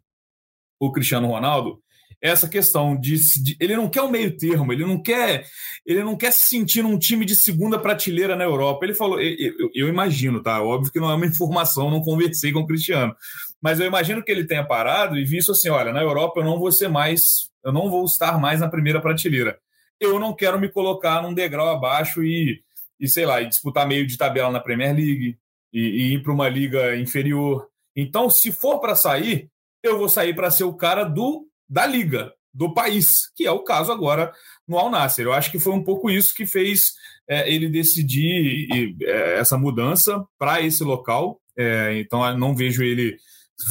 o 0.79 0.91
Cristiano 0.91 1.29
Ronaldo 1.29 1.81
essa 2.23 2.49
questão 2.49 2.99
de, 2.99 3.17
de, 3.43 3.57
ele 3.59 3.77
não 3.77 3.89
quer 3.89 4.03
o 4.03 4.11
meio 4.11 4.37
termo, 4.37 4.73
ele 4.73 4.85
não 4.85 5.01
quer 5.01 5.45
ele 5.87 6.05
não 6.05 6.17
quer 6.17 6.31
se 6.33 6.49
sentir 6.51 6.83
num 6.83 6.99
time 6.99 7.25
de 7.25 7.35
segunda 7.35 7.79
prateleira 7.79 8.37
na 8.37 8.45
Europa. 8.45 8.85
Ele 8.85 8.95
falou, 8.95 9.19
eu, 9.21 9.35
eu, 9.59 9.71
eu, 9.75 9.89
imagino, 9.89 10.43
tá? 10.43 10.63
Óbvio 10.63 10.93
que 10.93 11.01
não 11.01 11.11
é 11.11 11.15
uma 11.15 11.25
informação, 11.27 11.91
não 11.91 12.03
conversei 12.03 12.53
com 12.53 12.61
o 12.61 12.67
Cristiano, 12.67 13.15
mas 13.61 13.79
eu 13.79 13.87
imagino 13.87 14.23
que 14.23 14.31
ele 14.31 14.47
tenha 14.47 14.65
parado 14.65 15.19
e 15.19 15.25
visto 15.25 15.53
assim, 15.53 15.69
olha, 15.69 15.93
na 15.93 16.01
Europa 16.01 16.41
eu 16.41 16.45
não 16.45 16.59
vou 16.59 16.73
ser 16.73 16.89
mais, 16.89 17.51
eu 17.65 17.73
não 17.73 17.91
vou 17.91 18.05
estar 18.05 18.39
mais 18.39 18.61
na 18.61 18.69
primeira 18.69 19.01
prateleira. 19.01 19.59
Eu 20.01 20.19
não 20.19 20.35
quero 20.35 20.59
me 20.59 20.69
colocar 20.69 21.23
num 21.23 21.35
degrau 21.35 21.69
abaixo 21.69 22.25
e, 22.25 22.63
e 22.99 23.07
sei 23.07 23.27
lá, 23.27 23.43
e 23.43 23.49
disputar 23.49 23.87
meio 23.87 24.07
de 24.07 24.17
tabela 24.17 24.51
na 24.51 24.61
Premier 24.61 24.95
League 24.95 25.37
e, 25.73 25.81
e 25.81 26.15
ir 26.15 26.23
para 26.23 26.33
uma 26.33 26.49
liga 26.49 26.97
inferior. 26.97 27.69
Então, 27.95 28.31
se 28.31 28.51
for 28.51 28.81
para 28.81 28.95
sair, 28.95 29.51
eu 29.83 29.99
vou 29.99 30.09
sair 30.09 30.35
para 30.35 30.51
ser 30.51 30.65
o 30.65 30.75
cara 30.75 31.05
do 31.05 31.47
da 31.69 31.87
liga, 31.87 32.33
do 32.53 32.75
país, 32.75 33.31
que 33.37 33.47
é 33.47 33.51
o 33.51 33.63
caso 33.63 33.93
agora 33.93 34.33
no 34.67 34.79
Al 34.79 34.91
Nasser. 34.91 35.25
Eu 35.27 35.33
acho 35.33 35.51
que 35.51 35.59
foi 35.61 35.73
um 35.73 35.85
pouco 35.85 36.11
isso 36.11 36.35
que 36.35 36.47
fez 36.47 36.95
é, 37.29 37.53
ele 37.53 37.69
decidir 37.69 38.69
é, 39.03 39.39
essa 39.39 39.57
mudança 39.57 40.25
para 40.39 40.61
esse 40.61 40.83
local. 40.83 41.41
É, 41.57 41.99
então, 41.99 42.37
não 42.37 42.57
vejo 42.57 42.83
ele 42.83 43.17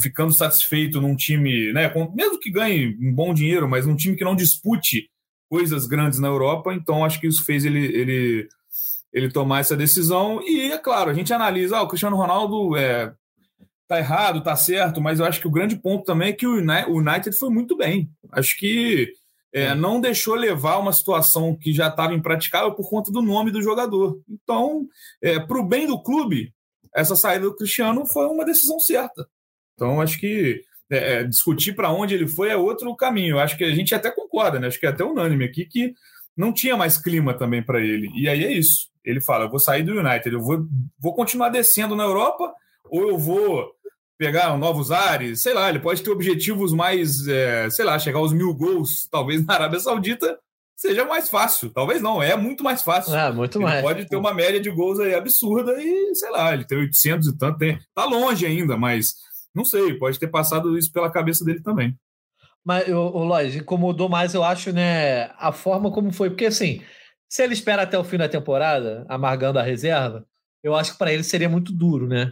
ficando 0.02 0.34
satisfeito 0.34 1.02
num 1.02 1.16
time, 1.16 1.74
né, 1.74 1.90
com, 1.90 2.12
mesmo 2.14 2.40
que 2.40 2.52
ganhe 2.52 2.98
um 3.02 3.14
bom 3.14 3.34
dinheiro, 3.34 3.68
mas 3.68 3.86
num 3.86 3.96
time 3.96 4.16
que 4.16 4.24
não 4.24 4.36
dispute 4.36 5.10
coisas 5.50 5.88
grandes 5.88 6.20
na 6.20 6.28
Europa. 6.28 6.74
Então, 6.74 7.04
acho 7.04 7.20
que 7.20 7.28
isso 7.28 7.44
fez 7.44 7.66
ele, 7.66 7.86
ele, 7.86 8.48
ele 9.12 9.32
tomar 9.32 9.60
essa 9.60 9.76
decisão. 9.76 10.42
E, 10.44 10.72
é 10.72 10.78
claro, 10.78 11.10
a 11.10 11.14
gente 11.14 11.34
analisa, 11.34 11.78
ah, 11.78 11.82
o 11.82 11.88
Cristiano 11.88 12.16
Ronaldo 12.16 12.78
é, 12.78 13.12
tá 13.88 13.98
errado, 13.98 14.44
tá 14.44 14.56
certo, 14.56 15.02
mas 15.02 15.20
eu 15.20 15.26
acho 15.26 15.42
que 15.42 15.48
o 15.48 15.52
grande 15.52 15.76
ponto 15.76 16.04
também 16.04 16.30
é 16.30 16.34
que 16.34 16.46
o 16.46 16.58
United 16.58 17.36
foi 17.36 17.50
muito 17.50 17.76
bem. 17.76 18.10
Acho 18.32 18.56
que 18.58 19.12
é, 19.52 19.74
não 19.74 20.00
deixou 20.00 20.36
levar 20.36 20.78
uma 20.78 20.94
situação 20.94 21.56
que 21.56 21.74
já 21.74 21.88
estava 21.88 22.14
impraticável 22.14 22.74
por 22.74 22.88
conta 22.88 23.12
do 23.12 23.22
nome 23.22 23.50
do 23.50 23.62
jogador. 23.62 24.22
Então, 24.30 24.88
é, 25.22 25.40
para 25.40 25.60
o 25.60 25.66
bem 25.66 25.88
do 25.88 26.02
clube, 26.02 26.54
essa 26.94 27.16
saída 27.16 27.46
do 27.46 27.56
Cristiano 27.56 28.06
foi 28.06 28.28
uma 28.28 28.46
decisão 28.46 28.80
certa. 28.80 29.28
Então, 29.80 30.02
acho 30.02 30.20
que 30.20 30.62
é, 30.92 31.20
é 31.20 31.24
discutir 31.24 31.74
para 31.74 31.90
onde 31.90 32.14
ele 32.14 32.28
foi 32.28 32.50
é 32.50 32.58
outro 32.58 32.94
caminho. 32.98 33.40
Acho 33.40 33.56
que 33.56 33.64
a 33.64 33.74
gente 33.74 33.96
até 33.96 34.12
concorda, 34.12 34.60
né? 34.60 34.68
Acho 34.68 34.78
que 34.78 34.86
é 34.86 34.90
até 34.90 35.06
unânime 35.06 35.46
aqui 35.46 35.66
que 35.66 35.94
não 36.36 36.52
tinha 36.52 36.76
mais 36.76 36.98
clima 36.98 37.34
também 37.34 37.64
para 37.64 37.80
ele. 37.80 38.10
E 38.14 38.28
aí 38.28 38.44
é 38.44 38.52
isso. 38.52 38.90
Ele 39.06 39.22
fala: 39.22 39.46
eu 39.46 39.50
vou 39.50 39.60
sair 39.60 39.84
do 39.84 39.98
United, 39.98 40.34
eu 40.34 40.42
vou, 40.42 40.66
vou 41.00 41.14
continuar 41.14 41.48
descendo 41.48 41.96
na 41.96 42.04
Europa, 42.04 42.54
ou 42.90 43.08
eu 43.08 43.18
vou 43.18 43.72
pegar 44.18 44.58
novos 44.58 44.92
ares, 44.92 45.42
sei 45.42 45.54
lá, 45.54 45.70
ele 45.70 45.80
pode 45.80 46.04
ter 46.04 46.12
objetivos 46.12 46.74
mais, 46.74 47.26
é, 47.26 47.70
sei 47.70 47.86
lá, 47.86 47.98
chegar 47.98 48.20
aos 48.20 48.34
mil 48.34 48.54
gols, 48.54 49.08
talvez 49.10 49.44
na 49.48 49.54
Arábia 49.54 49.80
Saudita 49.80 50.38
seja 50.76 51.06
mais 51.06 51.30
fácil. 51.30 51.70
Talvez 51.70 52.02
não, 52.02 52.22
é 52.22 52.36
muito 52.36 52.64
mais 52.64 52.82
fácil. 52.82 53.16
É, 53.16 53.32
muito 53.32 53.58
ele 53.58 53.66
mais. 53.66 53.82
Pode 53.82 54.08
ter 54.08 54.16
uma 54.16 54.34
média 54.34 54.60
de 54.60 54.70
gols 54.70 55.00
aí 55.00 55.14
absurda 55.14 55.74
e, 55.82 56.16
sei 56.16 56.30
lá, 56.32 56.54
ele 56.54 56.66
tem 56.66 56.78
800 56.78 57.28
e 57.28 57.38
tanto, 57.38 57.58
tem, 57.58 57.80
tá 57.94 58.06
longe 58.06 58.46
ainda, 58.46 58.78
mas 58.78 59.16
não 59.60 59.66
sei, 59.66 59.94
pode 59.94 60.18
ter 60.18 60.28
passado 60.28 60.78
isso 60.78 60.92
pela 60.92 61.12
cabeça 61.12 61.44
dele 61.44 61.62
também. 61.62 61.96
Mas, 62.64 62.88
o 62.88 63.24
Lois, 63.24 63.56
incomodou 63.56 64.10
mais, 64.10 64.34
eu 64.34 64.44
acho, 64.44 64.72
né, 64.72 65.26
a 65.38 65.52
forma 65.52 65.92
como 65.92 66.12
foi, 66.12 66.30
porque 66.30 66.46
assim, 66.46 66.82
se 67.28 67.44
ele 67.44 67.54
espera 67.54 67.84
até 67.84 67.98
o 67.98 68.04
fim 68.04 68.18
da 68.18 68.30
temporada, 68.30 69.06
amargando 69.10 69.60
a 69.60 69.64
reserva, 69.64 70.26
eu 70.64 70.76
acho 70.76 70.94
que 70.94 70.98
para 70.98 71.14
ele 71.14 71.24
seria 71.24 71.50
muito 71.50 71.72
duro, 71.72 72.08
né? 72.08 72.32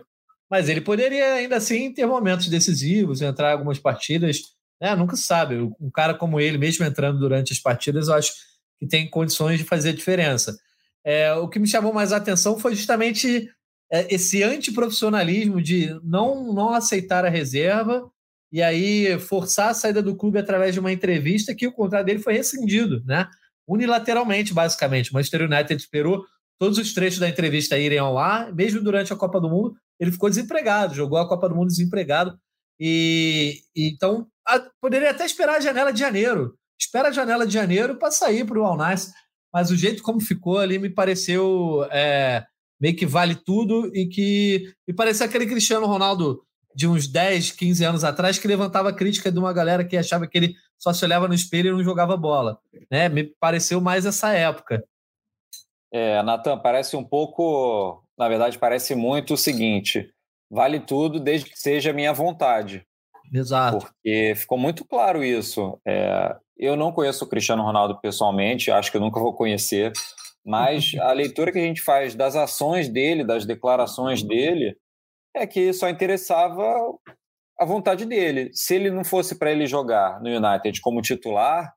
Mas 0.49 0.69
ele 0.69 0.81
poderia 0.81 1.33
ainda 1.33 1.57
assim 1.57 1.93
ter 1.93 2.05
momentos 2.05 2.47
decisivos, 2.47 3.21
entrar 3.21 3.49
em 3.49 3.53
algumas 3.53 3.79
partidas, 3.79 4.41
né? 4.81 4.95
Nunca 4.95 5.15
sabe. 5.15 5.55
Um 5.79 5.91
cara 5.91 6.13
como 6.13 6.39
ele, 6.39 6.57
mesmo 6.57 6.85
entrando 6.85 7.19
durante 7.19 7.51
as 7.53 7.59
partidas, 7.59 8.07
eu 8.07 8.15
acho 8.15 8.31
que 8.79 8.87
tem 8.87 9.09
condições 9.09 9.59
de 9.59 9.65
fazer 9.65 9.93
diferença. 9.93 10.57
É, 11.03 11.33
o 11.33 11.47
que 11.47 11.59
me 11.59 11.67
chamou 11.67 11.93
mais 11.93 12.11
a 12.11 12.17
atenção 12.17 12.59
foi 12.59 12.75
justamente 12.75 13.49
esse 13.89 14.43
antiprofissionalismo 14.43 15.61
de 15.61 15.97
não, 16.03 16.53
não 16.53 16.73
aceitar 16.73 17.25
a 17.25 17.29
reserva 17.29 18.09
e 18.51 18.61
aí 18.61 19.19
forçar 19.19 19.69
a 19.69 19.73
saída 19.73 20.01
do 20.01 20.15
clube 20.15 20.39
através 20.39 20.73
de 20.73 20.79
uma 20.79 20.91
entrevista 20.91 21.55
que 21.55 21.67
o 21.67 21.71
contrato 21.71 22.05
dele 22.05 22.19
foi 22.19 22.33
rescindido, 22.33 23.03
né? 23.05 23.27
Unilateralmente, 23.67 24.53
basicamente. 24.53 25.11
O 25.11 25.13
Manchester 25.13 25.43
United 25.43 25.81
esperou 25.81 26.25
todos 26.57 26.77
os 26.77 26.93
trechos 26.93 27.19
da 27.19 27.29
entrevista 27.29 27.77
irem 27.77 27.99
ao 27.99 28.17
ar, 28.17 28.53
mesmo 28.53 28.81
durante 28.81 29.13
a 29.13 29.15
Copa 29.15 29.39
do 29.39 29.49
Mundo, 29.49 29.75
ele 29.99 30.11
ficou 30.11 30.29
desempregado, 30.29 30.95
jogou 30.95 31.17
a 31.17 31.27
Copa 31.27 31.49
do 31.49 31.55
Mundo 31.55 31.67
desempregado. 31.67 32.37
E, 32.79 33.61
e 33.75 33.89
então 33.93 34.27
a, 34.47 34.59
poderia 34.81 35.11
até 35.11 35.25
esperar 35.25 35.57
a 35.57 35.59
janela 35.59 35.91
de 35.91 35.99
janeiro. 35.99 36.55
Espera 36.79 37.09
a 37.09 37.11
janela 37.11 37.45
de 37.45 37.53
janeiro 37.53 37.97
para 37.97 38.11
sair 38.11 38.45
para 38.45 38.59
o 38.59 38.63
Alnás. 38.63 39.11
Mas 39.51 39.71
o 39.71 39.75
jeito 39.75 40.03
como 40.03 40.19
ficou 40.19 40.59
ali 40.59 40.77
me 40.77 40.89
pareceu 40.89 41.87
é, 41.91 42.45
meio 42.79 42.95
que 42.95 43.05
vale 43.05 43.35
tudo 43.35 43.91
e 43.93 44.07
que 44.07 44.73
me 44.87 44.93
parecia 44.93 45.25
aquele 45.25 45.45
Cristiano 45.45 45.85
Ronaldo 45.85 46.43
de 46.75 46.87
uns 46.87 47.07
10, 47.07 47.51
15 47.51 47.83
anos 47.85 48.03
atrás 48.03 48.37
que 48.37 48.47
levantava 48.47 48.93
crítica 48.93 49.31
de 49.31 49.39
uma 49.39 49.51
galera 49.51 49.83
que 49.83 49.97
achava 49.97 50.27
que 50.27 50.37
ele 50.37 50.55
só 50.77 50.93
se 50.93 51.03
olhava 51.03 51.27
no 51.27 51.33
espelho 51.33 51.69
e 51.69 51.71
não 51.71 51.83
jogava 51.83 52.15
bola. 52.15 52.59
Né? 52.91 53.09
Me 53.09 53.23
pareceu 53.23 53.81
mais 53.81 54.05
essa 54.05 54.31
época. 54.31 54.83
É, 55.91 56.21
Natan, 56.21 56.59
parece 56.59 56.95
um 56.95 57.03
pouco, 57.03 58.03
na 58.17 58.29
verdade, 58.29 58.59
parece 58.59 58.93
muito 58.93 59.33
o 59.33 59.37
seguinte: 59.37 60.13
vale 60.51 60.79
tudo 60.79 61.19
desde 61.19 61.49
que 61.49 61.57
seja 61.57 61.93
minha 61.93 62.13
vontade. 62.13 62.85
Exato. 63.33 63.87
Porque 63.87 64.33
ficou 64.35 64.57
muito 64.57 64.85
claro 64.85 65.23
isso. 65.23 65.79
É, 65.85 66.35
eu 66.57 66.75
não 66.75 66.91
conheço 66.91 67.25
o 67.25 67.27
Cristiano 67.27 67.63
Ronaldo 67.63 67.99
pessoalmente, 67.99 68.71
acho 68.71 68.91
que 68.91 68.97
eu 68.97 69.01
nunca 69.01 69.19
vou 69.19 69.33
conhecer, 69.33 69.91
mas 70.47 70.93
a 71.01 71.11
leitura 71.11 71.51
que 71.51 71.59
a 71.59 71.61
gente 71.61 71.81
faz 71.81 72.15
das 72.15 72.37
ações 72.37 72.87
dele, 72.87 73.25
das 73.25 73.45
declarações 73.45 74.23
dele, 74.23 74.77
é 75.35 75.45
que 75.45 75.73
só 75.73 75.89
interessava 75.89 76.63
a 77.59 77.65
vontade 77.65 78.05
dele. 78.05 78.49
Se 78.53 78.75
ele 78.75 78.89
não 78.89 79.03
fosse 79.03 79.37
para 79.37 79.51
ele 79.51 79.67
jogar 79.67 80.21
no 80.21 80.29
United 80.29 80.79
como 80.79 81.01
titular, 81.01 81.73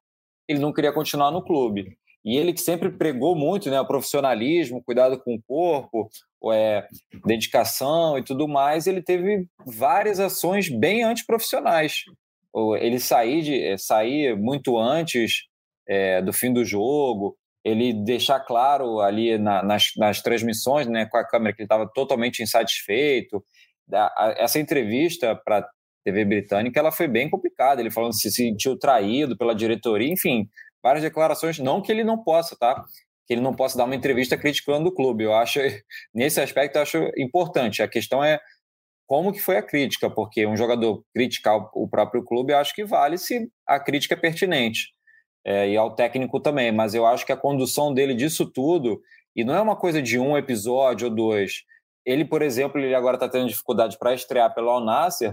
ele 0.47 0.61
não 0.61 0.73
queria 0.73 0.93
continuar 0.93 1.33
no 1.33 1.43
clube. 1.43 1.99
E 2.25 2.37
ele 2.37 2.53
que 2.53 2.61
sempre 2.61 2.93
pregou 2.93 3.35
muito 3.35 3.69
né, 3.69 3.81
o 3.81 3.87
profissionalismo, 3.87 4.85
cuidado 4.85 5.19
com 5.19 5.35
o 5.35 5.43
corpo, 5.43 6.09
é, 6.53 6.87
dedicação 7.27 8.19
e 8.19 8.23
tudo 8.23 8.47
mais, 8.47 8.87
ele 8.87 9.03
teve 9.03 9.49
várias 9.67 10.21
ações 10.21 10.69
bem 10.69 11.03
antiprofissionais. 11.03 12.05
Ele 12.79 13.01
sair, 13.01 13.43
de, 13.43 13.61
é, 13.61 13.77
sair 13.77 14.37
muito 14.37 14.79
antes 14.79 15.47
é, 15.89 16.23
do 16.23 16.33
fim 16.33 16.53
do 16.53 16.65
jogo, 16.65 17.37
ele 17.65 17.93
deixar 17.93 18.41
claro 18.41 19.01
ali 19.01 19.39
na, 19.39 19.63
nas, 19.63 19.91
nas 19.97 20.23
transmissões 20.23 20.87
né, 20.87 21.07
com 21.07 21.17
a 21.19 21.27
câmera 21.27 21.55
que 21.55 21.63
ele 21.63 21.67
estava 21.67 21.87
totalmente 21.93 22.43
insatisfeito. 22.43 23.45
Essa 24.39 24.59
entrevista 24.59 25.35
para 25.45 25.69
TV 26.05 26.25
britânica 26.25 26.81
ela 26.81 26.93
foi 26.93 27.07
bem 27.07 27.29
complicada. 27.29 27.81
Ele 27.81 27.91
falando 27.91 28.13
que 28.13 28.19
se 28.19 28.31
sentiu 28.31 28.79
traído 28.79 29.37
pela 29.37 29.55
diretoria, 29.55 30.13
enfim, 30.13 30.49
várias 30.83 31.03
declarações, 31.03 31.59
não 31.59 31.83
que 31.83 31.93
ele 31.93 32.05
não 32.05 32.23
possa, 32.23 32.57
tá? 32.59 32.85
Que 33.27 33.35
ele 33.35 33.43
não 33.43 33.55
possa 33.55 33.77
dar 33.77 33.85
uma 33.85 33.95
entrevista 33.95 34.37
criticando 34.37 34.89
o 34.89 34.95
clube. 34.95 35.25
Eu 35.25 35.35
acho, 35.35 35.61
nesse 36.15 36.41
aspecto, 36.41 36.77
eu 36.77 36.83
acho 36.83 36.99
importante. 37.17 37.83
A 37.83 37.89
questão 37.89 38.25
é 38.25 38.41
como 39.07 39.33
que 39.33 39.41
foi 39.41 39.57
a 39.57 39.63
crítica, 39.63 40.09
porque 40.09 40.47
um 40.47 40.57
jogador 40.57 41.05
criticar 41.13 41.57
o 41.75 41.89
próprio 41.89 42.25
clube, 42.25 42.53
eu 42.53 42.59
acho 42.59 42.75
que 42.75 42.85
vale 42.85 43.19
se 43.19 43.51
a 43.67 43.79
crítica 43.81 44.15
é 44.15 44.17
pertinente. 44.17 44.93
É, 45.45 45.71
e 45.71 45.77
ao 45.77 45.95
técnico 45.95 46.39
também, 46.39 46.71
mas 46.71 46.95
eu 46.95 47.07
acho 47.07 47.25
que 47.25 47.33
a 47.33 47.37
condução 47.37 47.95
dele 47.95 48.15
disso 48.15 48.47
tudo, 48.47 49.01
e 49.35 49.45
não 49.45 49.55
é 49.55 49.61
uma 49.61 49.77
coisa 49.77 50.03
de 50.03 50.19
um 50.19 50.37
episódio 50.37 51.09
ou 51.09 51.15
dois. 51.15 51.65
Ele, 52.05 52.25
por 52.25 52.43
exemplo, 52.43 52.81
ele 52.81 52.95
agora 52.95 53.17
está 53.17 53.29
tendo 53.29 53.49
dificuldade 53.49 53.99
para 53.99 54.15
estrear 54.15 54.55
pelo 54.55 54.71
Al 54.71 54.85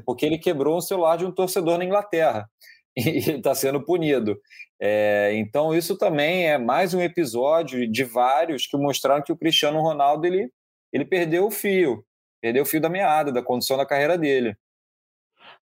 porque 0.06 0.26
ele 0.26 0.38
quebrou 0.38 0.78
o 0.78 0.82
celular 0.82 1.18
de 1.18 1.26
um 1.26 1.32
torcedor 1.32 1.78
na 1.78 1.86
Inglaterra 1.86 2.50
e 2.96 3.32
está 3.32 3.56
sendo 3.56 3.84
punido. 3.84 4.40
É, 4.80 5.34
então, 5.36 5.74
isso 5.74 5.98
também 5.98 6.48
é 6.48 6.58
mais 6.58 6.94
um 6.94 7.02
episódio 7.02 7.90
de 7.90 8.04
vários 8.04 8.68
que 8.68 8.78
mostraram 8.78 9.24
que 9.24 9.32
o 9.32 9.38
Cristiano 9.38 9.82
Ronaldo 9.82 10.28
ele, 10.28 10.52
ele 10.94 11.06
perdeu 11.06 11.48
o 11.48 11.52
fio, 11.52 12.06
perdeu 12.42 12.64
o 12.64 12.66
fio 12.66 12.80
da 12.80 12.90
meada, 12.90 13.32
da 13.32 13.42
condição 13.42 13.76
da 13.76 13.86
carreira 13.86 14.18
dele. 14.18 14.56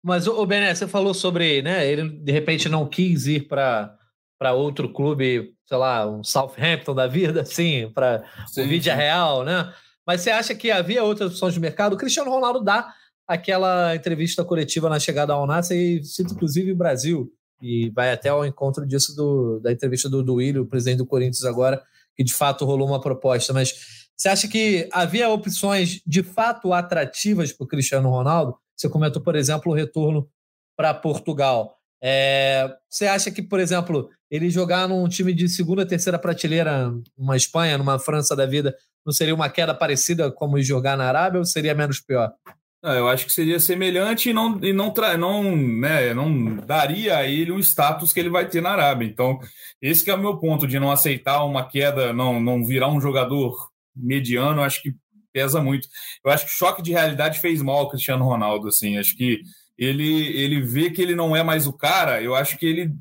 Mas, 0.02 0.28
o 0.28 0.46
Bené, 0.46 0.74
você 0.74 0.88
falou 0.88 1.14
sobre, 1.14 1.62
né, 1.62 1.88
ele 1.88 2.10
de 2.10 2.32
repente 2.32 2.68
não 2.68 2.88
quis 2.88 3.28
ir 3.28 3.48
para 3.48 3.96
para 4.38 4.54
outro 4.54 4.92
clube, 4.92 5.54
sei 5.68 5.78
lá, 5.78 6.10
um 6.10 6.24
Southampton 6.24 6.94
da 6.94 7.08
vida, 7.08 7.42
assim, 7.44 7.90
para 7.94 8.24
o 8.58 8.64
Vídeo 8.64 8.94
Real, 8.94 9.44
né? 9.44 9.74
Mas 10.06 10.22
você 10.22 10.32
acha 10.32 10.54
que 10.54 10.70
havia 10.70 11.04
outras 11.04 11.32
opções 11.32 11.54
de 11.54 11.60
mercado? 11.60 11.94
O 11.94 11.98
Cristiano 11.98 12.30
Ronaldo 12.30 12.62
dá 12.62 12.94
aquela 13.28 13.96
entrevista 13.96 14.44
coletiva 14.44 14.90
na 14.90 15.00
chegada 15.00 15.34
ao 15.34 15.48
Nasser 15.48 15.78
e 15.78 16.04
cita 16.04 16.34
inclusive 16.34 16.72
o 16.72 16.76
Brasil. 16.76 17.32
E 17.62 17.90
vai 17.92 18.12
até 18.12 18.28
ao 18.28 18.46
encontro 18.46 18.86
disso 18.86 19.16
do, 19.16 19.60
da 19.62 19.72
entrevista 19.72 20.10
do 20.10 20.22
Duílio, 20.22 20.64
o 20.64 20.68
presidente 20.68 20.98
do 20.98 21.06
Corinthians 21.06 21.46
agora, 21.46 21.82
que 22.16 22.24
de 22.24 22.34
fato 22.34 22.66
rolou 22.66 22.86
uma 22.86 23.00
proposta. 23.00 23.54
Mas 23.54 24.10
você 24.18 24.28
acha 24.28 24.48
que 24.48 24.90
havia 24.92 25.30
opções 25.30 26.02
de 26.06 26.22
fato 26.22 26.74
atrativas 26.74 27.54
para 27.54 27.64
o 27.64 27.68
Cristiano 27.68 28.10
Ronaldo? 28.10 28.58
Você 28.76 28.90
comentou, 28.90 29.22
por 29.22 29.36
exemplo, 29.36 29.72
o 29.72 29.76
retorno 29.76 30.30
para 30.76 30.94
Portugal. 30.94 31.78
É, 32.02 32.70
você 32.90 33.06
acha 33.06 33.32
que, 33.32 33.42
por 33.42 33.62
exemplo, 33.62 34.10
ele 34.34 34.50
jogar 34.50 34.88
num 34.88 35.08
time 35.08 35.32
de 35.32 35.48
segunda, 35.48 35.86
terceira 35.86 36.18
prateleira, 36.18 36.92
numa 37.16 37.38
Espanha, 37.38 37.78
numa 37.78 38.00
França 38.00 38.36
da 38.36 38.48
vida, 38.48 38.76
não 39.06 39.14
seria 39.14 39.36
uma 39.36 39.48
queda 39.48 39.76
parecida 39.76 40.32
como 40.32 40.60
jogar 40.60 40.98
na 40.98 41.06
Arábia 41.06 41.38
ou 41.38 41.46
seria 41.46 41.76
menos 41.76 42.02
pior? 42.02 42.34
Não, 42.82 42.94
eu 42.94 43.08
acho 43.08 43.28
que 43.28 43.32
seria 43.32 43.60
semelhante 43.60 44.32
e 44.32 44.34
não, 44.34 44.60
e 44.64 44.74
não, 44.74 44.90
tra, 44.90 45.16
não, 45.16 45.56
né, 45.56 46.16
não 46.16 46.56
daria 46.56 47.18
a 47.18 47.28
ele 47.28 47.52
o 47.52 47.60
status 47.60 48.12
que 48.12 48.20
ele 48.20 48.32
vai 48.32 48.50
ter 48.50 48.60
na 48.60 48.72
Arábia. 48.72 49.06
Então, 49.06 49.40
esse 49.80 50.10
é 50.10 50.16
o 50.16 50.20
meu 50.20 50.36
ponto 50.40 50.66
de 50.66 50.80
não 50.80 50.90
aceitar 50.90 51.46
uma 51.46 51.70
queda, 51.70 52.12
não, 52.12 52.42
não 52.42 52.66
virar 52.66 52.88
um 52.88 53.00
jogador 53.00 53.56
mediano, 53.96 54.64
acho 54.64 54.82
que 54.82 54.96
pesa 55.32 55.62
muito. 55.62 55.88
Eu 56.26 56.32
acho 56.32 56.48
que 56.48 56.52
o 56.52 56.56
choque 56.56 56.82
de 56.82 56.92
realidade 56.92 57.40
fez 57.40 57.62
mal 57.62 57.78
ao 57.78 57.90
Cristiano 57.90 58.26
Ronaldo, 58.26 58.68
assim, 58.68 58.98
acho 58.98 59.16
que 59.16 59.42
ele, 59.78 60.36
ele 60.36 60.60
vê 60.60 60.90
que 60.90 61.04
ele 61.04 61.14
não 61.14 61.36
é 61.36 61.44
mais 61.44 61.68
o 61.68 61.74
cara, 61.74 62.20
eu 62.20 62.34
acho 62.34 62.58
que 62.58 62.66
ele 62.66 62.92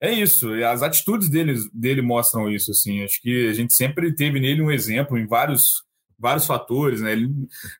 é 0.00 0.12
isso, 0.12 0.52
as 0.64 0.82
atitudes 0.82 1.28
dele, 1.28 1.54
dele 1.72 2.02
mostram 2.02 2.50
isso, 2.50 2.70
assim, 2.70 3.02
acho 3.04 3.20
que 3.20 3.48
a 3.48 3.52
gente 3.52 3.74
sempre 3.74 4.14
teve 4.14 4.40
nele 4.40 4.62
um 4.62 4.70
exemplo 4.70 5.18
em 5.18 5.26
vários 5.26 5.84
vários 6.20 6.46
fatores, 6.46 7.00
né? 7.00 7.12
Ele, 7.12 7.30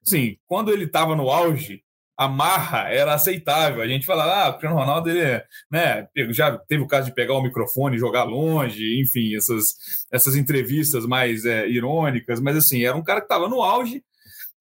assim, 0.02 0.36
quando 0.46 0.72
ele 0.72 0.84
estava 0.84 1.14
no 1.14 1.28
auge, 1.28 1.82
a 2.16 2.28
marra 2.28 2.88
era 2.90 3.14
aceitável. 3.14 3.82
A 3.82 3.86
gente 3.86 4.06
fala, 4.06 4.24
ah, 4.24 4.48
o 4.48 4.52
Cristiano 4.52 4.76
Ronaldo, 4.76 5.10
ele, 5.10 5.20
é, 5.20 5.44
né, 5.70 6.06
já 6.30 6.56
teve 6.58 6.82
o 6.82 6.86
caso 6.86 7.08
de 7.08 7.14
pegar 7.14 7.34
o 7.34 7.42
microfone 7.42 7.96
e 7.96 7.98
jogar 7.98 8.24
longe, 8.24 9.00
enfim, 9.00 9.36
essas, 9.36 9.74
essas 10.12 10.36
entrevistas 10.36 11.06
mais 11.06 11.44
é, 11.44 11.68
irônicas, 11.68 12.40
mas 12.40 12.56
assim, 12.56 12.84
era 12.84 12.96
um 12.96 13.02
cara 13.02 13.20
que 13.20 13.26
estava 13.26 13.48
no 13.48 13.62
auge 13.62 14.02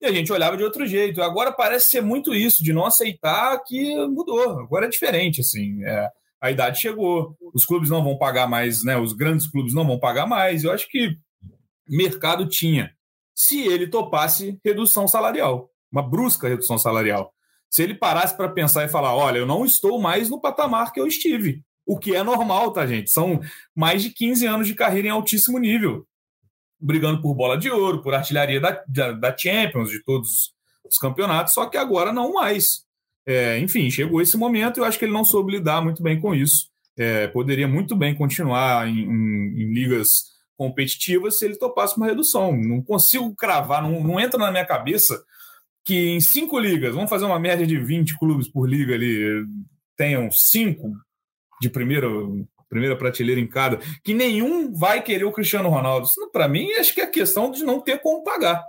e 0.00 0.06
a 0.06 0.12
gente 0.12 0.32
olhava 0.32 0.56
de 0.56 0.64
outro 0.64 0.86
jeito. 0.86 1.22
Agora 1.22 1.52
parece 1.52 1.90
ser 1.90 2.00
muito 2.00 2.34
isso, 2.34 2.64
de 2.64 2.72
não 2.72 2.86
aceitar 2.86 3.58
que 3.66 3.94
mudou. 4.06 4.60
Agora 4.60 4.86
é 4.86 4.88
diferente, 4.88 5.42
assim. 5.42 5.84
É, 5.84 6.08
a 6.40 6.50
idade 6.50 6.80
chegou, 6.80 7.36
os 7.54 7.64
clubes 7.64 7.90
não 7.90 8.02
vão 8.02 8.16
pagar 8.16 8.48
mais, 8.48 8.82
né? 8.84 8.96
Os 8.96 9.12
grandes 9.12 9.46
clubes 9.46 9.74
não 9.74 9.86
vão 9.86 9.98
pagar 9.98 10.26
mais. 10.26 10.64
Eu 10.64 10.72
acho 10.72 10.88
que 10.88 11.16
mercado 11.88 12.48
tinha. 12.48 12.92
Se 13.34 13.60
ele 13.66 13.88
topasse 13.88 14.58
redução 14.64 15.06
salarial, 15.06 15.70
uma 15.90 16.02
brusca 16.02 16.48
redução 16.48 16.78
salarial. 16.78 17.32
Se 17.68 17.82
ele 17.82 17.94
parasse 17.94 18.36
para 18.36 18.48
pensar 18.48 18.84
e 18.84 18.88
falar: 18.88 19.14
olha, 19.14 19.38
eu 19.38 19.46
não 19.46 19.64
estou 19.64 20.00
mais 20.00 20.30
no 20.30 20.40
patamar 20.40 20.92
que 20.92 21.00
eu 21.00 21.06
estive. 21.06 21.62
O 21.86 21.98
que 21.98 22.14
é 22.14 22.22
normal, 22.22 22.72
tá, 22.72 22.86
gente? 22.86 23.10
São 23.10 23.40
mais 23.74 24.02
de 24.02 24.10
15 24.10 24.46
anos 24.46 24.66
de 24.66 24.74
carreira 24.74 25.08
em 25.08 25.10
altíssimo 25.10 25.58
nível 25.58 26.06
brigando 26.80 27.20
por 27.20 27.34
bola 27.34 27.58
de 27.58 27.70
ouro, 27.70 28.02
por 28.02 28.14
artilharia 28.14 28.60
da, 28.60 28.82
da, 28.88 29.12
da 29.12 29.36
Champions, 29.36 29.90
de 29.90 30.02
todos 30.02 30.54
os 30.84 30.96
campeonatos, 30.98 31.52
só 31.52 31.66
que 31.66 31.76
agora 31.76 32.12
não 32.12 32.32
mais. 32.32 32.84
É, 33.30 33.60
enfim, 33.60 33.88
chegou 33.88 34.20
esse 34.20 34.36
momento 34.36 34.76
e 34.76 34.80
eu 34.80 34.84
acho 34.84 34.98
que 34.98 35.04
ele 35.04 35.12
não 35.12 35.24
soube 35.24 35.52
lidar 35.52 35.80
muito 35.80 36.02
bem 36.02 36.20
com 36.20 36.34
isso. 36.34 36.68
É, 36.98 37.28
poderia 37.28 37.68
muito 37.68 37.94
bem 37.94 38.12
continuar 38.12 38.88
em, 38.88 39.04
em, 39.04 39.62
em, 39.62 39.72
ligas 39.72 40.08
competitivas 40.56 41.38
se 41.38 41.44
ele 41.44 41.56
topasse 41.56 41.96
uma 41.96 42.06
redução. 42.06 42.56
Não 42.56 42.82
consigo 42.82 43.32
cravar, 43.36 43.84
não, 43.84 44.02
não 44.02 44.18
entra 44.18 44.36
na 44.36 44.50
minha 44.50 44.66
cabeça 44.66 45.22
que 45.84 46.10
em 46.10 46.20
cinco 46.20 46.58
ligas, 46.58 46.92
vamos 46.92 47.08
fazer 47.08 47.24
uma 47.24 47.38
média 47.38 47.64
de 47.64 47.78
20 47.78 48.18
clubes 48.18 48.48
por 48.48 48.68
liga 48.68 48.94
ali, 48.94 49.44
tenham 49.96 50.28
cinco 50.32 50.92
de 51.60 51.70
primeira 51.70 52.08
primeira 52.68 52.96
prateleira 52.96 53.40
em 53.40 53.48
cada, 53.48 53.78
que 54.02 54.12
nenhum 54.12 54.72
vai 54.72 55.02
querer 55.02 55.24
o 55.24 55.32
Cristiano 55.32 55.68
Ronaldo. 55.68 56.06
Para 56.32 56.48
mim, 56.48 56.70
acho 56.72 56.94
que 56.94 57.00
é 57.00 57.06
questão 57.06 57.50
de 57.50 57.64
não 57.64 57.80
ter 57.80 58.00
como 58.00 58.24
pagar. 58.24 58.64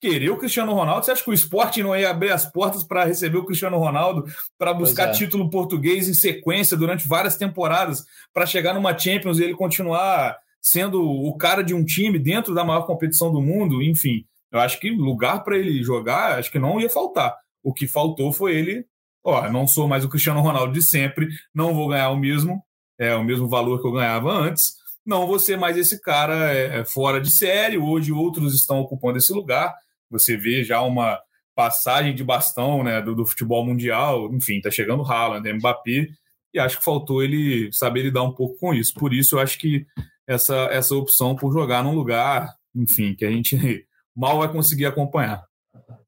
Querer 0.00 0.30
o 0.30 0.36
Cristiano 0.36 0.74
Ronaldo, 0.74 1.04
você 1.04 1.12
acha 1.12 1.24
que 1.24 1.30
o 1.30 1.34
esporte 1.34 1.82
não 1.82 1.96
ia 1.96 2.10
abrir 2.10 2.30
as 2.30 2.44
portas 2.44 2.84
para 2.84 3.04
receber 3.04 3.38
o 3.38 3.44
Cristiano 3.46 3.78
Ronaldo 3.78 4.24
para 4.58 4.74
buscar 4.74 5.08
é. 5.08 5.12
título 5.12 5.48
português 5.48 6.08
em 6.08 6.14
sequência 6.14 6.76
durante 6.76 7.08
várias 7.08 7.36
temporadas, 7.36 8.04
para 8.32 8.44
chegar 8.44 8.74
numa 8.74 8.96
Champions 8.96 9.38
e 9.38 9.44
ele 9.44 9.54
continuar 9.54 10.36
sendo 10.60 11.02
o 11.02 11.36
cara 11.36 11.62
de 11.62 11.72
um 11.72 11.84
time 11.84 12.18
dentro 12.18 12.54
da 12.54 12.64
maior 12.64 12.82
competição 12.82 13.32
do 13.32 13.40
mundo? 13.40 13.82
Enfim, 13.82 14.24
eu 14.52 14.60
acho 14.60 14.78
que 14.78 14.90
lugar 14.90 15.42
para 15.42 15.56
ele 15.56 15.82
jogar, 15.82 16.38
acho 16.38 16.52
que 16.52 16.58
não 16.58 16.78
ia 16.80 16.90
faltar. 16.90 17.34
O 17.62 17.72
que 17.72 17.86
faltou 17.86 18.32
foi 18.32 18.54
ele 18.54 18.84
ó, 19.26 19.50
não 19.50 19.66
sou 19.66 19.88
mais 19.88 20.04
o 20.04 20.08
Cristiano 20.08 20.40
Ronaldo 20.40 20.72
de 20.72 20.86
sempre, 20.86 21.28
não 21.52 21.74
vou 21.74 21.88
ganhar 21.88 22.10
o 22.10 22.16
mesmo, 22.16 22.62
é, 22.96 23.14
o 23.16 23.24
mesmo 23.24 23.48
valor 23.48 23.80
que 23.80 23.86
eu 23.86 23.92
ganhava 23.92 24.30
antes, 24.30 24.74
não 25.04 25.26
vou 25.26 25.38
ser 25.40 25.58
mais 25.58 25.76
esse 25.76 26.00
cara 26.00 26.52
é, 26.52 26.78
é, 26.78 26.84
fora 26.84 27.20
de 27.20 27.30
série. 27.30 27.78
Hoje 27.78 28.12
outros 28.12 28.54
estão 28.54 28.80
ocupando 28.80 29.18
esse 29.18 29.32
lugar. 29.32 29.72
Você 30.10 30.36
vê 30.36 30.64
já 30.64 30.80
uma 30.82 31.20
passagem 31.54 32.14
de 32.14 32.22
bastão 32.22 32.84
né, 32.84 33.00
do, 33.00 33.14
do 33.14 33.26
futebol 33.26 33.64
mundial. 33.64 34.32
Enfim, 34.34 34.58
está 34.58 34.70
chegando 34.70 35.02
o 35.02 35.06
Haaland, 35.06 35.52
Mbappé, 35.54 36.08
e 36.52 36.58
acho 36.58 36.78
que 36.78 36.84
faltou 36.84 37.22
ele 37.22 37.72
saber 37.72 38.02
lidar 38.02 38.22
um 38.22 38.32
pouco 38.32 38.58
com 38.58 38.74
isso. 38.74 38.94
Por 38.94 39.12
isso, 39.12 39.36
eu 39.36 39.40
acho 39.40 39.58
que 39.58 39.86
essa, 40.26 40.54
essa 40.70 40.94
opção 40.94 41.34
por 41.34 41.52
jogar 41.52 41.82
num 41.82 41.94
lugar, 41.94 42.54
enfim, 42.74 43.14
que 43.14 43.24
a 43.24 43.30
gente 43.30 43.56
mal 44.14 44.38
vai 44.38 44.52
conseguir 44.52 44.86
acompanhar. 44.86 45.42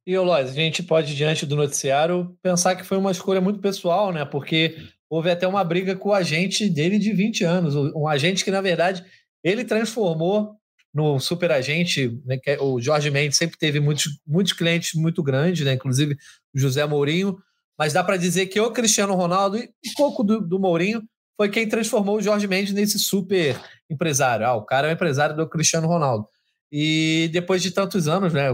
E, 0.07 0.19
Lois, 0.19 0.51
a 0.51 0.55
gente 0.55 0.83
pode, 0.83 1.15
diante 1.15 1.45
do 1.45 1.57
noticiário, 1.57 2.35
pensar 2.43 2.77
que 2.77 2.85
foi 2.85 2.97
uma 2.97 3.11
escolha 3.11 3.41
muito 3.41 3.61
pessoal, 3.61 4.11
né? 4.11 4.25
Porque 4.25 4.77
houve 5.09 5.31
até 5.31 5.47
uma 5.47 5.63
briga 5.63 5.95
com 5.95 6.09
o 6.11 6.15
agente 6.15 6.69
dele 6.69 6.99
de 6.99 7.13
20 7.13 7.45
anos, 7.45 7.75
um 7.75 8.09
agente 8.09 8.45
que, 8.45 8.51
na 8.51 8.63
verdade, 8.63 9.05
ele 9.45 9.65
transformou 9.65 10.58
no 10.93 11.21
super 11.21 11.53
agente, 11.53 12.19
né, 12.25 12.39
que 12.39 12.51
é, 12.51 12.61
o 12.61 12.81
Jorge 12.81 13.11
Mendes 13.11 13.37
sempre 13.37 13.59
teve 13.59 13.79
muitos, 13.81 14.05
muitos 14.27 14.53
clientes 14.53 14.95
muito 14.95 15.23
grandes, 15.23 15.65
né, 15.65 15.75
inclusive 15.75 16.17
o 16.55 16.59
José 16.59 16.85
Mourinho, 16.87 17.39
mas 17.79 17.93
dá 17.93 18.03
para 18.03 18.17
dizer 18.17 18.47
que 18.47 18.61
o 18.61 18.73
Cristiano 18.73 19.15
Ronaldo 19.15 19.59
e 19.59 19.65
um 19.65 19.95
pouco 19.97 20.25
do, 20.25 20.41
do 20.41 20.59
Mourinho 20.59 21.03
foi 21.37 21.49
quem 21.49 21.69
transformou 21.69 22.17
o 22.17 22.23
Jorge 22.23 22.49
Mendes 22.49 22.75
nesse 22.75 22.99
super 22.99 23.61
empresário. 23.89 24.45
Ah, 24.45 24.55
o 24.55 24.65
cara 24.65 24.89
é 24.89 24.91
o 24.91 24.95
empresário 24.95 25.37
do 25.37 25.49
Cristiano 25.49 25.87
Ronaldo. 25.87 26.27
E 26.71 27.31
depois 27.33 27.63
de 27.63 27.71
tantos 27.71 28.09
anos, 28.09 28.33
né, 28.33 28.49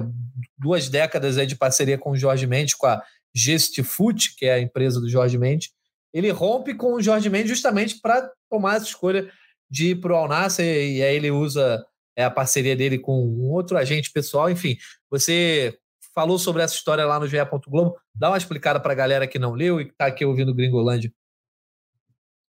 duas 0.59 0.89
décadas 0.91 1.39
aí 1.39 1.47
de 1.47 1.57
parceria 1.57 1.97
com 1.97 2.11
o 2.11 2.17
Jorge 2.17 2.47
Mendes, 2.47 2.75
com 2.75 2.87
a 2.87 3.03
Gestifoot, 3.35 4.37
que 4.37 4.45
é 4.45 4.55
a 4.55 4.61
empresa 4.61 5.01
do 5.01 5.09
Jorge 5.09 5.39
Mendes, 5.39 5.71
ele 6.13 6.31
rompe 6.31 6.75
com 6.75 6.95
o 6.95 7.03
Jorge 7.03 7.29
Mendes 7.31 7.49
justamente 7.49 7.99
para 8.01 8.31
tomar 8.51 8.77
essa 8.77 8.87
escolha 8.87 9.29
de 9.69 9.91
ir 9.91 9.95
para 9.97 10.13
o 10.13 10.17
Alnasser 10.17 10.65
e 10.65 11.03
aí 11.03 11.17
ele 11.17 11.31
usa 11.31 11.85
é, 12.17 12.25
a 12.25 12.31
parceria 12.31 12.77
dele 12.77 12.99
com 12.99 13.25
um 13.25 13.51
outro 13.51 13.77
agente 13.77 14.11
pessoal. 14.11 14.51
Enfim, 14.51 14.77
você 15.11 15.79
falou 16.15 16.39
sobre 16.39 16.63
essa 16.63 16.75
história 16.75 17.05
lá 17.05 17.19
no 17.19 17.27
GE. 17.27 17.37
Globo. 17.67 17.97
Dá 18.15 18.31
uma 18.31 18.39
explicada 18.39 18.79
para 18.79 18.93
a 18.93 18.97
galera 18.97 19.27
que 19.27 19.39
não 19.39 19.53
leu 19.53 19.81
e 19.81 19.87
que 19.87 19.93
está 19.93 20.07
aqui 20.07 20.25
ouvindo 20.25 20.55
Gringolândia. 20.55 21.13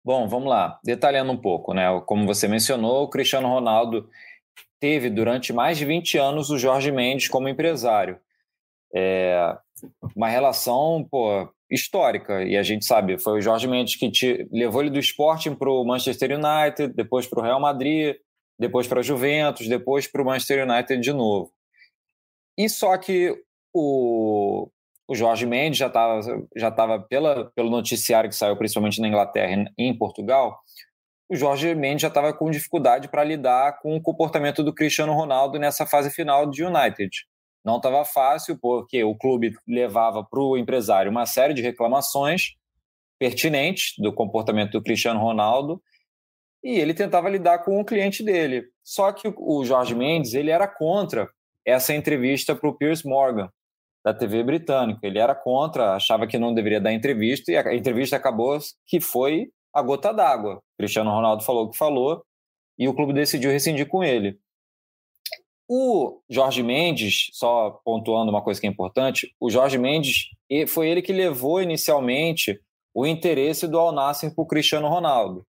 Bom, 0.04 0.28
vamos 0.28 0.48
lá. 0.48 0.78
Detalhando 0.84 1.32
um 1.32 1.36
pouco, 1.36 1.74
né? 1.74 1.86
Como 2.06 2.24
você 2.24 2.46
mencionou, 2.46 3.02
o 3.02 3.08
Cristiano 3.08 3.48
Ronaldo 3.48 4.08
teve 4.80 5.10
durante 5.10 5.52
mais 5.52 5.76
de 5.76 5.84
20 5.84 6.16
anos 6.18 6.50
o 6.50 6.58
Jorge 6.58 6.92
Mendes 6.92 7.28
como 7.28 7.48
empresário. 7.48 8.18
É 8.94 9.56
uma 10.16 10.28
relação, 10.28 11.06
pô, 11.10 11.48
histórica. 11.70 12.42
E 12.44 12.56
a 12.56 12.62
gente 12.62 12.84
sabe, 12.84 13.18
foi 13.18 13.38
o 13.38 13.40
Jorge 13.40 13.66
Mendes 13.66 13.96
que 13.96 14.10
te, 14.10 14.48
levou 14.50 14.80
ele 14.80 14.90
do 14.90 14.98
Sporting 14.98 15.54
para 15.54 15.70
o 15.70 15.84
Manchester 15.84 16.30
United, 16.30 16.94
depois 16.94 17.26
para 17.26 17.40
o 17.40 17.42
Real 17.42 17.60
Madrid, 17.60 18.16
depois 18.58 18.86
para 18.86 19.00
a 19.00 19.02
Juventus, 19.02 19.68
depois 19.68 20.06
para 20.06 20.22
o 20.22 20.24
Manchester 20.24 20.68
United 20.68 21.00
de 21.00 21.12
novo. 21.12 21.52
E 22.56 22.68
só 22.68 22.96
que 22.98 23.34
o, 23.72 24.68
o 25.06 25.14
Jorge 25.14 25.46
Mendes 25.46 25.78
já 25.78 25.86
estava 25.86 26.20
já 26.56 26.70
tava 26.70 27.00
pela, 27.00 27.50
pelo 27.54 27.70
noticiário 27.70 28.28
que 28.28 28.36
saiu 28.36 28.56
principalmente 28.56 29.00
na 29.00 29.08
Inglaterra 29.08 29.70
e 29.78 29.84
em 29.84 29.96
Portugal, 29.96 30.58
o 31.28 31.36
Jorge 31.36 31.74
Mendes 31.74 32.02
já 32.02 32.08
estava 32.08 32.32
com 32.32 32.50
dificuldade 32.50 33.08
para 33.08 33.22
lidar 33.22 33.78
com 33.80 33.94
o 33.94 34.00
comportamento 34.00 34.64
do 34.64 34.72
Cristiano 34.72 35.12
Ronaldo 35.12 35.58
nessa 35.58 35.86
fase 35.86 36.10
final 36.10 36.48
de 36.50 36.64
United. 36.64 37.10
Não 37.64 37.76
estava 37.76 38.04
fácil, 38.04 38.58
porque 38.58 39.04
o 39.04 39.14
clube 39.14 39.54
levava 39.66 40.24
para 40.24 40.40
o 40.40 40.56
empresário 40.56 41.10
uma 41.10 41.26
série 41.26 41.52
de 41.52 41.60
reclamações 41.60 42.54
pertinentes 43.18 43.94
do 43.98 44.12
comportamento 44.12 44.72
do 44.72 44.82
Cristiano 44.82 45.20
Ronaldo 45.20 45.82
e 46.68 46.78
ele 46.78 46.92
tentava 46.92 47.30
lidar 47.30 47.60
com 47.60 47.80
o 47.80 47.84
cliente 47.84 48.22
dele. 48.22 48.66
Só 48.84 49.10
que 49.10 49.32
o 49.34 49.64
Jorge 49.64 49.94
Mendes 49.94 50.34
ele 50.34 50.50
era 50.50 50.68
contra 50.68 51.26
essa 51.66 51.94
entrevista 51.94 52.54
para 52.54 52.68
o 52.68 52.74
Piers 52.74 53.02
Morgan, 53.02 53.48
da 54.04 54.12
TV 54.12 54.42
britânica. 54.42 55.00
Ele 55.02 55.18
era 55.18 55.34
contra, 55.34 55.94
achava 55.94 56.26
que 56.26 56.36
não 56.36 56.52
deveria 56.52 56.78
dar 56.78 56.92
entrevista, 56.92 57.50
e 57.50 57.56
a 57.56 57.74
entrevista 57.74 58.16
acabou 58.16 58.58
que 58.86 59.00
foi 59.00 59.46
a 59.72 59.80
gota 59.80 60.12
d'água. 60.12 60.60
Cristiano 60.76 61.10
Ronaldo 61.10 61.42
falou 61.42 61.64
o 61.64 61.70
que 61.70 61.78
falou 61.78 62.22
e 62.78 62.86
o 62.86 62.94
clube 62.94 63.14
decidiu 63.14 63.50
rescindir 63.50 63.88
com 63.88 64.04
ele. 64.04 64.38
O 65.66 66.20
Jorge 66.28 66.62
Mendes, 66.62 67.30
só 67.32 67.80
pontuando 67.82 68.30
uma 68.30 68.42
coisa 68.42 68.60
que 68.60 68.66
é 68.66 68.70
importante, 68.70 69.34
o 69.40 69.48
Jorge 69.48 69.78
Mendes 69.78 70.26
foi 70.68 70.90
ele 70.90 71.00
que 71.00 71.14
levou 71.14 71.62
inicialmente 71.62 72.60
o 72.94 73.06
interesse 73.06 73.66
do 73.66 73.78
Al 73.78 73.92
Nassr 73.92 74.34
para 74.34 74.42
o 74.42 74.46
Cristiano 74.46 74.88
Ronaldo. 74.88 75.46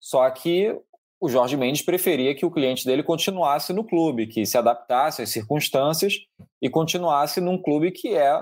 Só 0.00 0.28
que 0.30 0.74
o 1.20 1.28
Jorge 1.28 1.56
Mendes 1.56 1.82
preferia 1.82 2.34
que 2.34 2.46
o 2.46 2.50
cliente 2.50 2.86
dele 2.86 3.02
continuasse 3.02 3.72
no 3.72 3.84
clube, 3.84 4.26
que 4.26 4.46
se 4.46 4.56
adaptasse 4.56 5.22
às 5.22 5.30
circunstâncias 5.30 6.14
e 6.62 6.70
continuasse 6.70 7.40
num 7.40 7.60
clube 7.60 7.90
que 7.90 8.14
é 8.14 8.40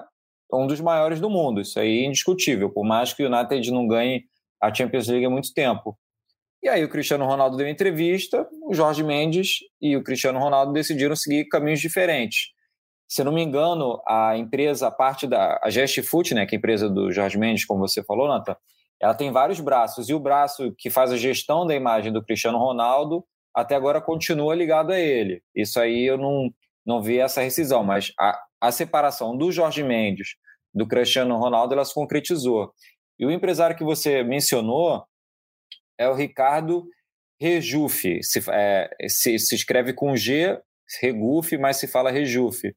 um 0.53 0.67
dos 0.67 0.81
maiores 0.81 1.21
do 1.21 1.31
mundo. 1.31 1.61
Isso 1.61 1.81
aí 1.81 2.05
é 2.05 2.07
indiscutível, 2.07 2.71
por 2.71 2.85
mais 2.85 3.13
que 3.13 3.23
o 3.23 3.27
United 3.27 3.71
não 3.71 3.87
ganhe 3.87 4.25
a 4.61 4.73
Champions 4.73 5.09
League 5.09 5.25
há 5.25 5.31
muito 5.31 5.53
tempo. 5.55 5.99
E 6.63 6.69
aí 6.69 6.83
o 6.85 6.89
Cristiano 6.89 7.27
Ronaldo 7.27 7.57
deu 7.57 7.69
entrevista, 7.69 8.47
o 8.63 8.75
Jorge 8.75 9.03
Mendes 9.03 9.59
e 9.81 9.97
o 9.97 10.03
Cristiano 10.03 10.39
Ronaldo 10.39 10.73
decidiram 10.73 11.15
seguir 11.15 11.47
caminhos 11.47 11.81
diferentes. 11.81 12.49
Se 13.09 13.23
não 13.23 13.33
me 13.33 13.43
engano, 13.43 14.03
a 14.07 14.37
empresa, 14.37 14.89
a 14.89 14.91
parte 14.91 15.27
da 15.27 15.61
a 15.63 15.71
Gestfoot, 15.71 16.35
né, 16.35 16.45
que 16.45 16.55
é 16.55 16.57
a 16.57 16.59
empresa 16.59 16.91
do 16.91 17.13
Jorge 17.13 17.39
Mendes, 17.39 17.65
como 17.65 17.87
você 17.87 18.03
falou, 18.03 18.27
Nathan, 18.27 18.57
ela 19.01 19.15
tem 19.15 19.31
vários 19.31 19.61
braços, 19.61 20.09
e 20.09 20.15
o 20.15 20.21
braço 20.21 20.75
que 20.79 20.91
faz 20.91 21.13
a 21.13 21.17
gestão 21.17 21.67
da 21.67 21.75
imagem 21.75 22.13
do 22.13 22.25
Cristiano 22.25 22.59
Ronaldo 22.59 23.25
até 23.55 23.75
agora 23.75 24.01
continua 24.01 24.55
ligado 24.55 24.93
a 24.93 24.99
ele. 24.99 25.43
Isso 25.55 25.81
aí 25.81 26.05
eu 26.05 26.19
não, 26.19 26.51
não 26.85 27.03
vi 27.03 27.19
essa 27.19 27.41
rescisão, 27.41 27.83
mas 27.83 28.13
a, 28.19 28.39
a 28.61 28.73
separação 28.73 29.37
do 29.37 29.51
Jorge 29.51 29.83
Mendes 29.83 30.37
do 30.75 30.87
Cristiano 30.87 31.39
Ronaldo 31.39 31.75
ela 31.75 31.85
se 31.85 31.95
concretizou. 31.95 32.73
E 33.19 33.25
o 33.25 33.31
empresário 33.31 33.77
que 33.77 33.85
você 33.85 34.23
mencionou 34.23 35.05
é 35.99 36.07
o 36.09 36.15
Ricardo 36.15 36.87
Rejufe. 37.41 38.23
Se, 38.23 38.43
é, 38.51 38.91
se, 39.09 39.39
se 39.39 39.55
escreve 39.55 39.95
com 39.95 40.15
G, 40.15 40.61
Regufe, 41.01 41.57
mas 41.57 41.79
se 41.79 41.87
fala 41.87 42.11
Rejufe 42.11 42.75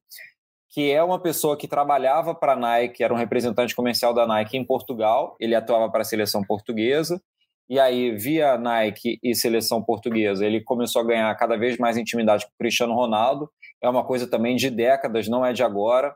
que 0.70 0.90
é 0.90 1.02
uma 1.02 1.20
pessoa 1.20 1.56
que 1.56 1.66
trabalhava 1.66 2.34
para 2.34 2.52
a 2.52 2.56
Nike, 2.56 3.02
era 3.02 3.12
um 3.12 3.16
representante 3.16 3.74
comercial 3.74 4.14
da 4.14 4.26
Nike 4.26 4.56
em 4.56 4.64
Portugal, 4.64 5.36
ele 5.40 5.54
atuava 5.54 5.90
para 5.90 6.02
a 6.02 6.04
seleção 6.04 6.42
portuguesa, 6.42 7.20
e 7.68 7.78
aí, 7.78 8.12
via 8.12 8.56
Nike 8.56 9.18
e 9.22 9.34
seleção 9.34 9.82
portuguesa, 9.82 10.44
ele 10.44 10.60
começou 10.60 11.02
a 11.02 11.04
ganhar 11.04 11.34
cada 11.36 11.56
vez 11.56 11.76
mais 11.76 11.96
intimidade 11.96 12.44
com 12.44 12.52
o 12.52 12.58
Cristiano 12.58 12.94
Ronaldo, 12.94 13.50
é 13.82 13.88
uma 13.88 14.04
coisa 14.04 14.28
também 14.28 14.56
de 14.56 14.70
décadas, 14.70 15.28
não 15.28 15.44
é 15.44 15.52
de 15.52 15.62
agora, 15.62 16.14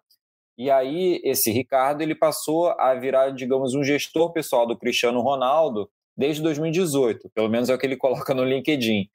e 0.56 0.70
aí 0.70 1.20
esse 1.24 1.50
Ricardo, 1.50 2.02
ele 2.02 2.14
passou 2.14 2.68
a 2.78 2.94
virar, 2.94 3.30
digamos, 3.30 3.74
um 3.74 3.82
gestor 3.82 4.32
pessoal 4.32 4.66
do 4.66 4.78
Cristiano 4.78 5.20
Ronaldo 5.20 5.90
desde 6.16 6.42
2018, 6.42 7.28
pelo 7.34 7.48
menos 7.48 7.68
é 7.68 7.74
o 7.74 7.78
que 7.78 7.86
ele 7.86 7.96
coloca 7.98 8.32
no 8.32 8.44
LinkedIn. 8.44 9.08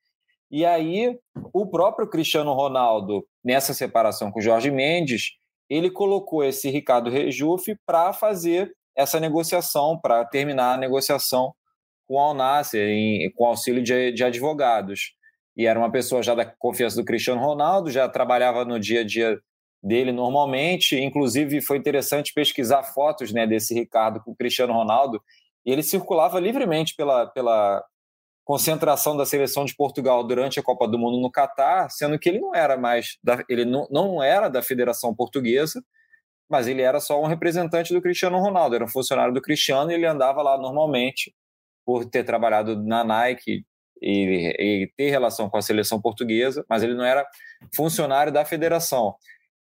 E 0.51 0.65
aí, 0.65 1.17
o 1.53 1.67
próprio 1.67 2.09
Cristiano 2.09 2.53
Ronaldo, 2.53 3.25
nessa 3.43 3.73
separação 3.73 4.31
com 4.31 4.39
o 4.39 4.41
Jorge 4.41 4.71
Mendes, 4.71 5.37
ele 5.69 5.91
colocou 5.91 6.43
esse 6.43 6.69
Ricardo 6.69 7.09
Rejufe 7.09 7.77
para 7.85 8.11
fazer 8.13 8.71
essa 8.95 9.19
negociação, 9.19 9.99
para 9.99 10.25
terminar 10.25 10.73
a 10.73 10.77
negociação 10.77 11.53
com 12.07 12.15
o 12.15 12.19
Alnasser, 12.19 12.89
com 13.35 13.45
auxílio 13.45 13.83
de, 13.83 14.11
de 14.11 14.23
advogados. 14.23 15.13
E 15.55 15.67
era 15.67 15.77
uma 15.77 15.91
pessoa 15.91 16.23
já 16.23 16.33
da 16.33 16.45
confiança 16.45 16.95
do 16.95 17.05
Cristiano 17.05 17.39
Ronaldo, 17.39 17.91
já 17.91 18.09
trabalhava 18.09 18.65
no 18.65 18.79
dia 18.79 19.01
a 19.01 19.03
dia 19.05 19.39
dele 19.83 20.11
normalmente. 20.11 20.99
Inclusive, 20.99 21.61
foi 21.61 21.77
interessante 21.77 22.33
pesquisar 22.33 22.81
fotos 22.81 23.31
né, 23.31 23.45
desse 23.45 23.73
Ricardo 23.73 24.21
com 24.23 24.31
o 24.31 24.35
Cristiano 24.35 24.73
Ronaldo. 24.73 25.21
E 25.65 25.71
ele 25.71 25.83
circulava 25.83 26.39
livremente 26.39 26.95
pela, 26.95 27.27
pela, 27.27 27.83
concentração 28.49 29.15
da 29.15 29.27
seleção 29.27 29.63
de 29.63 29.75
Portugal 29.75 30.23
durante 30.23 30.59
a 30.59 30.63
Copa 30.63 30.87
do 30.87 30.97
Mundo 30.97 31.21
no 31.21 31.29
Catar, 31.29 31.87
sendo 31.91 32.17
que 32.17 32.27
ele 32.27 32.39
não 32.39 32.55
era 32.55 32.75
mais 32.75 33.15
da, 33.23 33.45
ele 33.47 33.63
não, 33.63 33.87
não 33.91 34.23
era 34.23 34.49
da 34.49 34.63
Federação 34.63 35.13
Portuguesa, 35.13 35.83
mas 36.49 36.67
ele 36.67 36.81
era 36.81 36.99
só 36.99 37.21
um 37.21 37.27
representante 37.27 37.93
do 37.93 38.01
Cristiano 38.01 38.39
Ronaldo, 38.39 38.73
era 38.73 38.83
um 38.83 38.87
funcionário 38.87 39.31
do 39.31 39.39
Cristiano 39.39 39.91
e 39.91 39.93
ele 39.93 40.07
andava 40.07 40.41
lá 40.41 40.57
normalmente 40.57 41.31
por 41.85 42.05
ter 42.05 42.23
trabalhado 42.23 42.75
na 42.83 43.03
Nike 43.03 43.63
e, 44.01 44.55
e 44.59 44.91
ter 44.97 45.11
relação 45.11 45.47
com 45.47 45.57
a 45.57 45.61
seleção 45.61 46.01
portuguesa, 46.01 46.65
mas 46.67 46.81
ele 46.81 46.95
não 46.95 47.05
era 47.05 47.23
funcionário 47.75 48.33
da 48.33 48.43
federação. 48.43 49.13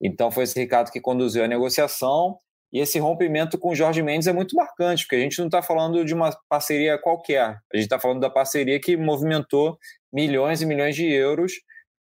Então 0.02 0.28
foi 0.28 0.42
esse 0.42 0.58
Ricardo 0.58 0.90
que 0.90 1.00
conduziu 1.00 1.44
a 1.44 1.48
negociação 1.48 2.36
e 2.72 2.80
esse 2.80 2.98
rompimento 2.98 3.58
com 3.58 3.70
o 3.70 3.74
Jorge 3.74 4.02
Mendes 4.02 4.26
é 4.26 4.32
muito 4.32 4.56
marcante, 4.56 5.04
porque 5.04 5.16
a 5.16 5.20
gente 5.20 5.38
não 5.38 5.46
está 5.46 5.60
falando 5.60 6.04
de 6.04 6.14
uma 6.14 6.30
parceria 6.48 6.96
qualquer, 6.98 7.60
a 7.72 7.76
gente 7.76 7.84
está 7.84 8.00
falando 8.00 8.20
da 8.20 8.30
parceria 8.30 8.80
que 8.80 8.96
movimentou 8.96 9.78
milhões 10.12 10.62
e 10.62 10.66
milhões 10.66 10.96
de 10.96 11.06
euros 11.06 11.52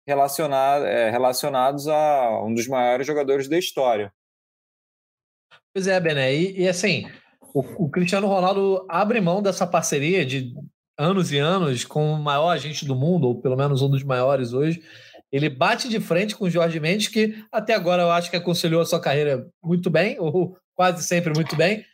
relacionado, 0.07 0.85
é, 0.85 1.09
relacionados 1.09 1.87
a 1.87 2.41
um 2.43 2.53
dos 2.53 2.67
maiores 2.67 3.05
jogadores 3.05 3.49
da 3.49 3.57
história. 3.57 4.13
Pois 5.73 5.87
é, 5.87 5.99
Bené, 5.99 6.33
e, 6.33 6.61
e 6.61 6.67
assim, 6.67 7.05
o, 7.53 7.85
o, 7.85 7.89
Cristiano 7.89 8.27
Ronaldo 8.27 8.85
abre 8.89 9.21
mão 9.21 9.41
dessa 9.41 9.67
parceria 9.67 10.25
de 10.25 10.53
anos 10.97 11.31
e 11.31 11.37
anos 11.37 11.85
com 11.85 12.13
o 12.13 12.19
maior 12.19 12.49
agente 12.49 12.85
do 12.85 12.95
mundo, 12.95 13.27
ou 13.27 13.41
pelo 13.41 13.57
menos 13.57 13.81
um 13.81 13.89
dos 13.89 14.03
maiores 14.03 14.53
hoje, 14.53 14.81
ele 15.31 15.49
bate 15.49 15.87
de 15.87 15.99
frente 15.99 16.35
com 16.35 16.45
o 16.45 16.49
Jorge 16.49 16.79
Mendes, 16.79 17.07
que 17.07 17.43
até 17.51 17.73
agora 17.73 18.03
eu 18.03 18.11
acho 18.11 18.29
que 18.29 18.35
aconselhou 18.35 18.81
a 18.81 18.85
sua 18.85 18.99
carreira 18.99 19.47
muito 19.63 19.89
bem, 19.89 20.19
ou 20.19 20.57
quase 20.75 21.03
sempre 21.03 21.31
muito 21.33 21.55
bem, 21.55 21.85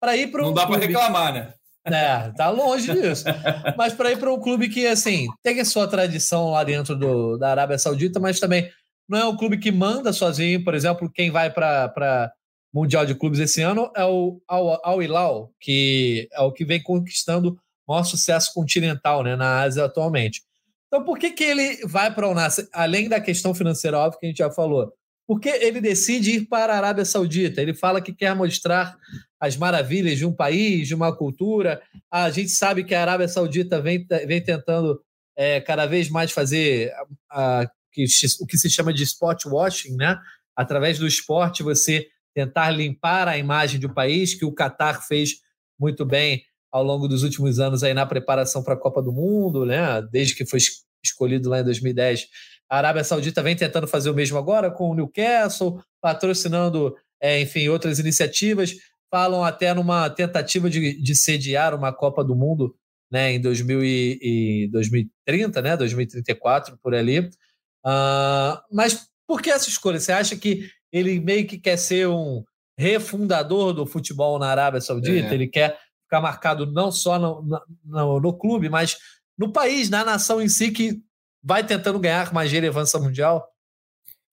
para 0.00 0.16
ir 0.16 0.28
para 0.28 0.42
um. 0.42 0.46
Não 0.46 0.54
dá 0.54 0.66
para 0.66 0.78
reclamar, 0.78 1.32
né? 1.32 1.52
É, 1.84 2.32
tá 2.32 2.50
longe 2.50 2.92
disso. 2.92 3.24
mas 3.76 3.92
para 3.92 4.10
ir 4.10 4.18
para 4.18 4.32
um 4.32 4.40
clube 4.40 4.68
que, 4.68 4.86
assim, 4.86 5.28
tem 5.42 5.60
a 5.60 5.64
sua 5.64 5.86
tradição 5.86 6.50
lá 6.50 6.64
dentro 6.64 6.96
do, 6.96 7.36
da 7.36 7.50
Arábia 7.50 7.78
Saudita, 7.78 8.18
mas 8.18 8.40
também 8.40 8.70
não 9.08 9.18
é 9.18 9.24
um 9.24 9.36
clube 9.36 9.58
que 9.58 9.70
manda 9.70 10.12
sozinho. 10.12 10.64
Por 10.64 10.74
exemplo, 10.74 11.10
quem 11.12 11.30
vai 11.30 11.50
para 11.50 12.32
Mundial 12.74 13.06
de 13.06 13.14
Clubes 13.14 13.38
esse 13.38 13.62
ano 13.62 13.90
é 13.94 14.04
o 14.04 14.40
Al, 14.48 14.80
Al 14.84 15.02
Hilal, 15.02 15.52
que 15.60 16.28
é 16.32 16.40
o 16.40 16.52
que 16.52 16.64
vem 16.64 16.82
conquistando 16.82 17.56
maior 17.86 18.02
sucesso 18.02 18.52
continental 18.52 19.22
né, 19.22 19.36
na 19.36 19.60
Ásia 19.60 19.84
atualmente. 19.84 20.42
Então, 20.86 21.04
por 21.04 21.18
que, 21.18 21.30
que 21.30 21.44
ele 21.44 21.86
vai 21.86 22.14
para 22.14 22.28
o 22.28 22.34
Nasser? 22.34 22.68
Além 22.72 23.08
da 23.08 23.20
questão 23.20 23.54
financeira, 23.54 23.98
óbvio 23.98 24.20
que 24.20 24.26
a 24.26 24.28
gente 24.28 24.38
já 24.38 24.50
falou. 24.50 24.92
Porque 25.26 25.48
ele 25.48 25.80
decide 25.80 26.30
ir 26.32 26.46
para 26.46 26.72
a 26.72 26.76
Arábia 26.76 27.04
Saudita. 27.04 27.60
Ele 27.60 27.74
fala 27.74 28.00
que 28.00 28.12
quer 28.12 28.34
mostrar 28.34 28.96
as 29.40 29.56
maravilhas 29.56 30.16
de 30.16 30.24
um 30.24 30.32
país, 30.32 30.86
de 30.86 30.94
uma 30.94 31.14
cultura. 31.14 31.82
A 32.10 32.30
gente 32.30 32.50
sabe 32.50 32.84
que 32.84 32.94
a 32.94 33.00
Arábia 33.00 33.26
Saudita 33.26 33.80
vem, 33.80 34.06
vem 34.26 34.40
tentando 34.40 35.00
é, 35.36 35.60
cada 35.60 35.84
vez 35.84 36.08
mais 36.08 36.30
fazer 36.30 36.92
a, 37.30 37.62
a, 37.62 37.70
que, 37.92 38.04
o 38.40 38.46
que 38.46 38.56
se 38.56 38.70
chama 38.70 38.92
de 38.92 39.02
spot 39.02 39.44
washing, 39.46 39.96
né? 39.96 40.16
Através 40.54 40.98
do 40.98 41.06
esporte, 41.06 41.62
você 41.62 42.06
tentar 42.32 42.70
limpar 42.70 43.26
a 43.26 43.36
imagem 43.36 43.80
do 43.80 43.92
país, 43.92 44.34
que 44.34 44.44
o 44.44 44.54
Qatar 44.54 45.06
fez 45.06 45.40
muito 45.78 46.04
bem 46.04 46.44
ao 46.76 46.84
longo 46.84 47.08
dos 47.08 47.22
últimos 47.22 47.58
anos 47.58 47.82
aí 47.82 47.94
na 47.94 48.04
preparação 48.04 48.62
para 48.62 48.74
a 48.74 48.78
Copa 48.78 49.00
do 49.00 49.10
Mundo, 49.10 49.64
né? 49.64 50.02
Desde 50.12 50.34
que 50.34 50.44
foi 50.44 50.60
escolhido 51.02 51.48
lá 51.48 51.60
em 51.60 51.64
2010. 51.64 52.26
A 52.68 52.76
Arábia 52.76 53.02
Saudita 53.02 53.42
vem 53.42 53.56
tentando 53.56 53.86
fazer 53.86 54.10
o 54.10 54.14
mesmo 54.14 54.36
agora 54.36 54.70
com 54.70 54.90
o 54.90 54.94
Newcastle, 54.94 55.80
patrocinando, 56.02 56.94
é, 57.20 57.40
enfim, 57.40 57.68
outras 57.68 57.98
iniciativas. 57.98 58.74
Falam 59.10 59.42
até 59.42 59.72
numa 59.72 60.10
tentativa 60.10 60.68
de, 60.68 61.00
de 61.00 61.14
sediar 61.14 61.74
uma 61.74 61.92
Copa 61.94 62.22
do 62.22 62.36
Mundo 62.36 62.74
né, 63.10 63.32
em 63.32 63.40
2000 63.40 63.82
e, 63.82 64.18
e 64.20 64.68
2030, 64.70 65.62
né, 65.62 65.76
2034, 65.78 66.76
por 66.82 66.94
ali. 66.94 67.20
Uh, 67.20 68.60
mas 68.70 69.06
por 69.26 69.40
que 69.40 69.48
essa 69.48 69.68
escolha? 69.68 69.98
Você 69.98 70.12
acha 70.12 70.36
que 70.36 70.68
ele 70.92 71.20
meio 71.20 71.46
que 71.46 71.56
quer 71.56 71.78
ser 71.78 72.06
um 72.08 72.44
refundador 72.78 73.72
do 73.72 73.86
futebol 73.86 74.38
na 74.38 74.48
Arábia 74.48 74.80
Saudita? 74.80 75.28
É. 75.28 75.34
Ele 75.34 75.46
quer 75.46 75.78
ficar 76.06 76.20
marcado 76.20 76.66
não 76.66 76.90
só 76.90 77.18
no, 77.18 77.42
no, 77.84 78.20
no, 78.20 78.32
clube, 78.32 78.68
mas 78.68 78.96
no 79.36 79.52
país, 79.52 79.90
na 79.90 80.04
nação 80.04 80.40
em 80.40 80.48
si, 80.48 80.70
que 80.70 81.00
vai 81.42 81.64
tentando 81.64 81.98
ganhar 81.98 82.32
mais 82.32 82.50
relevância 82.50 82.98
mundial? 82.98 83.46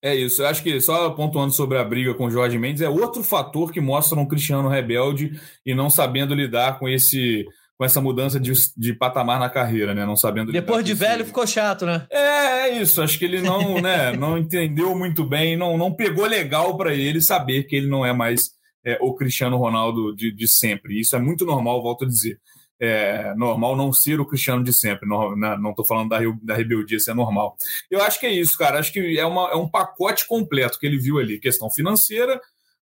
É 0.02 0.16
isso. 0.16 0.42
Eu 0.42 0.48
acho 0.48 0.62
que 0.62 0.80
só 0.80 1.10
pontuando 1.12 1.54
sobre 1.54 1.78
a 1.78 1.84
briga 1.84 2.14
com 2.14 2.26
o 2.26 2.32
Jorge 2.32 2.58
Mendes, 2.58 2.82
é 2.82 2.90
outro 2.90 3.24
fator 3.24 3.72
que 3.72 3.82
mostra 3.82 4.20
um 4.20 4.28
Cristiano 4.28 4.70
rebelde 4.70 5.40
e 5.66 5.74
não 5.74 5.90
sabendo 5.90 6.36
lidar 6.36 6.80
com 6.80 6.88
esse 6.88 7.46
com 7.76 7.84
essa 7.84 8.00
mudança 8.00 8.40
de, 8.40 8.54
de 8.78 8.94
patamar 8.94 9.40
na 9.40 9.50
carreira, 9.50 9.96
né? 9.96 10.06
Não 10.06 10.16
sabendo 10.16 10.52
Depois 10.52 10.86
de 10.86 10.94
velho 10.94 11.26
ficou 11.26 11.46
chato, 11.48 11.86
né? 11.88 12.06
É, 12.10 12.70
é 12.70 12.82
isso. 12.82 13.02
Acho 13.02 13.18
que 13.18 13.26
ele 13.26 13.42
não, 13.42 13.82
né, 13.82 14.12
não 14.16 14.38
entendeu 14.38 14.96
muito 14.96 15.26
bem, 15.26 15.58
não, 15.58 15.76
não 15.78 15.92
pegou 15.92 16.26
legal 16.26 16.78
para 16.78 16.94
ele 16.94 17.20
saber 17.20 17.64
que 17.64 17.76
ele 17.76 17.88
não 17.88 18.06
é 18.06 18.14
mais 18.14 18.52
é, 18.86 18.98
o 19.02 19.14
Cristiano 19.14 19.58
Ronaldo 19.58 20.16
de, 20.16 20.32
de 20.32 20.48
sempre. 20.48 21.00
Isso 21.00 21.16
é 21.16 21.20
muito 21.20 21.46
normal, 21.46 21.82
volto 21.82 22.06
a 22.06 22.08
dizer. 22.08 22.40
É 22.80 23.34
normal 23.36 23.78
não 23.78 23.94
ser 23.94 24.20
o 24.20 24.26
Cristiano 24.26 24.64
de 24.64 24.74
sempre. 24.74 25.08
Não, 25.08 25.36
não 25.36 25.70
estou 25.70 25.86
falando 25.86 26.10
da, 26.10 26.20
da 26.42 26.56
rebeldia, 26.56 26.98
isso 26.98 27.10
é 27.10 27.14
normal. 27.14 27.56
Eu 27.90 28.02
acho 28.02 28.20
que 28.20 28.26
é 28.26 28.32
isso, 28.32 28.58
cara. 28.58 28.80
Acho 28.80 28.92
que 28.92 29.18
é, 29.18 29.26
uma, 29.26 29.52
é 29.52 29.56
um 29.56 29.70
pacote 29.70 30.28
completo 30.28 30.78
que 30.78 30.86
ele 30.86 30.98
viu 30.98 31.18
ali. 31.18 31.40
Questão 31.40 31.72
financeira, 31.72 32.42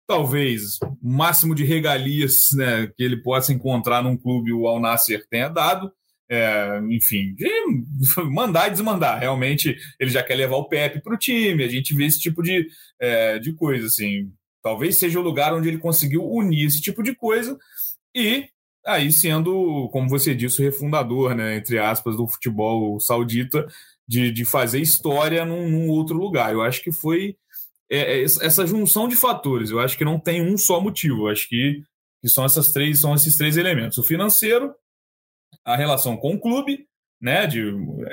talvez 0.07 0.79
máximo 1.01 1.53
de 1.53 1.63
regalias 1.63 2.47
né, 2.55 2.87
que 2.95 3.03
ele 3.03 3.17
possa 3.17 3.53
encontrar 3.53 4.01
num 4.01 4.17
clube 4.17 4.51
o 4.51 4.67
Al 4.67 4.79
Nasser 4.79 5.27
tenha 5.29 5.49
dado. 5.49 5.91
É, 6.29 6.81
enfim, 6.89 7.35
mandar 8.31 8.67
e 8.67 8.71
desmandar. 8.71 9.19
Realmente 9.19 9.77
ele 9.99 10.09
já 10.09 10.23
quer 10.23 10.35
levar 10.35 10.55
o 10.55 10.67
Pepe 10.67 11.01
para 11.01 11.13
o 11.13 11.17
time, 11.17 11.63
a 11.63 11.67
gente 11.67 11.93
vê 11.93 12.05
esse 12.05 12.19
tipo 12.19 12.41
de, 12.41 12.67
é, 12.99 13.37
de 13.37 13.53
coisa. 13.53 13.85
Assim. 13.85 14.31
Talvez 14.63 14.97
seja 14.97 15.19
o 15.19 15.23
lugar 15.23 15.53
onde 15.53 15.67
ele 15.67 15.77
conseguiu 15.77 16.25
unir 16.25 16.65
esse 16.65 16.81
tipo 16.81 17.03
de 17.03 17.13
coisa 17.13 17.59
e 18.15 18.47
aí 18.85 19.11
sendo, 19.11 19.89
como 19.91 20.09
você 20.09 20.33
disse, 20.33 20.61
o 20.61 20.65
refundador, 20.65 21.35
né, 21.35 21.57
entre 21.57 21.77
aspas, 21.79 22.15
do 22.15 22.27
futebol 22.27 22.99
saudita, 22.99 23.67
de, 24.07 24.31
de 24.31 24.45
fazer 24.45 24.79
história 24.79 25.45
num, 25.45 25.69
num 25.69 25.89
outro 25.89 26.17
lugar. 26.17 26.53
Eu 26.53 26.61
acho 26.61 26.81
que 26.81 26.91
foi 26.91 27.35
é, 27.89 28.21
é, 28.21 28.23
essa 28.23 28.65
junção 28.65 29.07
de 29.07 29.15
fatores. 29.15 29.69
Eu 29.69 29.79
acho 29.79 29.97
que 29.97 30.05
não 30.05 30.19
tem 30.19 30.41
um 30.41 30.57
só 30.57 30.79
motivo. 30.79 31.27
Eu 31.27 31.31
acho 31.31 31.47
que, 31.47 31.83
que 32.21 32.29
são 32.29 32.45
essas 32.45 32.71
três, 32.71 33.01
são 33.01 33.13
esses 33.15 33.35
três 33.35 33.57
elementos: 33.57 33.97
o 33.97 34.03
financeiro, 34.03 34.73
a 35.63 35.75
relação 35.75 36.17
com 36.17 36.33
o 36.35 36.39
clube, 36.39 36.87
né, 37.21 37.47
de 37.47 37.63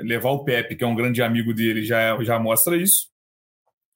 levar 0.03 0.31
o 0.31 0.45
Pepe, 0.45 0.77
que 0.77 0.85
é 0.85 0.87
um 0.87 0.95
grande 0.95 1.23
amigo 1.23 1.53
dele, 1.53 1.85
já, 1.85 2.23
já 2.23 2.39
mostra 2.39 2.77
isso. 2.77 3.09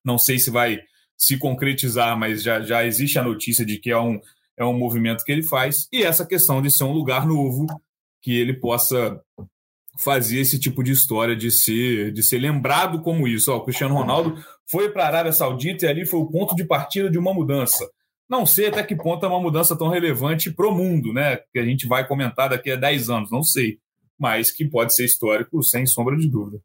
Não 0.04 0.18
sei 0.18 0.38
se 0.38 0.50
vai 0.50 0.82
se 1.16 1.38
concretizar, 1.38 2.18
mas 2.18 2.42
já, 2.42 2.60
já 2.60 2.84
existe 2.84 3.18
a 3.18 3.22
notícia 3.22 3.64
de 3.64 3.78
que 3.78 3.90
é 3.90 3.98
um, 3.98 4.20
é 4.56 4.64
um 4.64 4.76
movimento 4.76 5.24
que 5.24 5.32
ele 5.32 5.42
faz. 5.42 5.88
E 5.92 6.02
essa 6.02 6.26
questão 6.26 6.60
de 6.60 6.70
ser 6.70 6.84
um 6.84 6.92
lugar 6.92 7.26
novo, 7.26 7.66
que 8.22 8.36
ele 8.36 8.54
possa 8.54 9.20
fazer 9.98 10.40
esse 10.40 10.58
tipo 10.58 10.82
de 10.82 10.92
história, 10.92 11.36
de 11.36 11.50
ser, 11.50 12.12
de 12.12 12.22
ser 12.22 12.38
lembrado 12.38 13.00
como 13.02 13.28
isso. 13.28 13.52
Ó, 13.52 13.58
o 13.58 13.64
Cristiano 13.64 13.94
Ronaldo 13.94 14.42
foi 14.66 14.90
para 14.90 15.04
a 15.04 15.06
Arábia 15.06 15.32
Saudita 15.32 15.86
e 15.86 15.88
ali 15.88 16.06
foi 16.06 16.20
o 16.20 16.26
ponto 16.26 16.54
de 16.54 16.64
partida 16.64 17.10
de 17.10 17.18
uma 17.18 17.32
mudança. 17.32 17.88
Não 18.28 18.46
sei 18.46 18.68
até 18.68 18.82
que 18.82 18.96
ponto 18.96 19.24
é 19.24 19.28
uma 19.28 19.40
mudança 19.40 19.76
tão 19.76 19.88
relevante 19.88 20.50
para 20.50 20.66
o 20.66 20.74
mundo, 20.74 21.12
né? 21.12 21.36
Que 21.52 21.58
a 21.58 21.64
gente 21.64 21.86
vai 21.86 22.06
comentar 22.06 22.48
daqui 22.48 22.70
a 22.70 22.76
10 22.76 23.10
anos, 23.10 23.30
não 23.30 23.42
sei. 23.42 23.78
Mas 24.18 24.50
que 24.50 24.64
pode 24.64 24.94
ser 24.94 25.04
histórico, 25.04 25.62
sem 25.62 25.86
sombra 25.86 26.16
de 26.16 26.28
dúvida. 26.28 26.60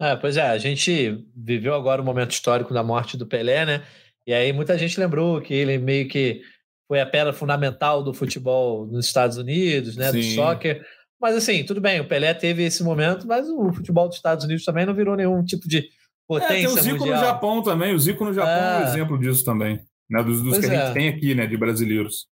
É, 0.00 0.14
pois 0.14 0.36
é, 0.36 0.42
a 0.42 0.58
gente 0.58 1.24
viveu 1.34 1.74
agora 1.74 2.00
o 2.00 2.04
momento 2.04 2.30
histórico 2.30 2.72
da 2.72 2.84
morte 2.84 3.16
do 3.16 3.26
Pelé, 3.26 3.66
né? 3.66 3.82
E 4.26 4.32
aí 4.32 4.52
muita 4.52 4.78
gente 4.78 4.98
lembrou 5.00 5.40
que 5.40 5.52
ele 5.52 5.78
meio 5.78 6.06
que 6.06 6.42
foi 6.86 7.00
a 7.00 7.06
pedra 7.06 7.32
fundamental 7.32 8.02
do 8.02 8.14
futebol 8.14 8.86
nos 8.86 9.06
Estados 9.06 9.36
Unidos, 9.36 9.96
né? 9.96 10.12
Sim. 10.12 10.18
Do 10.18 10.24
soccer. 10.34 10.86
Mas 11.20 11.34
assim, 11.36 11.64
tudo 11.64 11.80
bem, 11.80 12.00
o 12.00 12.06
Pelé 12.06 12.32
teve 12.32 12.62
esse 12.62 12.82
momento, 12.84 13.26
mas 13.26 13.48
o 13.48 13.72
futebol 13.72 14.06
dos 14.06 14.16
Estados 14.16 14.44
Unidos 14.44 14.64
também 14.64 14.86
não 14.86 14.94
virou 14.94 15.16
nenhum 15.16 15.44
tipo 15.44 15.68
de 15.68 15.88
potência 16.28 16.54
é, 16.54 16.56
tem 16.58 16.66
o 16.66 16.82
Zico 16.82 16.98
mundial. 16.98 17.20
no 17.20 17.26
Japão 17.26 17.62
também, 17.62 17.94
o 17.94 17.98
Zico 17.98 18.24
no 18.24 18.32
Japão 18.32 18.52
é, 18.52 18.78
um 18.78 18.86
é. 18.86 18.88
exemplo 18.88 19.18
disso 19.18 19.44
também, 19.44 19.80
né? 20.08 20.22
Dos, 20.22 20.40
dos 20.42 20.58
que 20.58 20.66
a 20.66 20.68
gente 20.68 20.90
é. 20.90 20.92
tem 20.92 21.08
aqui, 21.08 21.34
né? 21.34 21.46
De 21.46 21.56
brasileiros. 21.56 22.28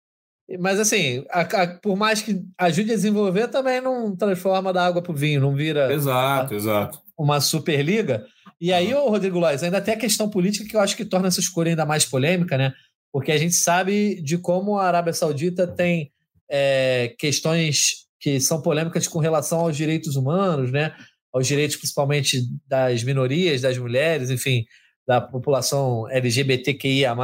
Mas 0.61 0.79
assim, 0.79 1.25
a, 1.31 1.41
a, 1.41 1.67
por 1.67 1.97
mais 1.97 2.23
que 2.23 2.41
ajude 2.57 2.93
a 2.93 2.97
desenvolver, 2.97 3.49
também 3.49 3.81
não 3.81 4.15
transforma 4.15 4.73
da 4.73 4.87
água 4.87 5.03
para 5.03 5.13
o 5.13 5.17
vinho, 5.17 5.41
não 5.41 5.55
vira. 5.55 5.93
Exato, 5.93 6.55
a, 6.55 6.57
exato. 6.57 7.01
Uma 7.19 7.41
Superliga. 7.41 8.25
E 8.61 8.73
aí, 8.73 8.95
uhum. 8.95 9.07
ô 9.07 9.11
Rodrigo 9.11 9.39
Lois, 9.39 9.63
ainda 9.63 9.81
tem 9.81 9.95
a 9.95 9.99
questão 9.99 10.31
política 10.31 10.69
que 10.69 10.77
eu 10.77 10.81
acho 10.81 10.97
que 10.97 11.05
torna 11.05 11.29
essa 11.29 11.41
escolha 11.41 11.71
ainda 11.71 11.85
mais 11.85 12.05
polêmica, 12.05 12.57
né? 12.57 12.73
Porque 13.13 13.33
a 13.33 13.39
gente 13.39 13.55
sabe 13.55 14.21
de 14.23 14.39
como 14.39 14.79
a 14.79 14.87
Arábia 14.87 15.13
Saudita 15.13 15.67
tem 15.67 16.11
é, 16.51 17.15
questões 17.19 18.07
que 18.21 18.41
são 18.41 18.63
polêmicas 18.63 19.09
com 19.09 19.19
relação 19.19 19.61
aos 19.61 19.77
direitos 19.77 20.17
humanos, 20.17 20.71
né? 20.71 20.95
aos 21.37 21.47
direitos 21.47 21.77
principalmente 21.77 22.41
das 22.67 23.03
minorias, 23.03 23.61
das 23.61 23.77
mulheres, 23.77 24.31
enfim, 24.31 24.65
da 25.07 25.21
população 25.21 26.09
LGBTQIA+. 26.11 27.15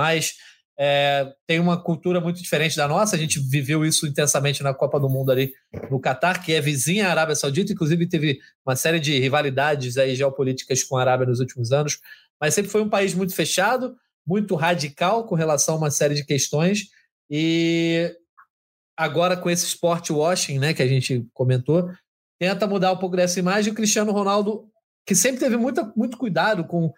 É, 0.85 1.33
tem 1.47 1.61
uma 1.61 1.81
cultura 1.81 2.21
muito 2.21 2.43
diferente 2.43 2.77
da 2.77 2.89
nossa, 2.89 3.15
a 3.15 3.19
gente 3.19 3.39
viveu 3.39 3.85
isso 3.85 4.05
intensamente 4.05 4.65
na 4.65 4.75
Copa 4.75 4.99
do 4.99 5.09
Mundo 5.09 5.31
ali 5.31 5.53
no 5.89 6.01
Catar, 6.01 6.43
que 6.43 6.53
é 6.53 6.61
vizinha 6.61 7.07
à 7.07 7.11
Arábia 7.13 7.37
Saudita, 7.37 7.73
inclusive 7.73 8.09
teve 8.09 8.41
uma 8.67 8.75
série 8.75 8.99
de 8.99 9.17
rivalidades 9.17 9.97
aí 9.97 10.17
geopolíticas 10.17 10.83
com 10.83 10.97
a 10.97 11.03
Arábia 11.03 11.29
nos 11.29 11.39
últimos 11.39 11.71
anos, 11.71 12.01
mas 12.41 12.53
sempre 12.53 12.69
foi 12.69 12.83
um 12.83 12.89
país 12.89 13.15
muito 13.15 13.33
fechado, 13.33 13.95
muito 14.27 14.57
radical 14.57 15.25
com 15.25 15.37
relação 15.37 15.77
a 15.77 15.79
uma 15.79 15.91
série 15.93 16.17
de 16.17 16.25
questões, 16.25 16.89
e 17.31 18.13
agora 18.97 19.37
com 19.37 19.49
esse 19.49 19.67
sport 19.67 20.11
washing, 20.11 20.59
né, 20.59 20.75
que 20.75 20.83
a 20.83 20.89
gente 20.89 21.25
comentou, 21.33 21.93
tenta 22.41 22.67
mudar 22.67 22.91
um 22.91 22.99
pouco 22.99 23.15
dessa 23.15 23.39
imagem. 23.39 23.73
O 23.73 23.77
Cristiano 23.77 24.11
Ronaldo, 24.11 24.69
que 25.07 25.15
sempre 25.15 25.39
teve 25.39 25.57
muito, 25.57 25.93
muito 25.97 26.17
cuidado 26.19 26.65
com, 26.65 26.93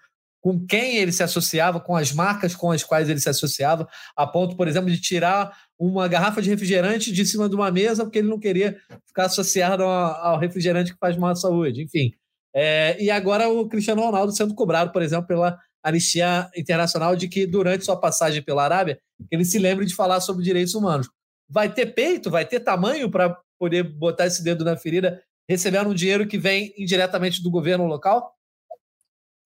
com 0.45 0.67
quem 0.67 0.99
ele 0.99 1.11
se 1.11 1.23
associava, 1.23 1.81
com 1.81 1.97
as 1.97 2.13
marcas 2.13 2.55
com 2.55 2.71
as 2.71 2.83
quais 2.85 3.09
ele 3.09 3.19
se 3.19 3.31
associava, 3.31 3.89
a 4.15 4.27
ponto, 4.27 4.57
por 4.57 4.69
exemplo, 4.69 4.91
de 4.91 5.01
tirar 5.01 5.57
uma 5.79 6.07
garrafa 6.07 6.43
de 6.43 6.51
refrigerante 6.51 7.11
de 7.11 7.25
cima 7.25 7.49
de 7.49 7.55
uma 7.55 7.71
mesa, 7.71 8.05
porque 8.05 8.19
ele 8.19 8.29
não 8.29 8.39
queria 8.39 8.77
ficar 9.07 9.25
associado 9.25 9.83
ao, 9.83 10.39
refrigerante 10.39 10.93
que 10.93 10.99
faz 10.99 11.17
mal 11.17 11.31
à 11.31 11.35
saúde. 11.35 11.83
Enfim. 11.83 12.13
É, 12.55 13.03
e 13.03 13.11
agora 13.11 13.49
o 13.49 13.67
Cristiano 13.67 14.03
Ronaldo 14.03 14.37
sendo 14.37 14.55
cobrado, 14.55 14.93
por 14.93 15.01
exemplo, 15.01 15.27
pela 15.27 15.59
Anistia 15.83 16.51
Internacional 16.55 17.17
de 17.17 17.27
que 17.27 17.47
durante 17.47 17.85
sua 17.85 17.97
passagem 17.97 18.43
pela 18.43 18.63
Arábia, 18.63 18.99
ele 19.31 19.45
se 19.45 19.59
lembre 19.59 19.87
de 19.87 19.95
falar 19.95 20.21
sobre 20.21 20.45
direitos 20.45 20.75
humanos 20.75 21.09
vai 21.49 21.73
ter 21.73 21.87
peito, 21.95 22.31
vai 22.31 22.45
ter 22.45 22.61
tamanho 22.61 23.11
para 23.11 23.37
poder 23.59 23.83
botar 23.83 24.27
esse 24.27 24.43
dedo 24.43 24.65
na 24.65 24.77
ferida, 24.77 25.23
recebendo 25.49 25.91
um 25.91 25.95
dinheiro 25.95 26.27
que 26.27 26.39
vem 26.39 26.73
indiretamente 26.77 27.43
do 27.43 27.51
governo 27.51 27.87
local? 27.87 28.34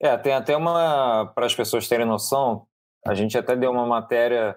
É, 0.01 0.16
tem 0.16 0.32
até 0.32 0.57
uma. 0.57 1.32
Para 1.34 1.47
as 1.47 1.55
pessoas 1.55 1.88
terem 1.88 2.07
noção, 2.07 2.66
a 3.07 3.14
gente 3.14 3.36
até 3.38 3.57
deu 3.57 3.70
uma 3.70 3.86
matéria 3.86 4.57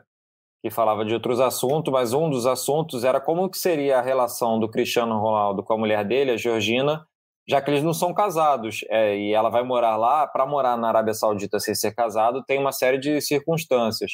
que 0.61 0.71
falava 0.71 1.05
de 1.05 1.13
outros 1.13 1.39
assuntos, 1.39 1.91
mas 1.91 2.13
um 2.13 2.29
dos 2.29 2.45
assuntos 2.45 3.03
era 3.03 3.21
como 3.21 3.49
que 3.49 3.57
seria 3.57 3.99
a 3.99 4.01
relação 4.01 4.59
do 4.59 4.69
Cristiano 4.69 5.19
Ronaldo 5.19 5.63
com 5.63 5.73
a 5.73 5.77
mulher 5.77 6.03
dele, 6.03 6.31
a 6.31 6.37
Georgina, 6.37 7.05
já 7.47 7.61
que 7.61 7.69
eles 7.69 7.83
não 7.83 7.93
são 7.93 8.13
casados. 8.13 8.81
É, 8.89 9.17
e 9.17 9.33
ela 9.33 9.49
vai 9.49 9.63
morar 9.63 9.95
lá, 9.95 10.27
para 10.27 10.45
morar 10.45 10.75
na 10.77 10.89
Arábia 10.89 11.13
Saudita 11.13 11.59
sem 11.59 11.75
ser 11.75 11.93
casado, 11.93 12.43
tem 12.43 12.59
uma 12.59 12.71
série 12.71 12.97
de 12.97 13.21
circunstâncias. 13.21 14.13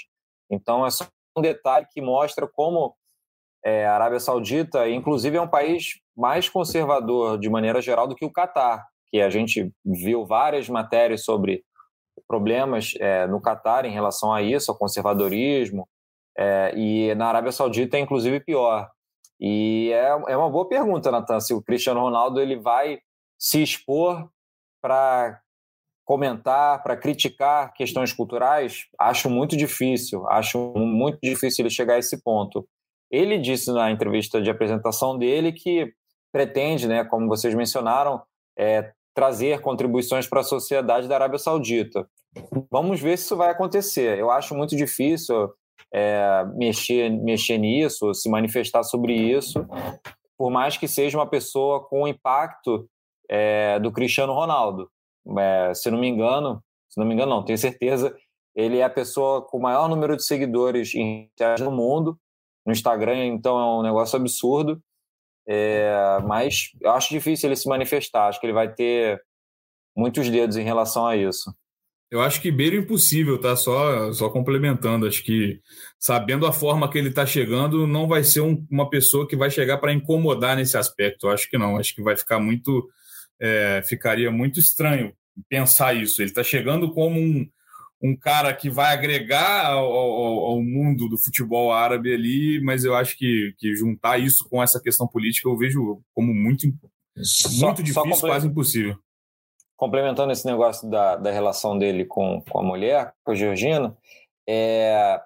Então 0.52 0.86
é 0.86 0.92
só 0.92 1.06
um 1.38 1.42
detalhe 1.42 1.88
que 1.92 2.02
mostra 2.02 2.48
como 2.48 2.96
é, 3.64 3.86
a 3.86 3.94
Arábia 3.96 4.20
Saudita, 4.20 4.90
inclusive, 4.90 5.38
é 5.38 5.42
um 5.42 5.48
país 5.48 6.02
mais 6.16 6.50
conservador 6.50 7.40
de 7.40 7.50
maneira 7.50 7.82
geral 7.82 8.08
do 8.08 8.16
que 8.16 8.26
o 8.26 8.32
Catar, 8.32 8.86
que 9.14 9.22
a 9.22 9.30
gente 9.30 9.72
viu 9.86 10.26
várias 10.26 10.68
matérias 10.68 11.24
sobre 11.24 11.64
problemas 12.28 12.96
é, 13.00 13.28
no 13.28 13.40
Catar 13.40 13.86
em 13.86 13.92
relação 13.92 14.34
a 14.34 14.42
isso, 14.42 14.72
ao 14.72 14.78
conservadorismo, 14.78 15.88
é, 16.36 16.74
e 16.76 17.14
na 17.14 17.28
Arábia 17.28 17.52
Saudita 17.52 17.96
é 17.96 18.00
inclusive 18.00 18.40
pior. 18.40 18.90
E 19.40 19.92
é, 19.94 20.08
é 20.30 20.36
uma 20.36 20.50
boa 20.50 20.68
pergunta, 20.68 21.12
Natan, 21.12 21.40
se 21.40 21.54
o 21.54 21.62
Cristiano 21.62 22.00
Ronaldo 22.00 22.42
ele 22.42 22.56
vai 22.56 23.02
se 23.38 23.62
expor 23.62 24.28
para 24.82 25.40
comentar, 26.04 26.82
para 26.82 26.98
criticar 26.98 27.72
questões 27.76 28.12
culturais, 28.12 28.88
acho 29.00 29.30
muito 29.30 29.56
difícil, 29.56 30.28
acho 30.28 30.74
muito 30.76 31.20
difícil 31.22 31.62
ele 31.62 31.70
chegar 31.70 31.96
a 31.96 32.00
esse 32.00 32.20
ponto. 32.24 32.68
Ele 33.12 33.38
disse 33.38 33.72
na 33.72 33.92
entrevista 33.92 34.42
de 34.42 34.50
apresentação 34.50 35.20
dele 35.20 35.52
que 35.52 35.94
pretende, 36.32 36.88
né, 36.88 37.06
como 37.06 37.28
vocês 37.28 37.54
mencionaram, 37.54 38.24
é, 38.58 38.92
trazer 39.14 39.62
contribuições 39.62 40.28
para 40.28 40.42
a 40.42 40.44
sociedade 40.44 41.08
da 41.08 41.16
Arábia 41.16 41.38
Saudita. 41.38 42.08
Vamos 42.72 43.00
ver 43.00 43.18
se 43.18 43.26
isso 43.26 43.38
vai 43.38 43.50
acontecer. 43.50 44.18
Eu 44.18 44.32
acho 44.32 44.56
muito 44.56 44.76
difícil 44.76 45.52
é, 45.94 46.44
mexer, 46.56 47.10
mexer 47.10 47.58
nisso, 47.58 48.14
se 48.14 48.30
manifestar 48.30 48.84
sobre 48.84 49.14
isso, 49.14 49.66
por 50.38 50.50
mais 50.50 50.76
que 50.78 50.88
seja 50.88 51.18
uma 51.18 51.28
pessoa 51.28 51.84
com 51.84 52.04
o 52.04 52.08
impacto 52.08 52.90
é, 53.30 53.80
do 53.80 53.92
Cristiano 53.92 54.34
Ronaldo. 54.34 54.90
É, 55.38 55.74
se 55.74 55.92
não 55.92 56.00
me 56.00 56.08
engano, 56.08 56.62
se 56.90 57.00
não 57.00 57.06
me 57.06 57.14
engano, 57.14 57.36
não, 57.36 57.46
tenho 57.46 57.58
certeza, 57.58 58.16
ele 58.56 58.80
é 58.80 58.84
a 58.84 58.90
pessoa 58.90 59.42
com 59.42 59.58
o 59.58 59.62
maior 59.62 59.88
número 59.88 60.18
de 60.18 60.26
seguidores 60.26 60.92
no 61.60 61.72
mundo 61.72 62.18
no 62.66 62.72
Instagram, 62.72 63.26
então 63.26 63.60
é 63.60 63.80
um 63.80 63.84
negócio 63.84 64.18
absurdo. 64.18 64.82
É, 65.48 66.20
mas 66.26 66.70
eu 66.82 66.92
acho 66.92 67.10
difícil 67.10 67.50
ele 67.50 67.56
se 67.56 67.68
manifestar. 67.68 68.28
Acho 68.28 68.40
que 68.40 68.46
ele 68.46 68.54
vai 68.54 68.74
ter 68.74 69.22
muitos 69.96 70.30
dedos 70.30 70.58
em 70.58 70.64
relação 70.64 71.06
a 71.06 71.16
isso. 71.16 71.54
Eu 72.14 72.22
acho 72.22 72.40
que 72.40 72.52
beira 72.52 72.76
impossível, 72.76 73.40
tá? 73.40 73.56
Só, 73.56 74.14
só 74.14 74.30
complementando. 74.30 75.08
Acho 75.08 75.24
que 75.24 75.60
sabendo 76.00 76.46
a 76.46 76.54
forma 76.54 76.88
que 76.88 76.98
ele 76.98 77.10
está 77.10 77.26
chegando, 77.26 77.88
não 77.88 78.08
vai 78.08 78.24
ser 78.24 78.42
um, 78.42 78.66
uma 78.70 78.88
pessoa 78.88 79.28
que 79.28 79.36
vai 79.36 79.50
chegar 79.50 79.80
para 79.80 79.94
incomodar 79.94 80.56
nesse 80.56 80.78
aspecto. 80.78 81.26
Eu 81.26 81.32
acho 81.32 81.50
que 81.50 81.58
não. 81.58 81.76
Acho 81.76 81.96
que 81.96 82.04
vai 82.04 82.16
ficar 82.16 82.40
muito. 82.40 82.88
É, 83.42 83.82
ficaria 83.84 84.32
muito 84.32 84.60
estranho 84.60 85.12
pensar 85.50 85.96
isso. 85.96 86.22
Ele 86.22 86.30
está 86.30 86.44
chegando 86.44 86.92
como 86.94 87.20
um, 87.20 87.50
um 88.04 88.18
cara 88.18 88.54
que 88.54 88.70
vai 88.70 88.94
agregar 88.94 89.68
ao, 89.68 89.86
ao, 89.86 90.40
ao, 90.46 90.62
mundo 90.62 91.08
do 91.08 91.18
futebol 91.18 91.72
árabe 91.72 92.14
ali, 92.14 92.62
mas 92.62 92.84
eu 92.84 92.94
acho 92.94 93.18
que, 93.18 93.56
que 93.58 93.74
juntar 93.74 94.18
isso 94.18 94.48
com 94.50 94.62
essa 94.62 94.82
questão 94.82 95.08
política 95.08 95.48
eu 95.48 95.58
vejo 95.58 96.02
como 96.14 96.34
muito, 96.34 96.68
só, 97.24 97.68
muito 97.68 97.82
difícil, 97.82 98.28
quase 98.28 98.48
impossível. 98.48 98.98
Complementando 99.78 100.34
esse 100.34 100.46
negócio 100.46 100.90
da, 100.90 101.16
da 101.16 101.32
relação 101.32 101.78
dele 101.78 102.04
com, 102.04 102.42
com 102.42 102.60
a 102.60 102.64
mulher, 102.64 103.14
com 103.24 103.32
a 103.32 103.36
Georgina, 103.36 103.96
é, 104.48 105.22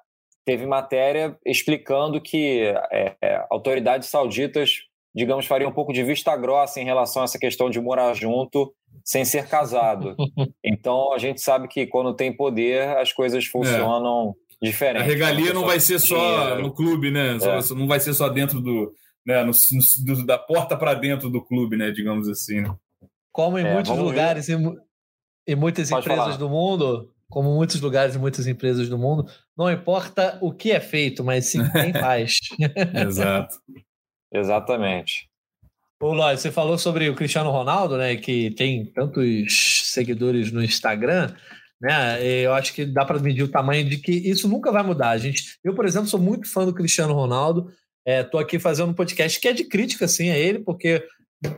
teve 0.45 0.67
matéria 0.67 1.35
explicando 1.43 2.21
que 2.21 2.73
é, 2.91 3.45
autoridades 3.49 4.07
sauditas, 4.07 4.83
digamos, 5.17 5.47
fariam 5.47 5.71
um 5.71 5.73
pouco 5.73 5.91
de 5.91 6.03
vista 6.03 6.37
grossa 6.37 6.79
em 6.79 6.85
relação 6.85 7.23
a 7.23 7.25
essa 7.25 7.39
questão 7.39 7.71
de 7.71 7.81
morar 7.81 8.13
junto 8.13 8.71
sem 9.03 9.25
ser 9.25 9.47
casado. 9.47 10.15
Então 10.63 11.13
a 11.13 11.17
gente 11.17 11.41
sabe 11.41 11.67
que 11.67 11.87
quando 11.87 12.13
tem 12.13 12.35
poder 12.35 12.97
as 12.97 13.11
coisas 13.11 13.43
é. 13.43 13.47
funcionam 13.47 14.35
é. 14.61 14.65
diferente. 14.65 15.01
A 15.01 15.05
regalia 15.05 15.53
não 15.53 15.65
vai 15.65 15.79
ser 15.79 15.97
só 15.97 16.59
no 16.59 16.71
clube, 16.71 17.09
né? 17.09 17.37
É. 17.37 17.73
Não 17.73 17.87
vai 17.87 17.99
ser 17.99 18.13
só 18.13 18.29
dentro 18.29 18.59
do, 18.61 18.93
né? 19.25 19.43
No, 19.43 19.51
no, 20.05 20.25
da 20.25 20.37
porta 20.37 20.77
para 20.77 20.93
dentro 20.93 21.29
do 21.29 21.43
clube, 21.43 21.77
né? 21.77 21.89
Digamos 21.89 22.27
assim. 22.27 22.61
Né? 22.61 22.75
Como 23.31 23.57
em 23.57 23.65
é, 23.65 23.73
muitos 23.73 23.97
lugares 23.97 24.49
e, 24.49 24.55
e 25.47 25.55
muitas 25.55 25.89
Pode 25.89 26.05
empresas 26.05 26.25
falar. 26.25 26.37
do 26.37 26.49
mundo, 26.49 27.09
como 27.29 27.55
muitos 27.55 27.79
lugares 27.81 28.13
e 28.15 28.19
muitas 28.19 28.45
empresas 28.45 28.87
do 28.89 28.97
mundo, 28.97 29.25
não 29.57 29.71
importa 29.71 30.37
o 30.41 30.51
que 30.51 30.71
é 30.71 30.79
feito, 30.79 31.23
mas 31.23 31.45
sim 31.45 31.59
quem 31.71 31.93
faz. 31.93 32.37
Exato. 32.93 33.55
Exatamente. 34.31 35.29
Ô, 35.99 36.13
Lóis, 36.13 36.41
você 36.41 36.51
falou 36.51 36.77
sobre 36.77 37.09
o 37.09 37.15
Cristiano 37.15 37.49
Ronaldo, 37.49 37.97
né? 37.97 38.15
Que 38.15 38.51
tem 38.51 38.85
tantos 38.85 39.91
seguidores 39.91 40.51
no 40.51 40.63
Instagram, 40.63 41.33
né? 41.81 42.23
Eu 42.23 42.53
acho 42.53 42.73
que 42.73 42.85
dá 42.85 43.03
para 43.03 43.19
medir 43.19 43.43
o 43.43 43.51
tamanho 43.51 43.89
de 43.89 43.97
que 43.97 44.11
isso 44.11 44.47
nunca 44.47 44.71
vai 44.71 44.83
mudar. 44.83 45.17
Gente, 45.17 45.57
eu, 45.63 45.73
por 45.73 45.85
exemplo, 45.85 46.07
sou 46.07 46.19
muito 46.19 46.51
fã 46.51 46.65
do 46.65 46.73
Cristiano 46.73 47.13
Ronaldo. 47.13 47.71
Estou 48.05 48.39
é, 48.39 48.43
aqui 48.43 48.59
fazendo 48.59 48.91
um 48.91 48.93
podcast 48.93 49.39
que 49.39 49.47
é 49.47 49.53
de 49.53 49.63
crítica, 49.63 50.07
sim, 50.07 50.29
a 50.29 50.37
ele, 50.37 50.59
porque 50.59 51.03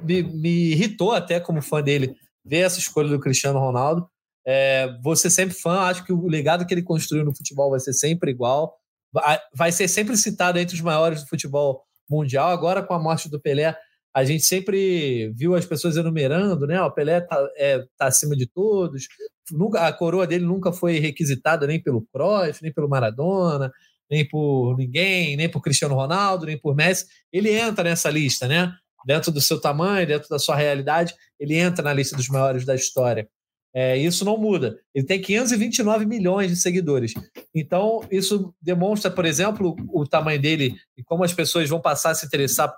me, 0.03 0.23
me 0.23 0.71
irritou 0.71 1.11
até 1.11 1.39
como 1.39 1.61
fã 1.61 1.81
dele 1.81 2.15
ver 2.45 2.59
essa 2.59 2.79
escolha 2.79 3.09
do 3.09 3.19
Cristiano 3.19 3.59
Ronaldo. 3.59 4.09
É, 4.47 4.89
ser 5.15 5.29
sempre 5.29 5.53
fã, 5.53 5.81
acho 5.81 6.03
que 6.05 6.13
o 6.13 6.27
legado 6.27 6.65
que 6.65 6.73
ele 6.73 6.81
construiu 6.81 7.25
no 7.25 7.35
futebol 7.35 7.69
vai 7.69 7.79
ser 7.79 7.93
sempre 7.93 8.31
igual. 8.31 8.77
Vai, 9.11 9.39
vai 9.53 9.71
ser 9.71 9.87
sempre 9.87 10.15
citado 10.15 10.57
entre 10.57 10.75
os 10.75 10.81
maiores 10.81 11.21
do 11.21 11.27
futebol 11.27 11.83
mundial. 12.09 12.49
Agora, 12.49 12.83
com 12.83 12.93
a 12.93 12.99
morte 12.99 13.29
do 13.29 13.39
Pelé, 13.39 13.75
a 14.13 14.23
gente 14.23 14.43
sempre 14.43 15.31
viu 15.35 15.55
as 15.55 15.65
pessoas 15.65 15.95
enumerando, 15.95 16.65
né? 16.65 16.81
O 16.81 16.91
Pelé 16.91 17.21
tá, 17.21 17.47
é, 17.55 17.85
tá 17.97 18.07
acima 18.07 18.35
de 18.35 18.47
todos. 18.47 19.07
Nunca, 19.51 19.87
a 19.87 19.93
coroa 19.93 20.25
dele 20.25 20.45
nunca 20.45 20.71
foi 20.71 20.99
requisitada 20.99 21.67
nem 21.67 21.81
pelo 21.81 22.05
Cruyff, 22.11 22.61
nem 22.61 22.73
pelo 22.73 22.89
Maradona, 22.89 23.71
nem 24.09 24.27
por 24.27 24.75
ninguém, 24.77 25.37
nem 25.37 25.49
por 25.49 25.61
Cristiano 25.61 25.95
Ronaldo, 25.95 26.47
nem 26.47 26.59
por 26.59 26.75
Messi. 26.75 27.05
Ele 27.31 27.51
entra 27.51 27.83
nessa 27.83 28.09
lista, 28.09 28.47
né? 28.47 28.73
Dentro 29.05 29.31
do 29.31 29.39
seu 29.39 29.61
tamanho, 29.61 30.07
dentro 30.07 30.27
da 30.27 30.39
sua 30.39 30.55
realidade, 30.55 31.13
ele 31.39 31.55
entra 31.55 31.83
na 31.83 31.93
lista 31.93 32.15
dos 32.17 32.27
maiores 32.27 32.65
da 32.65 32.75
história. 32.75 33.29
É, 33.73 33.97
isso 33.97 34.25
não 34.25 34.37
muda. 34.37 34.79
Ele 34.93 35.05
tem 35.05 35.21
529 35.21 36.05
milhões 36.05 36.49
de 36.49 36.55
seguidores. 36.55 37.13
Então, 37.53 38.01
isso 38.09 38.53
demonstra, 38.61 39.11
por 39.11 39.25
exemplo, 39.25 39.75
o 39.93 40.07
tamanho 40.07 40.41
dele 40.41 40.75
e 40.97 41.03
como 41.03 41.23
as 41.23 41.33
pessoas 41.33 41.69
vão 41.69 41.79
passar 41.79 42.11
a 42.11 42.15
se 42.15 42.25
interessar 42.25 42.73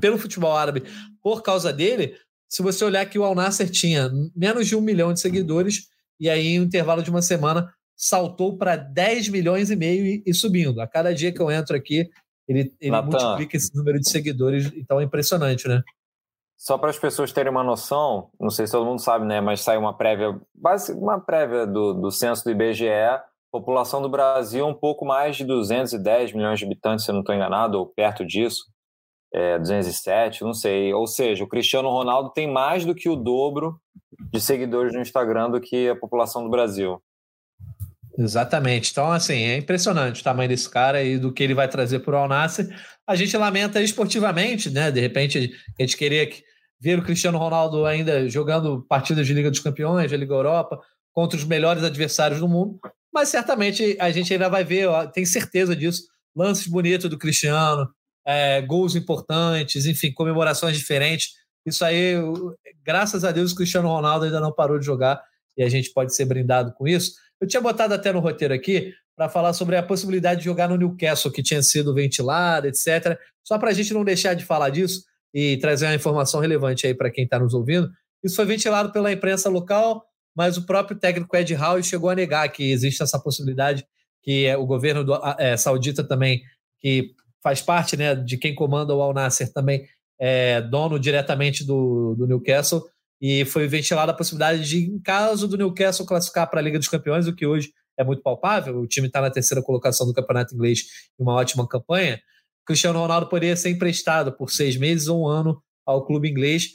pelo 0.00 0.18
futebol 0.18 0.56
árabe 0.56 0.84
por 1.22 1.42
causa 1.42 1.72
dele. 1.72 2.14
Se 2.48 2.62
você 2.62 2.84
olhar 2.84 3.06
que 3.06 3.18
o 3.18 3.24
Al 3.24 3.34
Nasser 3.34 3.68
tinha 3.68 4.08
menos 4.34 4.68
de 4.68 4.76
um 4.76 4.80
milhão 4.80 5.12
de 5.12 5.20
seguidores, 5.20 5.88
e 6.18 6.30
aí, 6.30 6.46
em 6.46 6.60
um 6.60 6.64
intervalo 6.64 7.02
de 7.02 7.10
uma 7.10 7.22
semana, 7.22 7.70
saltou 7.96 8.56
para 8.56 8.76
10 8.76 9.28
milhões 9.28 9.70
e 9.70 9.76
meio 9.76 10.06
e, 10.06 10.22
e, 10.24 10.34
subindo. 10.34 10.80
A 10.80 10.86
cada 10.86 11.14
dia 11.14 11.32
que 11.32 11.40
eu 11.40 11.50
entro 11.50 11.76
aqui, 11.76 12.08
ele, 12.48 12.72
ele 12.80 13.02
multiplica 13.02 13.56
esse 13.56 13.74
número 13.74 13.98
de 13.98 14.08
seguidores, 14.08 14.70
então 14.76 15.00
é 15.00 15.04
impressionante, 15.04 15.66
né? 15.66 15.82
Só 16.56 16.78
para 16.78 16.88
as 16.88 16.98
pessoas 16.98 17.32
terem 17.32 17.50
uma 17.50 17.62
noção, 17.62 18.30
não 18.40 18.48
sei 18.48 18.66
se 18.66 18.72
todo 18.72 18.86
mundo 18.86 19.00
sabe, 19.00 19.26
né? 19.26 19.40
Mas 19.40 19.60
saiu 19.60 19.80
uma 19.80 19.96
prévia, 19.96 20.40
uma 20.96 21.20
prévia 21.20 21.66
do, 21.66 21.92
do 21.92 22.10
censo 22.10 22.44
do 22.44 22.50
IBGE. 22.50 23.20
População 23.52 24.02
do 24.02 24.08
Brasil 24.08 24.66
um 24.66 24.74
pouco 24.74 25.04
mais 25.04 25.36
de 25.36 25.44
210 25.44 26.32
milhões 26.32 26.58
de 26.58 26.64
habitantes, 26.64 27.04
se 27.04 27.10
eu 27.10 27.14
não 27.14 27.20
estou 27.20 27.34
enganado, 27.34 27.78
ou 27.78 27.86
perto 27.86 28.24
disso. 28.24 28.64
É, 29.32 29.58
207, 29.58 30.42
não 30.44 30.54
sei. 30.54 30.94
Ou 30.94 31.06
seja, 31.06 31.44
o 31.44 31.48
Cristiano 31.48 31.90
Ronaldo 31.90 32.30
tem 32.30 32.50
mais 32.50 32.84
do 32.84 32.94
que 32.94 33.08
o 33.08 33.16
dobro 33.16 33.78
de 34.32 34.40
seguidores 34.40 34.94
no 34.94 35.00
Instagram 35.00 35.50
do 35.50 35.60
que 35.60 35.90
a 35.90 35.96
população 35.96 36.42
do 36.42 36.50
Brasil. 36.50 37.02
Exatamente. 38.18 38.90
Então, 38.90 39.12
assim, 39.12 39.42
é 39.42 39.58
impressionante 39.58 40.20
o 40.20 40.24
tamanho 40.24 40.48
desse 40.48 40.68
cara 40.68 41.02
e 41.02 41.18
do 41.18 41.32
que 41.32 41.42
ele 41.42 41.54
vai 41.54 41.68
trazer 41.68 41.98
para 42.00 42.14
o 42.14 42.18
Alnasser. 42.18 42.66
A 43.06 43.14
gente 43.14 43.36
lamenta 43.36 43.80
esportivamente, 43.82 44.70
né? 44.70 44.90
De 44.90 45.00
repente, 45.00 45.54
a 45.78 45.82
gente 45.82 45.96
queria 45.96 46.28
ver 46.80 46.98
o 46.98 47.02
Cristiano 47.02 47.38
Ronaldo 47.38 47.84
ainda 47.84 48.28
jogando 48.28 48.84
partidas 48.88 49.26
de 49.26 49.34
Liga 49.34 49.50
dos 49.50 49.60
Campeões, 49.60 50.10
de 50.10 50.16
Liga 50.16 50.34
Europa, 50.34 50.80
contra 51.12 51.36
os 51.38 51.44
melhores 51.44 51.82
adversários 51.82 52.40
do 52.40 52.48
mundo. 52.48 52.78
Mas 53.12 53.28
certamente 53.28 53.96
a 54.00 54.10
gente 54.10 54.32
ainda 54.32 54.48
vai 54.48 54.64
ver, 54.64 54.88
tem 55.12 55.24
certeza 55.24 55.74
disso, 55.74 56.02
lances 56.34 56.66
bonitos 56.66 57.08
do 57.08 57.18
Cristiano, 57.18 57.88
é, 58.26 58.60
gols 58.62 58.94
importantes, 58.94 59.86
enfim, 59.86 60.12
comemorações 60.12 60.76
diferentes. 60.76 61.28
Isso 61.64 61.84
aí, 61.84 62.14
graças 62.84 63.24
a 63.24 63.32
Deus, 63.32 63.52
o 63.52 63.56
Cristiano 63.56 63.88
Ronaldo 63.88 64.24
ainda 64.24 64.40
não 64.40 64.52
parou 64.52 64.78
de 64.78 64.84
jogar 64.84 65.22
e 65.56 65.62
a 65.62 65.68
gente 65.68 65.92
pode 65.92 66.14
ser 66.14 66.26
brindado 66.26 66.72
com 66.74 66.86
isso. 66.86 67.12
Eu 67.40 67.46
tinha 67.46 67.60
botado 67.60 67.94
até 67.94 68.12
no 68.12 68.20
roteiro 68.20 68.54
aqui 68.54 68.92
para 69.16 69.28
falar 69.28 69.52
sobre 69.52 69.76
a 69.76 69.82
possibilidade 69.82 70.40
de 70.40 70.44
jogar 70.44 70.68
no 70.68 70.76
Newcastle, 70.76 71.32
que 71.32 71.42
tinha 71.42 71.62
sido 71.62 71.94
ventilado, 71.94 72.66
etc. 72.66 73.18
Só 73.42 73.58
para 73.58 73.70
a 73.70 73.72
gente 73.72 73.94
não 73.94 74.04
deixar 74.04 74.34
de 74.34 74.44
falar 74.44 74.70
disso 74.70 75.02
e 75.34 75.56
trazer 75.58 75.86
uma 75.86 75.94
informação 75.94 76.40
relevante 76.40 76.86
aí 76.86 76.94
para 76.94 77.10
quem 77.10 77.24
está 77.24 77.38
nos 77.38 77.54
ouvindo. 77.54 77.90
Isso 78.22 78.36
foi 78.36 78.44
ventilado 78.44 78.92
pela 78.92 79.12
imprensa 79.12 79.48
local, 79.48 80.04
mas 80.36 80.56
o 80.56 80.66
próprio 80.66 80.98
técnico 80.98 81.34
Ed 81.36 81.54
Howe 81.54 81.82
chegou 81.82 82.10
a 82.10 82.14
negar 82.14 82.48
que 82.50 82.70
existe 82.70 83.02
essa 83.02 83.18
possibilidade, 83.18 83.86
que 84.22 84.44
é 84.44 84.56
o 84.56 84.66
governo 84.66 85.04
do, 85.04 85.14
é, 85.38 85.56
saudita 85.56 86.02
também, 86.02 86.42
que 86.80 87.14
faz 87.42 87.62
parte 87.62 87.96
né, 87.96 88.14
de 88.14 88.36
quem 88.36 88.54
comanda 88.54 88.94
o 88.94 89.00
Al 89.00 89.14
Nasser 89.14 89.52
também, 89.52 89.86
é 90.18 90.60
dono 90.60 90.98
diretamente 90.98 91.64
do, 91.64 92.14
do 92.16 92.26
Newcastle, 92.26 92.82
e 93.20 93.44
foi 93.44 93.66
ventilada 93.66 94.12
a 94.12 94.14
possibilidade 94.14 94.68
de, 94.68 94.78
em 94.78 95.00
caso 95.00 95.48
do 95.48 95.56
Newcastle 95.56 96.06
classificar 96.06 96.48
para 96.50 96.60
a 96.60 96.62
Liga 96.62 96.78
dos 96.78 96.88
Campeões, 96.88 97.26
o 97.26 97.34
que 97.34 97.46
hoje 97.46 97.72
é 97.98 98.04
muito 98.04 98.22
palpável, 98.22 98.78
o 98.78 98.86
time 98.86 99.06
está 99.06 99.20
na 99.20 99.30
terceira 99.30 99.62
colocação 99.62 100.06
do 100.06 100.12
campeonato 100.12 100.54
inglês 100.54 100.80
em 101.18 101.22
uma 101.22 101.34
ótima 101.34 101.66
campanha, 101.66 102.20
Cristiano 102.66 102.98
Ronaldo 102.98 103.28
poderia 103.28 103.56
ser 103.56 103.70
emprestado 103.70 104.36
por 104.36 104.50
seis 104.50 104.76
meses 104.76 105.06
ou 105.06 105.22
um 105.22 105.28
ano 105.28 105.62
ao 105.86 106.04
clube 106.04 106.28
inglês. 106.28 106.70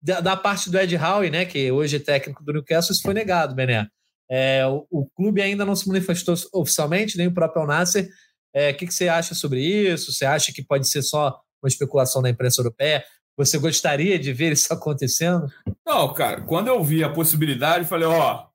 Da, 0.00 0.20
da 0.20 0.36
parte 0.36 0.70
do 0.70 0.78
Ed 0.78 0.96
Howe, 0.96 1.28
né, 1.28 1.44
que 1.44 1.72
hoje 1.72 1.96
é 1.96 1.98
técnico 1.98 2.44
do 2.44 2.52
Newcastle, 2.52 2.92
isso 2.94 3.02
foi 3.02 3.12
negado, 3.12 3.54
Bené. 3.54 3.88
É, 4.30 4.64
o, 4.66 4.86
o, 4.90 5.06
clube 5.10 5.42
ainda 5.42 5.64
não 5.64 5.74
se 5.74 5.88
manifestou 5.88 6.34
oficialmente, 6.54 7.18
nem 7.18 7.26
o 7.26 7.34
próprio 7.34 7.62
Al 7.62 7.68
Nasser. 7.68 8.08
É, 8.54 8.70
o 8.70 8.76
que, 8.76 8.86
que 8.86 8.94
você 8.94 9.08
acha 9.08 9.34
sobre 9.34 9.60
isso? 9.60 10.12
Você 10.12 10.24
acha 10.24 10.52
que 10.52 10.64
pode 10.64 10.88
ser 10.88 11.02
só 11.02 11.36
uma 11.62 11.68
especulação 11.68 12.22
da 12.22 12.30
imprensa 12.30 12.60
europeia? 12.60 13.04
Você 13.36 13.58
gostaria 13.58 14.18
de 14.18 14.32
ver 14.32 14.52
isso 14.52 14.72
acontecendo? 14.74 15.46
Não, 15.86 16.12
cara, 16.12 16.40
quando 16.42 16.68
eu 16.68 16.82
vi 16.82 17.04
a 17.04 17.10
possibilidade, 17.10 17.88
falei, 17.88 18.06
ó, 18.06 18.46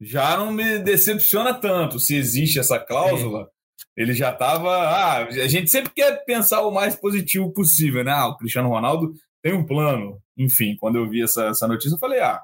já 0.00 0.36
não 0.36 0.52
me 0.52 0.78
decepciona 0.78 1.54
tanto 1.54 1.98
se 1.98 2.14
existe 2.14 2.58
essa 2.58 2.78
cláusula. 2.78 3.48
Ele 3.96 4.14
já 4.14 4.30
estava. 4.30 4.70
Ah, 4.70 5.24
a 5.24 5.48
gente 5.48 5.70
sempre 5.70 5.90
quer 5.92 6.24
pensar 6.24 6.62
o 6.62 6.70
mais 6.70 6.94
positivo 6.94 7.52
possível, 7.52 8.04
né? 8.04 8.12
Ah, 8.12 8.28
o 8.28 8.36
Cristiano 8.36 8.68
Ronaldo 8.68 9.12
tem 9.42 9.52
um 9.52 9.66
plano. 9.66 10.20
Enfim, 10.36 10.76
quando 10.78 10.96
eu 10.96 11.08
vi 11.08 11.22
essa, 11.22 11.46
essa 11.46 11.66
notícia, 11.66 11.96
eu 11.96 11.98
falei: 11.98 12.20
ah, 12.20 12.40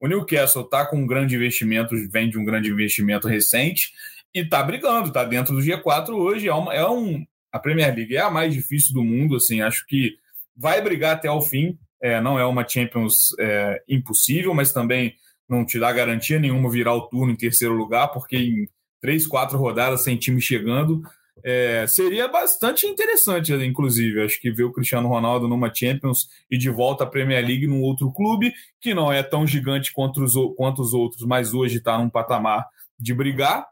o 0.00 0.08
Newcastle 0.08 0.64
está 0.64 0.84
com 0.84 0.96
um 0.96 1.06
grande 1.06 1.36
investimento, 1.36 1.94
vem 2.10 2.28
de 2.28 2.36
um 2.36 2.44
grande 2.44 2.70
investimento 2.70 3.28
recente 3.28 3.92
e 4.34 4.40
está 4.40 4.62
brigando, 4.62 5.08
está 5.08 5.24
dentro 5.24 5.54
do 5.54 5.60
G4 5.60 6.10
hoje. 6.10 6.48
É, 6.48 6.54
uma, 6.54 6.74
é 6.74 6.86
um. 6.88 7.24
A 7.52 7.58
Premier 7.60 7.94
League 7.94 8.16
é 8.16 8.20
a 8.20 8.30
mais 8.30 8.52
difícil 8.52 8.92
do 8.92 9.04
mundo, 9.04 9.36
assim, 9.36 9.62
acho 9.62 9.86
que 9.86 10.16
vai 10.56 10.80
brigar 10.80 11.16
até 11.16 11.30
o 11.30 11.42
fim. 11.42 11.78
É, 12.02 12.20
não 12.20 12.38
é 12.38 12.44
uma 12.44 12.66
Champions 12.66 13.34
é, 13.38 13.82
impossível, 13.88 14.54
mas 14.54 14.72
também 14.72 15.14
não 15.48 15.64
te 15.64 15.78
dá 15.78 15.92
garantia 15.92 16.38
nenhuma 16.38 16.70
virar 16.70 16.94
o 16.94 17.08
turno 17.08 17.32
em 17.32 17.36
terceiro 17.36 17.74
lugar, 17.74 18.08
porque 18.08 18.36
em 18.36 18.68
três, 19.00 19.26
quatro 19.26 19.56
rodadas 19.58 20.02
sem 20.02 20.16
time 20.16 20.40
chegando, 20.40 21.02
é, 21.44 21.86
seria 21.86 22.26
bastante 22.28 22.86
interessante, 22.86 23.52
inclusive. 23.52 24.22
Acho 24.22 24.40
que 24.40 24.50
ver 24.50 24.64
o 24.64 24.72
Cristiano 24.72 25.08
Ronaldo 25.08 25.46
numa 25.46 25.72
Champions 25.72 26.28
e 26.50 26.58
de 26.58 26.70
volta 26.70 27.04
à 27.04 27.06
Premier 27.06 27.44
League 27.44 27.66
num 27.66 27.82
outro 27.82 28.12
clube, 28.12 28.52
que 28.80 28.94
não 28.94 29.12
é 29.12 29.22
tão 29.22 29.46
gigante 29.46 29.92
quanto 29.92 30.22
os, 30.22 30.34
quanto 30.56 30.82
os 30.82 30.92
outros, 30.92 31.22
mas 31.26 31.54
hoje 31.54 31.78
está 31.78 31.98
num 31.98 32.10
patamar 32.10 32.66
de 32.98 33.14
brigar. 33.14 33.66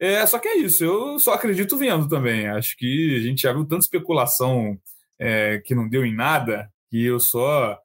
É, 0.00 0.24
só 0.26 0.38
que 0.38 0.48
é 0.48 0.56
isso, 0.58 0.82
eu 0.84 1.18
só 1.18 1.34
acredito 1.34 1.76
vendo 1.76 2.08
também. 2.08 2.46
Acho 2.48 2.76
que 2.76 3.16
a 3.16 3.20
gente 3.20 3.42
já 3.42 3.52
viu 3.52 3.64
tanta 3.64 3.84
especulação 3.84 4.78
é, 5.18 5.60
que 5.64 5.74
não 5.74 5.88
deu 5.88 6.04
em 6.04 6.14
nada, 6.14 6.68
que 6.90 7.04
eu 7.04 7.18
só. 7.20 7.78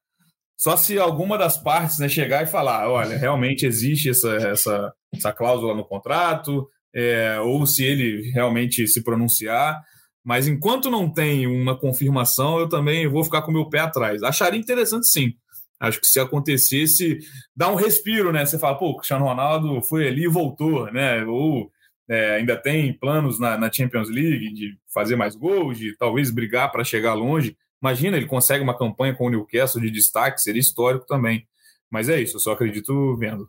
Só 0.58 0.76
se 0.76 1.00
alguma 1.00 1.38
das 1.38 1.58
partes 1.58 2.00
né, 2.00 2.10
chegar 2.10 2.44
e 2.44 2.48
falar: 2.48 2.90
olha, 2.90 3.18
realmente 3.18 3.66
existe 3.66 4.10
essa, 4.10 4.36
essa, 4.36 4.94
essa 5.14 5.32
cláusula 5.32 5.74
no 5.74 5.86
contrato, 5.86 6.68
é, 6.94 7.40
ou 7.40 7.66
se 7.66 7.84
ele 7.84 8.30
realmente 8.32 8.88
se 8.88 9.04
pronunciar. 9.04 9.80
Mas 10.24 10.48
enquanto 10.48 10.92
não 10.92 11.12
tem 11.12 11.48
uma 11.48 11.80
confirmação, 11.80 12.60
eu 12.60 12.68
também 12.68 13.08
vou 13.08 13.24
ficar 13.24 13.42
com 13.42 13.52
o 13.52 13.54
meu 13.54 13.70
pé 13.70 13.80
atrás. 13.80 14.22
Acharia 14.22 14.60
interessante 14.60 15.08
sim. 15.08 15.34
Acho 15.80 16.00
que 16.02 16.08
se 16.08 16.20
acontecesse, 16.20 17.20
dá 17.56 17.72
um 17.72 17.76
respiro, 17.76 18.34
né? 18.34 18.46
Você 18.46 18.60
fala, 18.60 18.78
pô, 18.78 18.98
Cristiano 18.98 19.24
Ronaldo 19.24 19.82
foi 19.82 20.08
ali 20.08 20.26
e 20.26 20.28
voltou, 20.28 20.92
né? 20.92 21.24
Ou 21.24 21.72
é, 22.10 22.38
ainda 22.38 22.58
tem 22.58 22.92
planos 22.92 23.40
na, 23.40 23.56
na, 23.56 23.72
Champions 23.72 24.10
League 24.10 24.52
de 24.52 24.76
fazer 24.92 25.16
mais 25.16 25.36
gols, 25.36 25.78
de 25.78 25.96
talvez 25.96 26.32
brigar 26.32 26.72
para 26.72 26.84
chegar 26.84 27.14
longe. 27.14 27.56
Imagina, 27.82 28.18
ele 28.18 28.26
consegue 28.26 28.64
uma 28.64 28.78
campanha 28.78 29.14
com 29.14 29.28
o 29.28 29.30
Newcastle 29.30 29.82
de 29.82 29.92
destaque, 29.92 30.42
seria 30.42 30.60
histórico 30.60 31.06
também. 31.06 31.46
Mas 31.90 32.10
é 32.10 32.20
isso, 32.20 32.38
eu 32.38 32.40
só 32.40 32.54
acredito 32.54 33.16
vendo. 33.16 33.48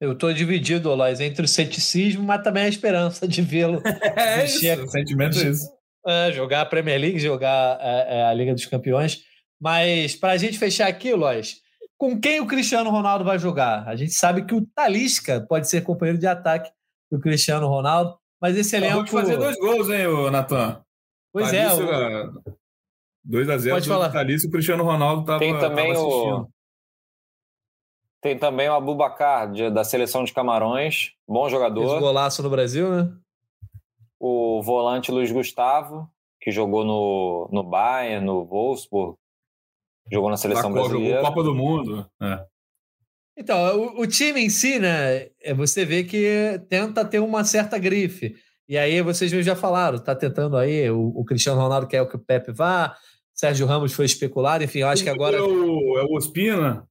Eu 0.00 0.12
estou 0.12 0.32
dividido, 0.32 0.94
Lois, 0.94 1.20
entre 1.20 1.44
o 1.44 1.48
ceticismo, 1.48 2.22
mas 2.22 2.42
também 2.42 2.64
a 2.64 2.68
esperança 2.68 3.28
de 3.28 3.42
vê-lo. 3.42 3.82
é 4.16 4.44
isso, 4.44 4.84
o 4.84 4.88
sentimento 4.88 5.38
é 5.38 5.50
isso. 5.50 5.68
É, 6.06 6.32
jogar 6.32 6.62
a 6.62 6.66
Premier 6.66 6.98
League, 6.98 7.18
jogar 7.18 7.78
é, 7.80 8.20
é, 8.20 8.24
a 8.24 8.32
Liga 8.32 8.54
dos 8.54 8.64
Campeões. 8.64 9.22
Mas 9.60 10.14
para 10.14 10.32
a 10.32 10.36
gente 10.36 10.58
fechar 10.58 10.86
aqui, 10.86 11.12
Lois, 11.12 11.56
com 11.98 12.18
quem 12.18 12.40
o 12.40 12.46
Cristiano 12.46 12.90
Ronaldo 12.90 13.24
vai 13.24 13.38
jogar? 13.38 13.86
A 13.86 13.96
gente 13.96 14.12
sabe 14.12 14.46
que 14.46 14.54
o 14.54 14.64
Talisca 14.64 15.40
pode 15.40 15.68
ser 15.68 15.82
companheiro 15.82 16.18
de 16.18 16.26
ataque 16.26 16.70
do 17.10 17.20
Cristiano 17.20 17.66
Ronaldo, 17.66 18.18
mas 18.40 18.56
esse 18.56 18.76
elenco. 18.76 18.96
Pode 18.96 19.10
fazer 19.10 19.36
dois 19.36 19.56
gols, 19.58 19.88
hein, 19.88 20.30
Natan? 20.30 20.82
Pois 21.32 21.52
é. 21.52 21.72
O... 21.72 22.58
2 23.24 23.50
a 23.50 23.58
0 23.58 23.76
Pode 23.76 23.88
falar. 23.88 24.10
Thalício, 24.10 24.48
o 24.48 24.52
Cristiano 24.52 24.82
Ronaldo 24.84 25.20
estava 25.20 25.38
Tem 25.38 25.58
também 25.58 25.94
o 25.96 26.48
tem 28.20 28.36
também 28.36 28.68
o 28.68 28.74
Abubacar, 28.74 29.50
de, 29.50 29.70
da 29.70 29.84
seleção 29.84 30.24
de 30.24 30.32
Camarões, 30.32 31.12
bom 31.26 31.48
jogador. 31.48 31.88
Fez 31.88 32.00
golaço 32.00 32.42
no 32.42 32.50
Brasil, 32.50 32.90
né? 32.90 33.12
O 34.18 34.60
volante 34.60 35.12
Luiz 35.12 35.30
Gustavo, 35.30 36.10
que 36.40 36.50
jogou 36.50 36.84
no, 36.84 37.48
no 37.52 37.62
Bayern, 37.62 38.26
no 38.26 38.44
Wolfsburg, 38.44 39.16
jogou 40.10 40.30
na 40.30 40.36
seleção 40.36 40.72
brasileira. 40.72 41.20
Jogou 41.20 41.30
Copa 41.30 41.42
do 41.44 41.54
Mundo. 41.54 42.10
É. 42.20 42.44
Então, 43.38 43.78
o, 43.78 44.00
o, 44.00 44.06
time 44.06 44.40
em 44.40 44.50
si, 44.50 44.80
né, 44.80 45.28
é, 45.40 45.54
você 45.54 45.84
vê 45.84 46.02
que 46.02 46.60
tenta 46.68 47.04
ter 47.04 47.20
uma 47.20 47.44
certa 47.44 47.78
grife. 47.78 48.34
E 48.68 48.76
aí 48.76 49.00
vocês 49.00 49.30
já 49.30 49.54
falaram, 49.54 49.98
tá 49.98 50.14
tentando 50.14 50.56
aí, 50.56 50.90
o, 50.90 51.12
o 51.14 51.24
Cristiano 51.24 51.60
Ronaldo 51.60 51.86
quer 51.86 52.04
que 52.08 52.16
o 52.16 52.18
Pepe 52.18 52.52
vá, 52.52 52.96
Sérgio 53.32 53.66
Ramos 53.66 53.92
foi 53.92 54.06
especulado, 54.06 54.64
enfim, 54.64 54.80
eu 54.80 54.88
acho 54.88 55.04
que 55.04 55.08
agora... 55.08 55.36
É 55.36 55.40
o, 55.40 55.98
é 55.98 56.02
o 56.02 56.16
Ospina? 56.16 56.84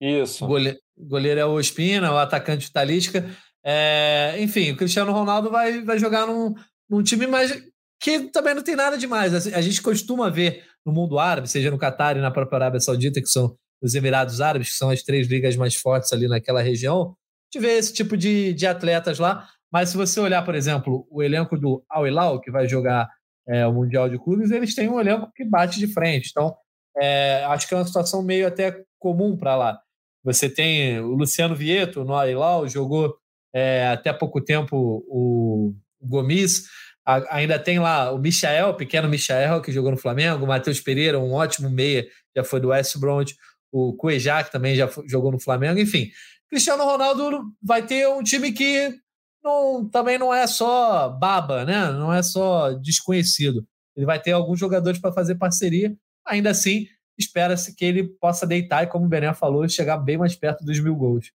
Isso. 0.00 0.44
O 0.44 0.48
goleiro, 0.48 0.78
goleiro 0.98 1.40
é 1.40 1.46
o 1.46 1.54
Ospina, 1.54 2.12
o 2.12 2.18
atacante 2.18 2.72
Talisca. 2.72 3.24
É, 3.64 4.34
enfim, 4.38 4.72
o 4.72 4.76
Cristiano 4.76 5.12
Ronaldo 5.12 5.50
vai, 5.50 5.82
vai 5.82 5.98
jogar 6.00 6.26
num, 6.26 6.52
num 6.90 7.02
time 7.02 7.28
mais 7.28 7.56
que 8.00 8.20
também 8.30 8.54
não 8.54 8.62
tem 8.62 8.76
nada 8.76 8.98
demais. 8.98 9.46
A 9.46 9.60
gente 9.60 9.80
costuma 9.80 10.28
ver 10.28 10.64
no 10.84 10.92
mundo 10.92 11.18
árabe, 11.18 11.48
seja 11.48 11.70
no 11.70 11.78
Catar 11.78 12.16
e 12.16 12.20
na 12.20 12.30
própria 12.30 12.56
Arábia 12.56 12.80
Saudita, 12.80 13.20
que 13.20 13.28
são 13.28 13.56
os 13.82 13.94
Emirados 13.94 14.40
Árabes, 14.40 14.70
que 14.70 14.76
são 14.76 14.90
as 14.90 15.02
três 15.02 15.26
ligas 15.26 15.56
mais 15.56 15.74
fortes 15.74 16.12
ali 16.12 16.28
naquela 16.28 16.62
região, 16.62 17.16
ver 17.58 17.78
esse 17.78 17.92
tipo 17.92 18.16
de, 18.16 18.52
de 18.52 18.66
atletas 18.66 19.18
lá. 19.18 19.48
Mas 19.72 19.90
se 19.90 19.96
você 19.96 20.20
olhar, 20.20 20.44
por 20.44 20.54
exemplo, 20.54 21.06
o 21.10 21.22
elenco 21.22 21.58
do 21.58 21.84
Al 21.88 22.06
Hilal, 22.06 22.40
que 22.40 22.50
vai 22.50 22.68
jogar 22.68 23.08
é, 23.48 23.66
o 23.66 23.72
Mundial 23.72 24.08
de 24.08 24.18
Clubes, 24.18 24.50
eles 24.50 24.74
têm 24.74 24.88
um 24.88 25.00
elenco 25.00 25.30
que 25.34 25.44
bate 25.44 25.78
de 25.78 25.92
frente. 25.92 26.30
Então, 26.30 26.54
é, 26.96 27.44
acho 27.44 27.68
que 27.68 27.74
é 27.74 27.76
uma 27.76 27.86
situação 27.86 28.22
meio 28.22 28.46
até 28.46 28.82
comum 28.98 29.36
para 29.36 29.56
lá. 29.56 29.80
Você 30.24 30.48
tem 30.48 30.98
o 31.00 31.14
Luciano 31.14 31.54
Vieto 31.54 32.04
no 32.04 32.14
Ailau, 32.14 32.66
jogou 32.68 33.16
é, 33.54 33.86
até 33.88 34.12
pouco 34.12 34.40
tempo 34.40 35.04
o, 35.08 35.74
Gomes. 36.00 36.64
A, 37.06 37.36
ainda 37.36 37.58
tem 37.58 37.78
lá 37.78 38.12
o 38.12 38.18
Michael, 38.18 38.74
pequeno 38.74 39.08
Michael, 39.08 39.62
que 39.62 39.72
jogou 39.72 39.90
no 39.90 39.96
Flamengo, 39.96 40.44
o 40.44 40.48
Matheus 40.48 40.80
Pereira, 40.80 41.18
um 41.18 41.32
ótimo 41.32 41.70
meia, 41.70 42.06
já 42.36 42.42
foi 42.42 42.60
do 42.60 42.68
West 42.68 42.98
Bromwich, 42.98 43.36
o 43.72 43.94
Cuejá, 43.94 44.42
que 44.42 44.52
também 44.52 44.74
já 44.74 44.88
jogou 45.06 45.32
no 45.32 45.40
Flamengo, 45.40 45.78
enfim. 45.78 46.10
Cristiano 46.48 46.84
Ronaldo 46.84 47.42
vai 47.62 47.84
ter 47.84 48.08
um 48.08 48.22
time 48.22 48.52
que 48.52 48.94
não, 49.42 49.88
também 49.88 50.18
não 50.18 50.32
é 50.32 50.46
só 50.46 51.08
baba, 51.08 51.64
né? 51.64 51.90
não 51.92 52.12
é 52.12 52.22
só 52.22 52.72
desconhecido. 52.72 53.66
Ele 53.96 54.06
vai 54.06 54.20
ter 54.20 54.32
alguns 54.32 54.58
jogadores 54.58 55.00
para 55.00 55.12
fazer 55.12 55.36
parceria, 55.36 55.96
ainda 56.24 56.50
assim 56.50 56.86
espera-se 57.18 57.74
que 57.74 57.84
ele 57.84 58.04
possa 58.04 58.46
deitar 58.46 58.84
e, 58.84 58.86
como 58.86 59.06
o 59.06 59.08
Bené 59.08 59.32
falou, 59.32 59.66
chegar 59.68 59.96
bem 59.96 60.18
mais 60.18 60.36
perto 60.36 60.64
dos 60.64 60.78
mil 60.80 60.94
gols. 60.94 61.32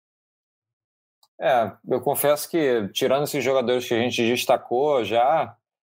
É, 1.39 1.71
eu 1.87 1.99
confesso 2.01 2.47
que, 2.47 2.87
tirando 2.89 3.23
esses 3.23 3.43
jogadores 3.43 3.87
que 3.87 3.95
a 3.95 3.99
gente 3.99 4.21
destacou 4.21 5.03
já, 5.03 5.55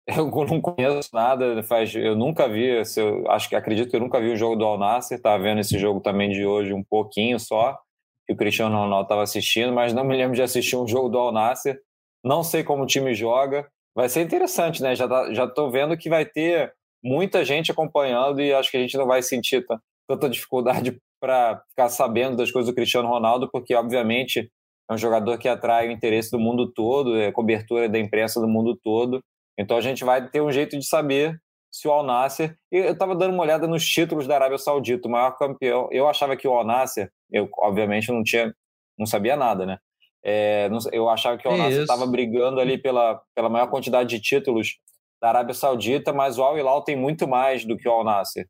eu 0.18 0.26
não 0.46 0.60
conheço 0.60 1.10
nada, 1.12 1.62
faz, 1.62 1.94
eu 1.94 2.16
nunca 2.16 2.48
vi, 2.48 2.66
eu 2.96 3.30
acho 3.30 3.48
que 3.48 3.54
acredito 3.54 3.90
que 3.90 3.96
eu 3.96 4.00
nunca 4.00 4.20
vi 4.20 4.30
o 4.30 4.36
jogo 4.36 4.56
do 4.56 4.64
Al 4.64 4.78
Nassr, 4.78 5.14
estava 5.14 5.42
vendo 5.42 5.60
esse 5.60 5.78
jogo 5.78 6.00
também 6.00 6.30
de 6.30 6.44
hoje 6.44 6.72
um 6.72 6.82
pouquinho 6.82 7.38
só, 7.38 7.78
que 8.26 8.32
o 8.32 8.36
Cristiano 8.36 8.76
Ronaldo 8.76 9.04
estava 9.04 9.22
assistindo, 9.22 9.72
mas 9.72 9.92
não 9.92 10.04
me 10.04 10.16
lembro 10.16 10.34
de 10.34 10.42
assistir 10.42 10.76
um 10.76 10.88
jogo 10.88 11.08
do 11.08 11.18
Al 11.18 11.32
Nassr, 11.32 11.76
não 12.24 12.42
sei 12.42 12.64
como 12.64 12.82
o 12.84 12.86
time 12.86 13.14
joga, 13.14 13.68
vai 13.94 14.08
ser 14.08 14.22
interessante, 14.22 14.82
né? 14.82 14.94
Já, 14.94 15.08
tá, 15.08 15.32
já 15.32 15.46
tô 15.46 15.70
vendo 15.70 15.96
que 15.96 16.08
vai 16.08 16.24
ter 16.24 16.72
muita 17.02 17.44
gente 17.44 17.70
acompanhando 17.70 18.40
e 18.40 18.52
acho 18.52 18.70
que 18.70 18.76
a 18.76 18.80
gente 18.80 18.96
não 18.96 19.06
vai 19.06 19.22
sentir 19.22 19.64
tanta 20.08 20.28
dificuldade 20.28 20.98
para 21.20 21.62
ficar 21.68 21.88
sabendo 21.88 22.36
das 22.36 22.50
coisas 22.50 22.70
do 22.70 22.74
Cristiano 22.74 23.08
Ronaldo, 23.08 23.48
porque, 23.50 23.74
obviamente, 23.74 24.50
é 24.90 24.94
um 24.94 24.98
jogador 24.98 25.38
que 25.38 25.48
atrai 25.48 25.88
o 25.88 25.92
interesse 25.92 26.30
do 26.30 26.38
mundo 26.38 26.72
todo, 26.72 27.16
é 27.16 27.30
cobertura 27.30 27.88
da 27.88 27.98
imprensa 27.98 28.40
do 28.40 28.48
mundo 28.48 28.76
todo. 28.82 29.22
Então 29.58 29.76
a 29.76 29.80
gente 29.80 30.04
vai 30.04 30.28
ter 30.28 30.40
um 30.40 30.50
jeito 30.50 30.78
de 30.78 30.86
saber 30.86 31.40
se 31.72 31.88
o 31.88 31.92
Al 31.92 32.04
Nasser. 32.04 32.56
Eu 32.70 32.92
estava 32.92 33.16
dando 33.16 33.32
uma 33.32 33.42
olhada 33.42 33.66
nos 33.66 33.84
títulos 33.84 34.26
da 34.26 34.34
Arábia 34.34 34.58
Saudita, 34.58 35.08
o 35.08 35.10
maior 35.10 35.32
campeão. 35.32 35.88
Eu 35.90 36.08
achava 36.08 36.36
que 36.36 36.46
o 36.46 36.52
Al 36.52 36.64
Nasser, 36.64 37.10
eu 37.30 37.48
obviamente 37.58 38.12
não 38.12 38.22
tinha, 38.22 38.54
não 38.98 39.06
sabia 39.06 39.36
nada, 39.36 39.64
né? 39.64 39.78
É, 40.24 40.68
eu 40.92 41.08
achava 41.08 41.36
que 41.36 41.48
o 41.48 41.50
Al 41.50 41.56
Nasser 41.56 41.82
estava 41.82 42.06
brigando 42.06 42.60
ali 42.60 42.78
pela, 42.78 43.20
pela 43.34 43.48
maior 43.48 43.68
quantidade 43.68 44.10
de 44.10 44.20
títulos 44.20 44.78
da 45.20 45.28
Arábia 45.28 45.54
Saudita, 45.54 46.12
mas 46.12 46.38
o 46.38 46.42
Al 46.42 46.58
Hilal 46.58 46.82
tem 46.82 46.96
muito 46.96 47.26
mais 47.26 47.64
do 47.64 47.76
que 47.76 47.88
o 47.88 47.92
Al 47.92 48.04
Nasser. 48.04 48.46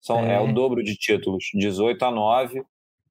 São, 0.00 0.20
é. 0.20 0.34
é 0.34 0.40
o 0.40 0.52
dobro 0.52 0.84
de 0.84 0.94
títulos, 0.94 1.46
18 1.54 2.04
a 2.04 2.10
9. 2.10 2.62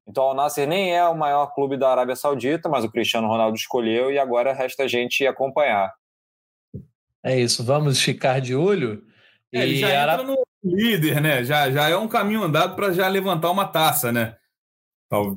Então 0.08 0.24
o 0.24 0.28
Al 0.28 0.34
Nasser 0.34 0.68
nem 0.68 0.94
é 0.94 1.06
o 1.06 1.16
maior 1.16 1.52
clube 1.52 1.76
da 1.76 1.90
Arábia 1.90 2.14
Saudita, 2.14 2.68
mas 2.68 2.84
o 2.84 2.90
Cristiano 2.90 3.26
Ronaldo 3.26 3.56
escolheu 3.56 4.12
e 4.12 4.18
agora 4.18 4.52
resta 4.52 4.84
a 4.84 4.88
gente 4.88 5.26
acompanhar. 5.26 5.92
É 7.26 7.40
isso, 7.40 7.64
vamos 7.64 8.00
ficar 8.00 8.40
de 8.40 8.54
olho. 8.54 9.02
É, 9.52 9.64
ele 9.64 9.78
já 9.78 9.88
entra 10.00 10.22
no 10.22 10.36
líder, 10.62 11.20
né? 11.20 11.42
Já, 11.42 11.68
já 11.72 11.88
é 11.88 11.96
um 11.96 12.06
caminho 12.06 12.44
andado 12.44 12.76
para 12.76 12.92
já 12.92 13.08
levantar 13.08 13.50
uma 13.50 13.66
taça, 13.66 14.12
né? 14.12 14.36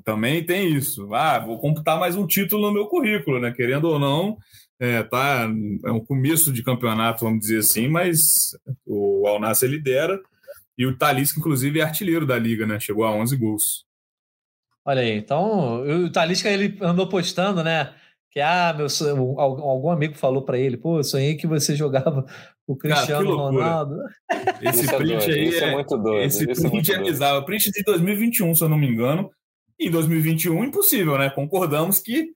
Também 0.03 0.45
tem 0.45 0.71
isso. 0.71 1.11
Ah, 1.15 1.39
vou 1.39 1.57
computar 1.57 1.99
mais 1.99 2.15
um 2.15 2.27
título 2.27 2.67
no 2.67 2.73
meu 2.73 2.85
currículo, 2.85 3.39
né? 3.39 3.51
Querendo 3.51 3.85
ou 3.85 3.97
não, 3.97 4.37
é, 4.79 5.01
tá, 5.01 5.49
é 5.83 5.91
um 5.91 5.99
começo 5.99 6.53
de 6.53 6.61
campeonato, 6.61 7.25
vamos 7.25 7.39
dizer 7.39 7.57
assim, 7.57 7.87
mas 7.87 8.55
o 8.85 9.25
Al 9.27 9.39
Nassr 9.39 9.65
lidera 9.65 10.21
e 10.77 10.85
o 10.85 10.95
Talisca, 10.95 11.39
inclusive, 11.39 11.79
é 11.79 11.83
artilheiro 11.83 12.27
da 12.27 12.37
liga, 12.37 12.67
né? 12.67 12.79
Chegou 12.79 13.03
a 13.03 13.11
11 13.11 13.35
gols. 13.35 13.85
Olha 14.85 15.01
aí, 15.01 15.17
então 15.17 15.83
o 16.05 16.11
Talisca 16.11 16.49
ele 16.49 16.77
andou 16.81 17.09
postando, 17.09 17.63
né? 17.63 17.95
Que 18.31 18.39
ah, 18.39 18.75
meu, 18.75 19.39
algum 19.39 19.89
amigo 19.89 20.15
falou 20.15 20.43
para 20.43 20.57
ele, 20.57 20.77
pô, 20.77 20.99
eu 20.99 21.03
sonhei 21.03 21.35
que 21.35 21.47
você 21.47 21.75
jogava 21.75 22.25
o 22.67 22.75
Cristiano 22.75 23.25
Cara, 23.25 23.41
Ronaldo. 23.41 23.95
Esse 24.61 24.85
isso 24.85 24.97
print 24.97 25.31
é 25.31 25.33
aí 25.33 25.55
é, 25.55 25.63
é, 25.63 25.71
muito 25.71 25.97
doido. 25.97 26.25
Esse 26.25 26.43
é 26.43 26.69
print 26.69 26.91
é, 26.91 26.95
é 26.95 27.01
bizarro. 27.01 27.45
Print 27.45 27.71
de 27.71 27.83
2021, 27.83 28.53
se 28.53 28.63
eu 28.63 28.69
não 28.69 28.77
me 28.77 28.87
engano. 28.87 29.31
Em 29.79 29.89
2021, 29.89 30.63
impossível, 30.65 31.17
né? 31.17 31.29
Concordamos 31.29 31.99
que 31.99 32.33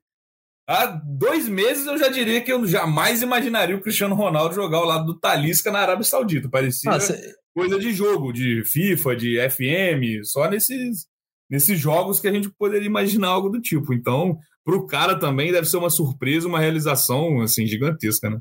Há 0.66 0.86
dois 0.86 1.48
meses 1.50 1.86
eu 1.86 1.98
já 1.98 2.08
diria 2.08 2.41
que 2.41 2.52
eu 2.52 2.66
jamais 2.66 3.22
imaginaria 3.22 3.76
o 3.76 3.82
Cristiano 3.82 4.16
Ronaldo 4.16 4.56
jogar 4.56 4.78
ao 4.78 4.86
lado 4.86 5.06
do 5.06 5.20
Talisca 5.20 5.70
na 5.70 5.80
Arábia 5.80 6.06
Saudita. 6.06 6.50
Parecia 6.50 6.89
Nossa. 6.89 7.20
coisa 7.54 7.78
de 7.78 7.91
jogo, 7.91 8.32
de 8.32 8.64
FIFA, 8.64 9.16
de 9.16 9.50
FM, 9.50 10.24
só 10.24 10.50
nesses, 10.50 11.06
nesses 11.50 11.78
jogos 11.78 12.22
que 12.22 12.30
a 12.30 12.32
gente 12.32 12.50
poderia 12.50 12.88
imaginar 12.88 13.28
algo 13.28 13.50
do 13.50 13.60
tipo. 13.60 13.94
Então, 13.94 14.38
para 14.66 14.76
o 14.76 14.86
cara 14.88 15.20
também 15.20 15.51
deve 15.51 15.68
ser 15.68 15.78
uma 15.78 15.89
surpresa, 15.89 16.47
uma 16.47 16.59
realização 16.59 17.41
assim 17.41 17.66
gigantesca, 17.66 18.30
né? 18.30 18.39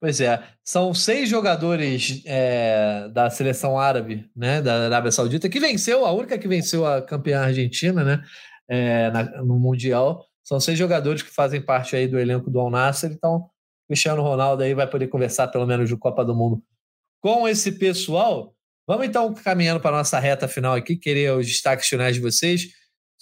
Pois 0.00 0.20
é, 0.20 0.42
são 0.62 0.92
seis 0.92 1.30
jogadores 1.30 2.22
é, 2.26 3.08
da 3.08 3.30
seleção 3.30 3.78
árabe, 3.78 4.28
né, 4.36 4.60
da 4.60 4.84
Arábia 4.84 5.10
Saudita, 5.10 5.48
que 5.48 5.58
venceu, 5.58 6.04
a 6.04 6.12
única 6.12 6.36
que 6.36 6.46
venceu 6.46 6.84
a 6.84 7.00
campeã 7.00 7.40
argentina, 7.40 8.04
né, 8.04 8.22
é, 8.68 9.10
na, 9.10 9.42
no 9.42 9.58
Mundial. 9.58 10.26
São 10.42 10.60
seis 10.60 10.78
jogadores 10.78 11.22
que 11.22 11.30
fazem 11.30 11.62
parte 11.62 11.96
aí 11.96 12.06
do 12.06 12.18
elenco 12.18 12.50
do 12.50 12.60
Al 12.60 12.70
Nassr, 12.70 13.12
então 13.12 13.48
Cristiano 13.88 14.22
Ronaldo 14.22 14.62
aí 14.62 14.74
vai 14.74 14.86
poder 14.86 15.08
conversar 15.08 15.48
pelo 15.48 15.66
menos 15.66 15.88
de 15.88 15.96
Copa 15.96 16.22
do 16.22 16.34
Mundo 16.34 16.62
com 17.22 17.48
esse 17.48 17.72
pessoal. 17.72 18.54
Vamos 18.86 19.06
então 19.06 19.32
caminhando 19.32 19.80
para 19.80 19.96
a 19.96 19.98
nossa 19.98 20.18
reta 20.18 20.46
final 20.46 20.74
aqui, 20.74 20.96
querer 20.96 21.32
os 21.32 21.46
destaques 21.46 21.88
finais 21.88 22.14
de 22.14 22.20
vocês. 22.20 22.66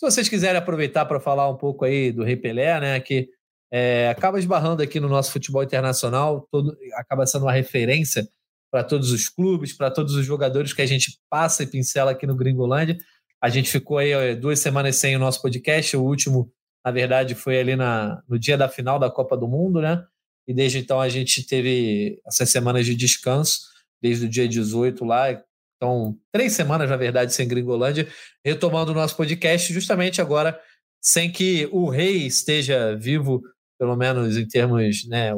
Se 0.02 0.10
vocês 0.10 0.28
quiserem 0.28 0.58
aproveitar 0.58 1.04
para 1.06 1.20
falar 1.20 1.48
um 1.48 1.56
pouco 1.56 1.84
aí 1.84 2.10
do 2.10 2.24
Rei 2.24 2.36
Pelé, 2.36 2.80
né, 2.80 3.00
que 3.00 3.28
é, 3.72 4.08
acaba 4.08 4.38
esbarrando 4.38 4.82
aqui 4.82 4.98
no 4.98 5.08
nosso 5.08 5.30
futebol 5.30 5.62
internacional, 5.62 6.46
todo, 6.50 6.76
acaba 6.94 7.24
sendo 7.24 7.44
uma 7.44 7.52
referência 7.52 8.28
para 8.70 8.82
todos 8.82 9.12
os 9.12 9.28
clubes, 9.28 9.72
para 9.72 9.90
todos 9.90 10.14
os 10.14 10.26
jogadores 10.26 10.72
que 10.72 10.82
a 10.82 10.86
gente 10.86 11.18
passa 11.30 11.62
e 11.62 11.66
pincela 11.66 12.10
aqui 12.10 12.26
no 12.26 12.34
Gringolândia. 12.34 12.98
A 13.40 13.48
gente 13.48 13.70
ficou 13.70 13.98
aí 13.98 14.34
duas 14.34 14.58
semanas 14.58 14.96
sem 14.96 15.14
o 15.14 15.20
nosso 15.20 15.40
podcast, 15.40 15.96
o 15.96 16.02
último 16.02 16.52
na 16.84 16.90
verdade, 16.90 17.36
foi 17.36 17.60
ali 17.60 17.76
na, 17.76 18.20
no 18.28 18.36
dia 18.36 18.58
da 18.58 18.68
final 18.68 18.98
da 18.98 19.08
Copa 19.08 19.36
do 19.36 19.46
Mundo, 19.46 19.80
né? 19.80 20.04
e 20.46 20.52
desde 20.52 20.78
então 20.78 21.00
a 21.00 21.08
gente 21.08 21.46
teve 21.46 22.20
essas 22.26 22.50
semanas 22.50 22.84
de 22.84 22.96
descanso, 22.96 23.60
desde 24.00 24.26
o 24.26 24.28
dia 24.28 24.48
18 24.48 25.04
lá, 25.04 25.40
então 25.82 26.16
três 26.30 26.52
semanas, 26.52 26.88
na 26.88 26.96
verdade, 26.96 27.34
sem 27.34 27.48
Gringolândia, 27.48 28.06
retomando 28.44 28.92
o 28.92 28.94
nosso 28.94 29.16
podcast, 29.16 29.72
justamente 29.72 30.20
agora, 30.20 30.56
sem 31.02 31.30
que 31.30 31.68
o 31.72 31.88
rei 31.88 32.18
esteja 32.18 32.96
vivo, 32.96 33.42
pelo 33.76 33.96
menos 33.96 34.36
em 34.36 34.46
termos 34.46 35.04
né, 35.08 35.32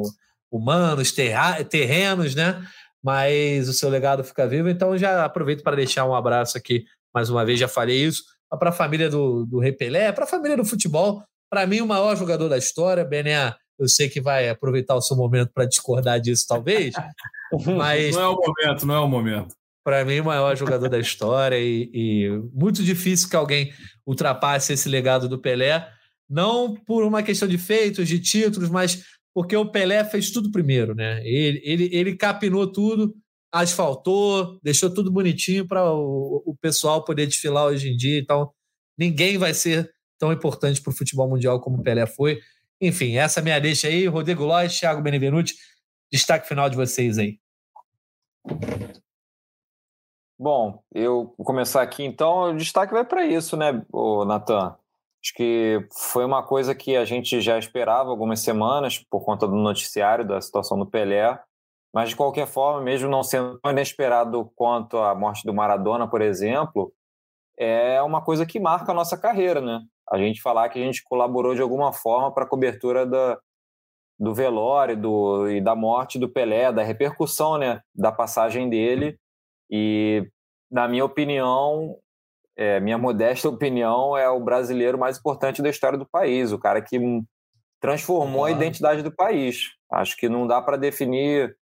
humanos, 0.51 1.11
terrenos, 1.67 2.35
né? 2.35 2.63
Mas 3.03 3.67
o 3.67 3.73
seu 3.73 3.89
legado 3.89 4.23
fica 4.23 4.47
vivo, 4.47 4.69
então 4.69 4.95
já 4.95 5.25
aproveito 5.25 5.63
para 5.63 5.75
deixar 5.75 6.05
um 6.05 6.13
abraço 6.13 6.59
aqui, 6.59 6.85
mais 7.11 7.27
uma 7.31 7.43
vez, 7.43 7.59
já 7.59 7.67
falei 7.67 8.05
isso, 8.05 8.23
para 8.59 8.69
a 8.69 8.73
família 8.73 9.09
do, 9.09 9.47
do 9.47 9.59
Rei 9.59 9.71
Pelé, 9.71 10.11
para 10.11 10.25
a 10.25 10.27
família 10.27 10.55
do 10.55 10.65
futebol, 10.65 11.23
para 11.49 11.65
mim, 11.65 11.81
o 11.81 11.87
maior 11.87 12.15
jogador 12.15 12.49
da 12.49 12.57
história, 12.57 13.03
Bené, 13.03 13.55
eu 13.79 13.87
sei 13.87 14.09
que 14.09 14.21
vai 14.21 14.47
aproveitar 14.49 14.95
o 14.95 15.01
seu 15.01 15.17
momento 15.17 15.51
para 15.53 15.65
discordar 15.65 16.19
disso, 16.19 16.45
talvez. 16.47 16.93
mas 17.75 18.15
não 18.15 18.21
é 18.21 18.27
o 18.27 18.35
momento, 18.35 18.85
não 18.85 18.95
é 18.95 18.99
o 18.99 19.07
momento. 19.07 19.55
Para 19.85 20.03
mim, 20.03 20.19
o 20.19 20.25
maior 20.25 20.57
jogador 20.57 20.89
da 20.89 20.97
história 20.97 21.59
e, 21.59 21.91
e, 21.93 22.29
muito 22.51 22.83
difícil 22.83 23.29
que 23.29 23.35
alguém 23.35 23.71
ultrapasse 24.03 24.73
esse 24.73 24.89
legado 24.89 25.29
do 25.29 25.37
Pelé, 25.37 25.87
não 26.27 26.73
por 26.73 27.03
uma 27.03 27.21
questão 27.21 27.47
de 27.47 27.59
feitos, 27.59 28.07
de 28.07 28.17
títulos, 28.19 28.67
mas 28.71 29.03
porque 29.31 29.55
o 29.55 29.69
Pelé 29.69 30.03
fez 30.03 30.31
tudo 30.31 30.51
primeiro, 30.51 30.95
né? 30.95 31.21
Ele, 31.23 31.61
ele, 31.63 31.89
ele 31.91 32.15
capinou 32.15 32.65
tudo, 32.65 33.15
asfaltou, 33.51 34.59
deixou 34.63 34.91
tudo 34.91 35.11
bonitinho 35.11 35.67
para 35.67 35.87
o, 35.93 36.41
o 36.47 36.55
pessoal 36.59 37.05
poder 37.05 37.27
desfilar 37.27 37.65
hoje 37.65 37.87
em 37.87 37.95
dia. 37.95 38.17
Então, 38.17 38.49
ninguém 38.97 39.37
vai 39.37 39.53
ser 39.53 39.93
tão 40.17 40.33
importante 40.33 40.81
para 40.81 40.89
o 40.89 40.95
futebol 40.95 41.29
mundial 41.29 41.61
como 41.61 41.77
o 41.77 41.83
Pelé 41.83 42.07
foi. 42.07 42.39
Enfim, 42.81 43.17
essa 43.17 43.39
é 43.39 43.41
a 43.41 43.43
minha 43.43 43.59
deixa 43.59 43.87
aí. 43.87 44.07
Rodrigo 44.07 44.45
Lois, 44.45 44.79
Thiago 44.79 45.03
Benevenuti, 45.03 45.53
destaque 46.11 46.47
final 46.47 46.71
de 46.71 46.75
vocês 46.75 47.19
aí. 47.19 47.37
Bom, 50.37 50.83
eu 50.93 51.33
vou 51.37 51.45
começar 51.45 51.81
aqui 51.81 52.03
então. 52.03 52.51
O 52.51 52.57
destaque 52.57 52.93
vai 52.93 53.05
para 53.05 53.25
isso, 53.25 53.55
né, 53.55 53.71
Natan? 54.27 54.75
Acho 55.23 55.33
que 55.33 55.87
foi 55.93 56.25
uma 56.25 56.43
coisa 56.43 56.75
que 56.75 56.95
a 56.95 57.05
gente 57.05 57.41
já 57.41 57.57
esperava 57.57 58.09
algumas 58.09 58.41
semanas 58.41 58.99
por 59.09 59.23
conta 59.23 59.47
do 59.47 59.55
noticiário 59.55 60.27
da 60.27 60.39
situação 60.39 60.77
do 60.77 60.85
Pelé, 60.85 61.39
mas 61.93 62.09
de 62.09 62.15
qualquer 62.15 62.47
forma, 62.47 62.81
mesmo 62.81 63.09
não 63.09 63.23
sendo 63.23 63.59
tão 63.59 63.71
inesperado 63.71 64.51
quanto 64.55 64.97
a 64.97 65.15
morte 65.15 65.43
do 65.45 65.53
Maradona, 65.53 66.07
por 66.07 66.21
exemplo, 66.21 66.93
é 67.57 68.01
uma 68.03 68.21
coisa 68.21 68.45
que 68.45 68.59
marca 68.59 68.91
a 68.91 68.95
nossa 68.95 69.17
carreira, 69.17 69.61
né? 69.61 69.81
a 70.09 70.17
gente 70.17 70.41
falar 70.41 70.69
que 70.69 70.79
a 70.79 70.83
gente 70.83 71.03
colaborou 71.03 71.55
de 71.55 71.61
alguma 71.61 71.91
forma 71.91 72.31
para 72.31 72.43
a 72.43 72.47
cobertura 72.47 73.05
da, 73.05 73.39
do 74.19 74.33
velório 74.33 74.95
do, 74.95 75.49
e 75.49 75.59
da 75.59 75.75
morte 75.75 76.19
do 76.19 76.29
Pelé, 76.29 76.71
da 76.71 76.83
repercussão 76.83 77.57
né, 77.57 77.81
da 77.93 78.11
passagem 78.11 78.69
dele. 78.69 79.17
E, 79.69 80.29
na 80.71 80.87
minha 80.87 81.05
opinião, 81.05 81.97
é, 82.57 82.79
minha 82.79 82.97
modesta 82.97 83.49
opinião, 83.49 84.17
é 84.17 84.29
o 84.29 84.39
brasileiro 84.39 84.97
mais 84.97 85.17
importante 85.17 85.61
da 85.61 85.69
história 85.69 85.97
do 85.97 86.05
país, 86.05 86.51
o 86.51 86.59
cara 86.59 86.81
que 86.81 86.99
transformou 87.81 88.45
a 88.45 88.51
identidade 88.51 89.01
do 89.03 89.13
país. 89.13 89.71
Acho 89.91 90.15
que 90.17 90.29
não 90.29 90.47
dá 90.47 90.61
para 90.61 90.77
definir 90.77 91.55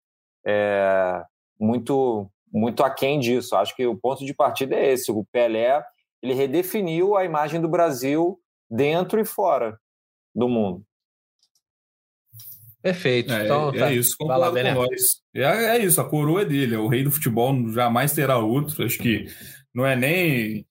é, 0.45 1.23
muito, 1.59 2.31
muito 2.53 2.83
aquém 2.83 3.19
disso. 3.19 3.57
Acho 3.57 3.75
que 3.75 3.87
o 3.87 3.97
ponto 3.97 4.25
de 4.25 4.35
partida 4.35 4.75
é 4.75 4.93
esse. 4.93 5.11
O 5.11 5.25
Pelé 5.33 5.83
ele 6.23 6.35
redefiniu 6.35 7.17
a 7.17 7.25
imagem 7.25 7.61
do 7.61 7.69
Brasil 7.69 8.39
dentro 8.69 9.21
e 9.21 9.25
fora 9.25 9.79
do 10.35 10.49
mundo. 10.49 10.85
Perfeito. 12.83 13.33
É, 13.33 13.45
então, 13.45 13.71
é, 13.71 13.79
tá. 13.79 13.91
é 13.91 13.95
isso, 13.95 14.17
concordo 14.19 14.41
lá, 14.41 14.51
com 14.51 14.81
nós. 14.81 15.03
É, 15.35 15.43
é, 15.43 15.79
isso, 15.85 16.01
a 16.01 16.09
coroa 16.09 16.43
é 16.43 16.45
dele, 16.45 16.75
é 16.75 16.79
o 16.79 16.89
rei 16.89 17.03
do 17.03 17.11
futebol, 17.11 17.55
jamais 17.71 18.13
terá 18.13 18.39
outro. 18.39 18.85
Acho 18.85 18.99
que 18.99 19.27
não 19.75 19.87
é 19.87 19.95
nem. 19.95 20.67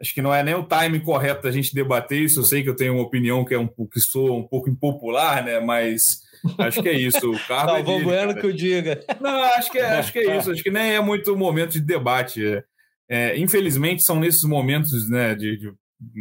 Acho 0.00 0.14
que 0.14 0.22
não 0.22 0.34
é 0.34 0.42
nem 0.42 0.54
o 0.54 0.66
time 0.66 0.98
correto 0.98 1.42
da 1.42 1.52
gente 1.52 1.74
debater 1.74 2.20
isso. 2.20 2.40
Eu 2.40 2.44
sei 2.44 2.62
que 2.62 2.68
eu 2.68 2.74
tenho 2.74 2.94
uma 2.94 3.04
opinião 3.04 3.44
que 3.44 3.54
é 3.54 3.58
um 3.58 3.68
que 3.68 4.00
sou 4.00 4.36
um 4.36 4.42
pouco 4.42 4.68
impopular, 4.68 5.44
né? 5.44 5.60
Mas 5.60 6.22
acho 6.58 6.82
que 6.82 6.88
é 6.88 6.94
isso. 6.94 7.30
O 7.30 7.38
cargo 7.46 7.84
tá, 7.84 7.92
é 7.92 8.02
bueno 8.02 8.34
que 8.34 8.44
eu 8.44 8.52
diga. 8.52 9.00
Não, 9.20 9.42
acho 9.42 9.70
que 9.70 9.78
é, 9.78 9.86
acho 9.98 10.12
que 10.12 10.18
é 10.18 10.36
isso. 10.36 10.50
Acho 10.50 10.62
que 10.62 10.70
nem 10.72 10.94
é 10.94 11.00
muito 11.00 11.36
momento 11.36 11.72
de 11.72 11.80
debate. 11.80 12.44
É, 12.44 12.64
é, 13.08 13.38
infelizmente, 13.38 14.02
são 14.02 14.18
nesses 14.18 14.42
momentos 14.42 15.08
né, 15.08 15.34
de, 15.34 15.56
de, 15.56 15.72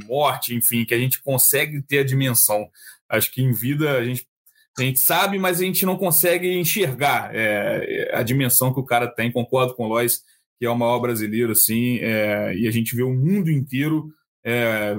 morte, 0.05 0.53
enfim, 0.53 0.85
que 0.85 0.93
a 0.93 0.99
gente 0.99 1.21
consegue 1.21 1.81
ter 1.81 1.99
a 1.99 2.03
dimensão. 2.03 2.69
Acho 3.09 3.31
que 3.31 3.41
em 3.41 3.53
vida 3.53 3.97
a 3.97 4.03
gente, 4.03 4.27
a 4.77 4.83
gente 4.83 4.99
sabe, 4.99 5.37
mas 5.37 5.59
a 5.59 5.63
gente 5.63 5.85
não 5.85 5.97
consegue 5.97 6.51
enxergar 6.57 7.29
é, 7.35 8.09
a 8.13 8.23
dimensão 8.23 8.73
que 8.73 8.79
o 8.79 8.85
cara 8.85 9.07
tem. 9.07 9.31
Concordo 9.31 9.75
com 9.75 9.85
o 9.85 9.87
Lois, 9.87 10.21
que 10.57 10.65
é 10.65 10.69
o 10.69 10.77
maior 10.77 10.99
brasileiro, 10.99 11.51
assim, 11.51 11.97
é, 11.97 12.55
e 12.55 12.67
a 12.67 12.71
gente 12.71 12.95
vê 12.95 13.03
o 13.03 13.13
mundo 13.13 13.49
inteiro. 13.49 14.09
É, 14.45 14.95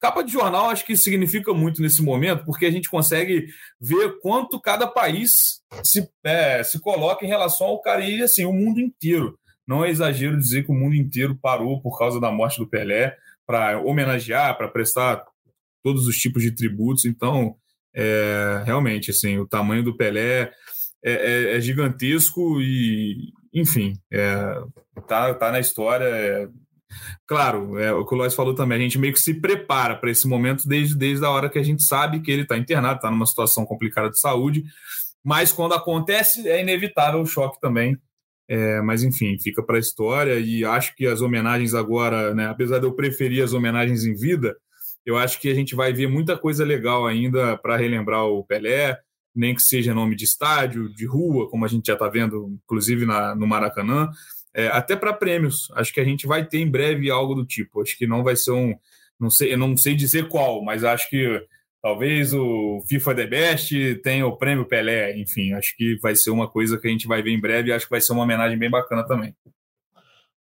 capa 0.00 0.22
de 0.22 0.32
jornal 0.32 0.70
acho 0.70 0.86
que 0.86 0.96
significa 0.96 1.52
muito 1.52 1.82
nesse 1.82 2.02
momento, 2.02 2.44
porque 2.44 2.64
a 2.64 2.70
gente 2.70 2.88
consegue 2.88 3.46
ver 3.78 4.18
quanto 4.20 4.60
cada 4.60 4.86
país 4.86 5.60
se, 5.84 6.08
é, 6.24 6.62
se 6.62 6.80
coloca 6.80 7.24
em 7.24 7.28
relação 7.28 7.66
ao 7.66 7.82
cara 7.82 8.02
e 8.02 8.22
assim, 8.22 8.44
o 8.44 8.52
mundo 8.52 8.80
inteiro. 8.80 9.38
Não 9.66 9.84
é 9.84 9.90
exagero 9.90 10.38
dizer 10.38 10.64
que 10.64 10.72
o 10.72 10.74
mundo 10.74 10.96
inteiro 10.96 11.38
parou 11.40 11.80
por 11.80 11.96
causa 11.98 12.18
da 12.18 12.32
morte 12.32 12.58
do 12.58 12.66
Pelé 12.66 13.16
para 13.46 13.80
homenagear, 13.80 14.56
para 14.56 14.68
prestar 14.68 15.24
todos 15.82 16.06
os 16.06 16.16
tipos 16.16 16.42
de 16.42 16.50
tributos. 16.50 17.04
Então, 17.04 17.56
é, 17.94 18.62
realmente, 18.64 19.10
assim, 19.10 19.38
o 19.38 19.46
tamanho 19.46 19.82
do 19.82 19.96
Pelé 19.96 20.52
é, 21.04 21.12
é, 21.12 21.56
é 21.56 21.60
gigantesco 21.60 22.60
e, 22.60 23.32
enfim, 23.52 23.94
é, 24.12 24.62
tá, 25.06 25.34
tá 25.34 25.50
na 25.50 25.60
história. 25.60 26.04
É, 26.04 26.48
claro, 27.26 27.78
é, 27.78 27.92
o 27.92 28.04
que 28.04 28.14
o 28.14 28.18
Lois 28.18 28.34
falou 28.34 28.54
também, 28.54 28.78
a 28.78 28.80
gente 28.82 28.98
meio 28.98 29.12
que 29.12 29.20
se 29.20 29.34
prepara 29.34 29.96
para 29.96 30.10
esse 30.10 30.26
momento 30.28 30.66
desde, 30.68 30.96
desde 30.96 31.24
a 31.24 31.30
hora 31.30 31.48
que 31.48 31.58
a 31.58 31.62
gente 31.62 31.82
sabe 31.82 32.20
que 32.20 32.30
ele 32.30 32.42
está 32.42 32.56
internado, 32.56 32.96
está 32.96 33.10
numa 33.10 33.26
situação 33.26 33.64
complicada 33.64 34.10
de 34.10 34.20
saúde, 34.20 34.64
mas 35.24 35.52
quando 35.52 35.74
acontece 35.74 36.48
é 36.48 36.60
inevitável 36.60 37.20
o 37.20 37.26
choque 37.26 37.60
também. 37.60 37.96
É, 38.52 38.82
mas 38.82 39.04
enfim, 39.04 39.38
fica 39.38 39.62
para 39.62 39.76
a 39.76 39.80
história 39.80 40.40
e 40.40 40.64
acho 40.64 40.92
que 40.96 41.06
as 41.06 41.20
homenagens 41.20 41.72
agora, 41.72 42.34
né, 42.34 42.48
apesar 42.48 42.80
de 42.80 42.84
eu 42.84 42.92
preferir 42.92 43.44
as 43.44 43.52
homenagens 43.52 44.04
em 44.04 44.12
vida, 44.12 44.56
eu 45.04 45.16
acho 45.16 45.40
que 45.40 45.48
a 45.48 45.54
gente 45.54 45.74
vai 45.74 45.92
ver 45.92 46.06
muita 46.06 46.36
coisa 46.36 46.64
legal 46.64 47.06
ainda 47.06 47.56
para 47.56 47.76
relembrar 47.76 48.24
o 48.24 48.44
Pelé, 48.44 48.98
nem 49.34 49.54
que 49.54 49.62
seja 49.62 49.94
nome 49.94 50.16
de 50.16 50.24
estádio, 50.24 50.92
de 50.94 51.06
rua, 51.06 51.48
como 51.48 51.64
a 51.64 51.68
gente 51.68 51.86
já 51.86 51.94
está 51.94 52.08
vendo, 52.08 52.58
inclusive 52.64 53.06
na, 53.06 53.34
no 53.34 53.46
Maracanã, 53.46 54.10
é, 54.54 54.68
até 54.68 54.96
para 54.96 55.12
prêmios. 55.12 55.70
Acho 55.74 55.92
que 55.92 56.00
a 56.00 56.04
gente 56.04 56.26
vai 56.26 56.46
ter 56.46 56.58
em 56.58 56.70
breve 56.70 57.10
algo 57.10 57.34
do 57.34 57.46
tipo. 57.46 57.80
Acho 57.80 57.96
que 57.96 58.06
não 58.06 58.22
vai 58.24 58.36
ser 58.36 58.52
um, 58.52 58.74
não 59.18 59.30
sei, 59.30 59.52
eu 59.52 59.58
não 59.58 59.76
sei 59.76 59.94
dizer 59.94 60.28
qual, 60.28 60.62
mas 60.64 60.84
acho 60.84 61.08
que 61.08 61.40
Talvez 61.82 62.34
o 62.34 62.84
FIFA 62.86 63.14
The 63.14 63.26
Best 63.26 63.94
tenha 64.02 64.26
o 64.26 64.36
prêmio 64.36 64.66
Pelé, 64.66 65.18
enfim, 65.18 65.54
acho 65.54 65.74
que 65.76 65.96
vai 66.02 66.14
ser 66.14 66.30
uma 66.30 66.46
coisa 66.46 66.78
que 66.78 66.86
a 66.86 66.90
gente 66.90 67.06
vai 67.06 67.22
ver 67.22 67.30
em 67.30 67.40
breve 67.40 67.70
e 67.70 67.72
acho 67.72 67.86
que 67.86 67.90
vai 67.90 68.02
ser 68.02 68.12
uma 68.12 68.22
homenagem 68.22 68.58
bem 68.58 68.68
bacana 68.68 69.06
também. 69.06 69.34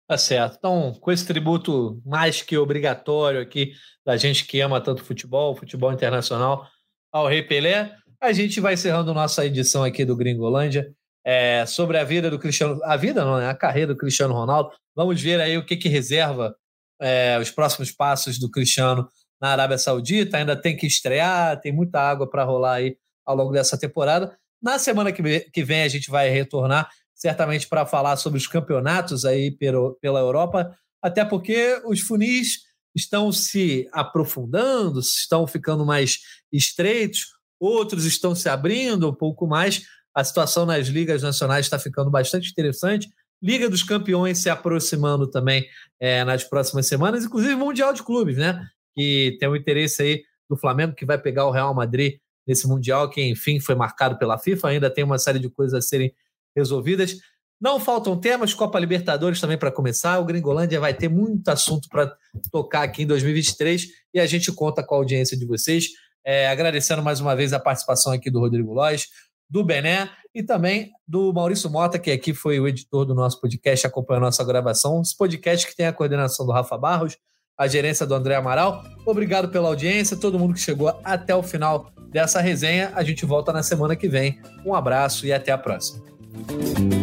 Tá 0.10 0.18
certo. 0.18 0.56
Então, 0.58 0.92
com 1.00 1.12
esse 1.12 1.24
tributo 1.24 2.02
mais 2.04 2.42
que 2.42 2.58
obrigatório 2.58 3.40
aqui 3.40 3.74
da 4.04 4.18
gente 4.18 4.44
que 4.44 4.60
ama 4.60 4.82
tanto 4.82 5.04
futebol, 5.04 5.56
futebol 5.56 5.94
internacional, 5.94 6.68
ao 7.12 7.28
Rei 7.28 7.44
Pelé, 7.44 7.96
a 8.20 8.32
gente 8.34 8.60
vai 8.60 8.74
encerrando 8.74 9.14
nossa 9.14 9.46
edição 9.46 9.84
aqui 9.84 10.04
do 10.04 10.16
Gringolândia 10.16 10.92
é, 11.24 11.64
sobre 11.68 11.96
a 12.00 12.04
vida 12.04 12.28
do 12.28 12.40
Cristiano, 12.40 12.84
a 12.86 12.98
vida 12.98 13.24
não, 13.24 13.38
né? 13.38 13.50
A 13.50 13.54
carreira 13.54 13.94
do 13.94 13.98
Cristiano 13.98 14.34
Ronaldo. 14.34 14.72
Vamos 14.96 15.22
ver 15.22 15.40
aí 15.40 15.60
o 15.60 15.64
que, 15.64 15.78
que 15.78 15.88
reserva 15.88 16.56
é, 17.00 17.38
os 17.40 17.52
próximos 17.52 17.92
passos 17.92 18.40
do 18.40 18.50
Cristiano 18.50 19.08
na 19.40 19.50
Arábia 19.50 19.78
Saudita, 19.78 20.38
ainda 20.38 20.60
tem 20.60 20.76
que 20.76 20.88
estrear, 20.88 21.62
tem 21.62 21.72
muita 21.72 22.02
água 22.02 22.28
para 22.28 22.44
rolar 22.44 22.74
aí 22.74 22.98
ao 23.24 23.36
longo 23.36 23.52
dessa 23.52 23.78
temporada. 23.78 24.36
Na 24.60 24.80
semana 24.80 25.12
que 25.12 25.64
vem 25.64 25.84
a 25.84 25.88
gente 25.88 26.10
vai 26.10 26.30
retornar, 26.30 26.90
certamente 27.20 27.68
para 27.68 27.86
falar 27.86 28.16
sobre 28.16 28.40
os 28.40 28.48
campeonatos 28.48 29.26
aí 29.26 29.52
pela 29.52 30.20
Europa, 30.20 30.74
até 31.02 31.24
porque 31.26 31.80
os 31.86 32.00
funis 32.00 32.62
estão 32.96 33.32
se 33.32 33.88
aprofundando, 33.92 35.00
estão 35.02 35.46
ficando 35.46 35.86
mais 35.86 36.20
estreitos, 36.52 37.28
outros 37.60 38.06
estão 38.06 38.34
se 38.34 38.48
abrindo 38.48 39.10
um 39.10 39.14
pouco 39.14 39.46
mais. 39.46 39.84
A 40.16 40.24
situação 40.24 40.66
nas 40.66 40.88
ligas 40.88 41.22
nacionais 41.22 41.66
está 41.66 41.78
ficando 41.78 42.10
bastante 42.10 42.50
interessante. 42.50 43.10
Liga 43.42 43.70
dos 43.70 43.84
Campeões 43.84 44.40
se 44.40 44.50
aproximando 44.50 45.30
também 45.30 45.68
é, 46.00 46.24
nas 46.24 46.44
próximas 46.44 46.88
semanas, 46.88 47.26
inclusive 47.26 47.56
Mundial 47.56 47.94
de 47.94 48.02
Clubes, 48.02 48.38
né? 48.38 48.66
que 48.96 49.38
tem 49.40 49.48
o 49.48 49.54
um 49.54 49.56
interesse 49.56 50.02
aí 50.02 50.24
do 50.50 50.58
Flamengo, 50.58 50.96
que 50.96 51.06
vai 51.06 51.18
pegar 51.18 51.46
o 51.46 51.52
Real 51.52 51.74
Madrid 51.74 52.18
nesse 52.48 52.68
Mundial, 52.68 53.10
que 53.10 53.22
enfim 53.22 53.60
foi 53.60 53.76
marcado 53.76 54.18
pela 54.18 54.38
FIFA, 54.38 54.70
ainda 54.70 54.90
tem 54.90 55.04
uma 55.04 55.20
série 55.20 55.40
de 55.40 55.50
coisas 55.50 55.74
a 55.74 55.82
serem 55.82 56.14
resolvidas. 56.60 57.16
Não 57.60 57.80
faltam 57.80 58.18
temas, 58.18 58.54
Copa 58.54 58.80
Libertadores 58.80 59.42
também 59.42 59.58
para 59.58 59.72
começar. 59.72 60.20
O 60.20 60.26
Gringolândia 60.26 60.80
vai 60.80 60.94
ter 60.94 61.10
muito 61.10 61.50
assunto 61.50 61.90
para 61.90 62.16
tocar 62.52 62.84
aqui 62.84 63.04
em 63.04 63.08
2023 63.08 63.88
e 64.14 64.20
a 64.20 64.26
gente 64.26 64.52
conta 64.52 64.82
com 64.82 64.96
a 64.96 64.98
audiência 64.98 65.38
de 65.38 65.46
vocês. 65.46 65.88
É, 66.26 66.48
agradecendo 66.48 67.02
mais 67.02 67.20
uma 67.20 67.36
vez 67.36 67.52
a 67.52 67.60
participação 67.60 68.14
aqui 68.14 68.30
do 68.30 68.40
Rodrigo 68.40 68.74
Lois, 68.74 69.08
do 69.50 69.64
Bené 69.64 70.10
e 70.34 70.44
também 70.44 70.92
do 71.08 71.34
Maurício 71.34 71.70
Mota, 71.70 72.00
que 72.00 72.12
aqui 72.12 72.34
foi 72.34 72.60
o 72.60 72.68
editor 72.68 73.04
do 73.04 73.16
nosso 73.16 73.42
podcast, 73.42 73.88
acompanhou 73.88 74.20
a 74.20 74.26
nossa 74.28 74.44
gravação. 74.44 75.02
Esse 75.02 75.18
podcast 75.18 75.68
que 75.68 75.76
tem 75.76 75.88
a 75.88 75.94
coordenação 75.94 76.46
do 76.46 76.52
Rafa 76.52 76.78
Barros, 76.78 77.18
a 77.58 77.68
gerência 77.68 78.06
do 78.06 78.14
André 78.14 78.36
Amaral. 78.36 78.84
Obrigado 79.06 79.50
pela 79.50 79.68
audiência, 79.68 80.16
todo 80.16 80.40
mundo 80.40 80.54
que 80.54 80.62
chegou 80.62 80.98
até 81.04 81.36
o 81.36 81.44
final 81.44 81.92
dessa 82.10 82.40
resenha. 82.40 82.92
A 82.96 83.04
gente 83.04 83.26
volta 83.26 83.52
na 83.52 83.64
semana 83.64 83.98
que 83.98 84.08
vem. 84.08 84.40
Um 84.66 84.74
abraço 84.74 85.26
e 85.26 85.34
até 85.34 85.52
a 85.52 85.58
próxima. 85.58 86.19
Thank 86.32 86.94
you. 86.94 86.99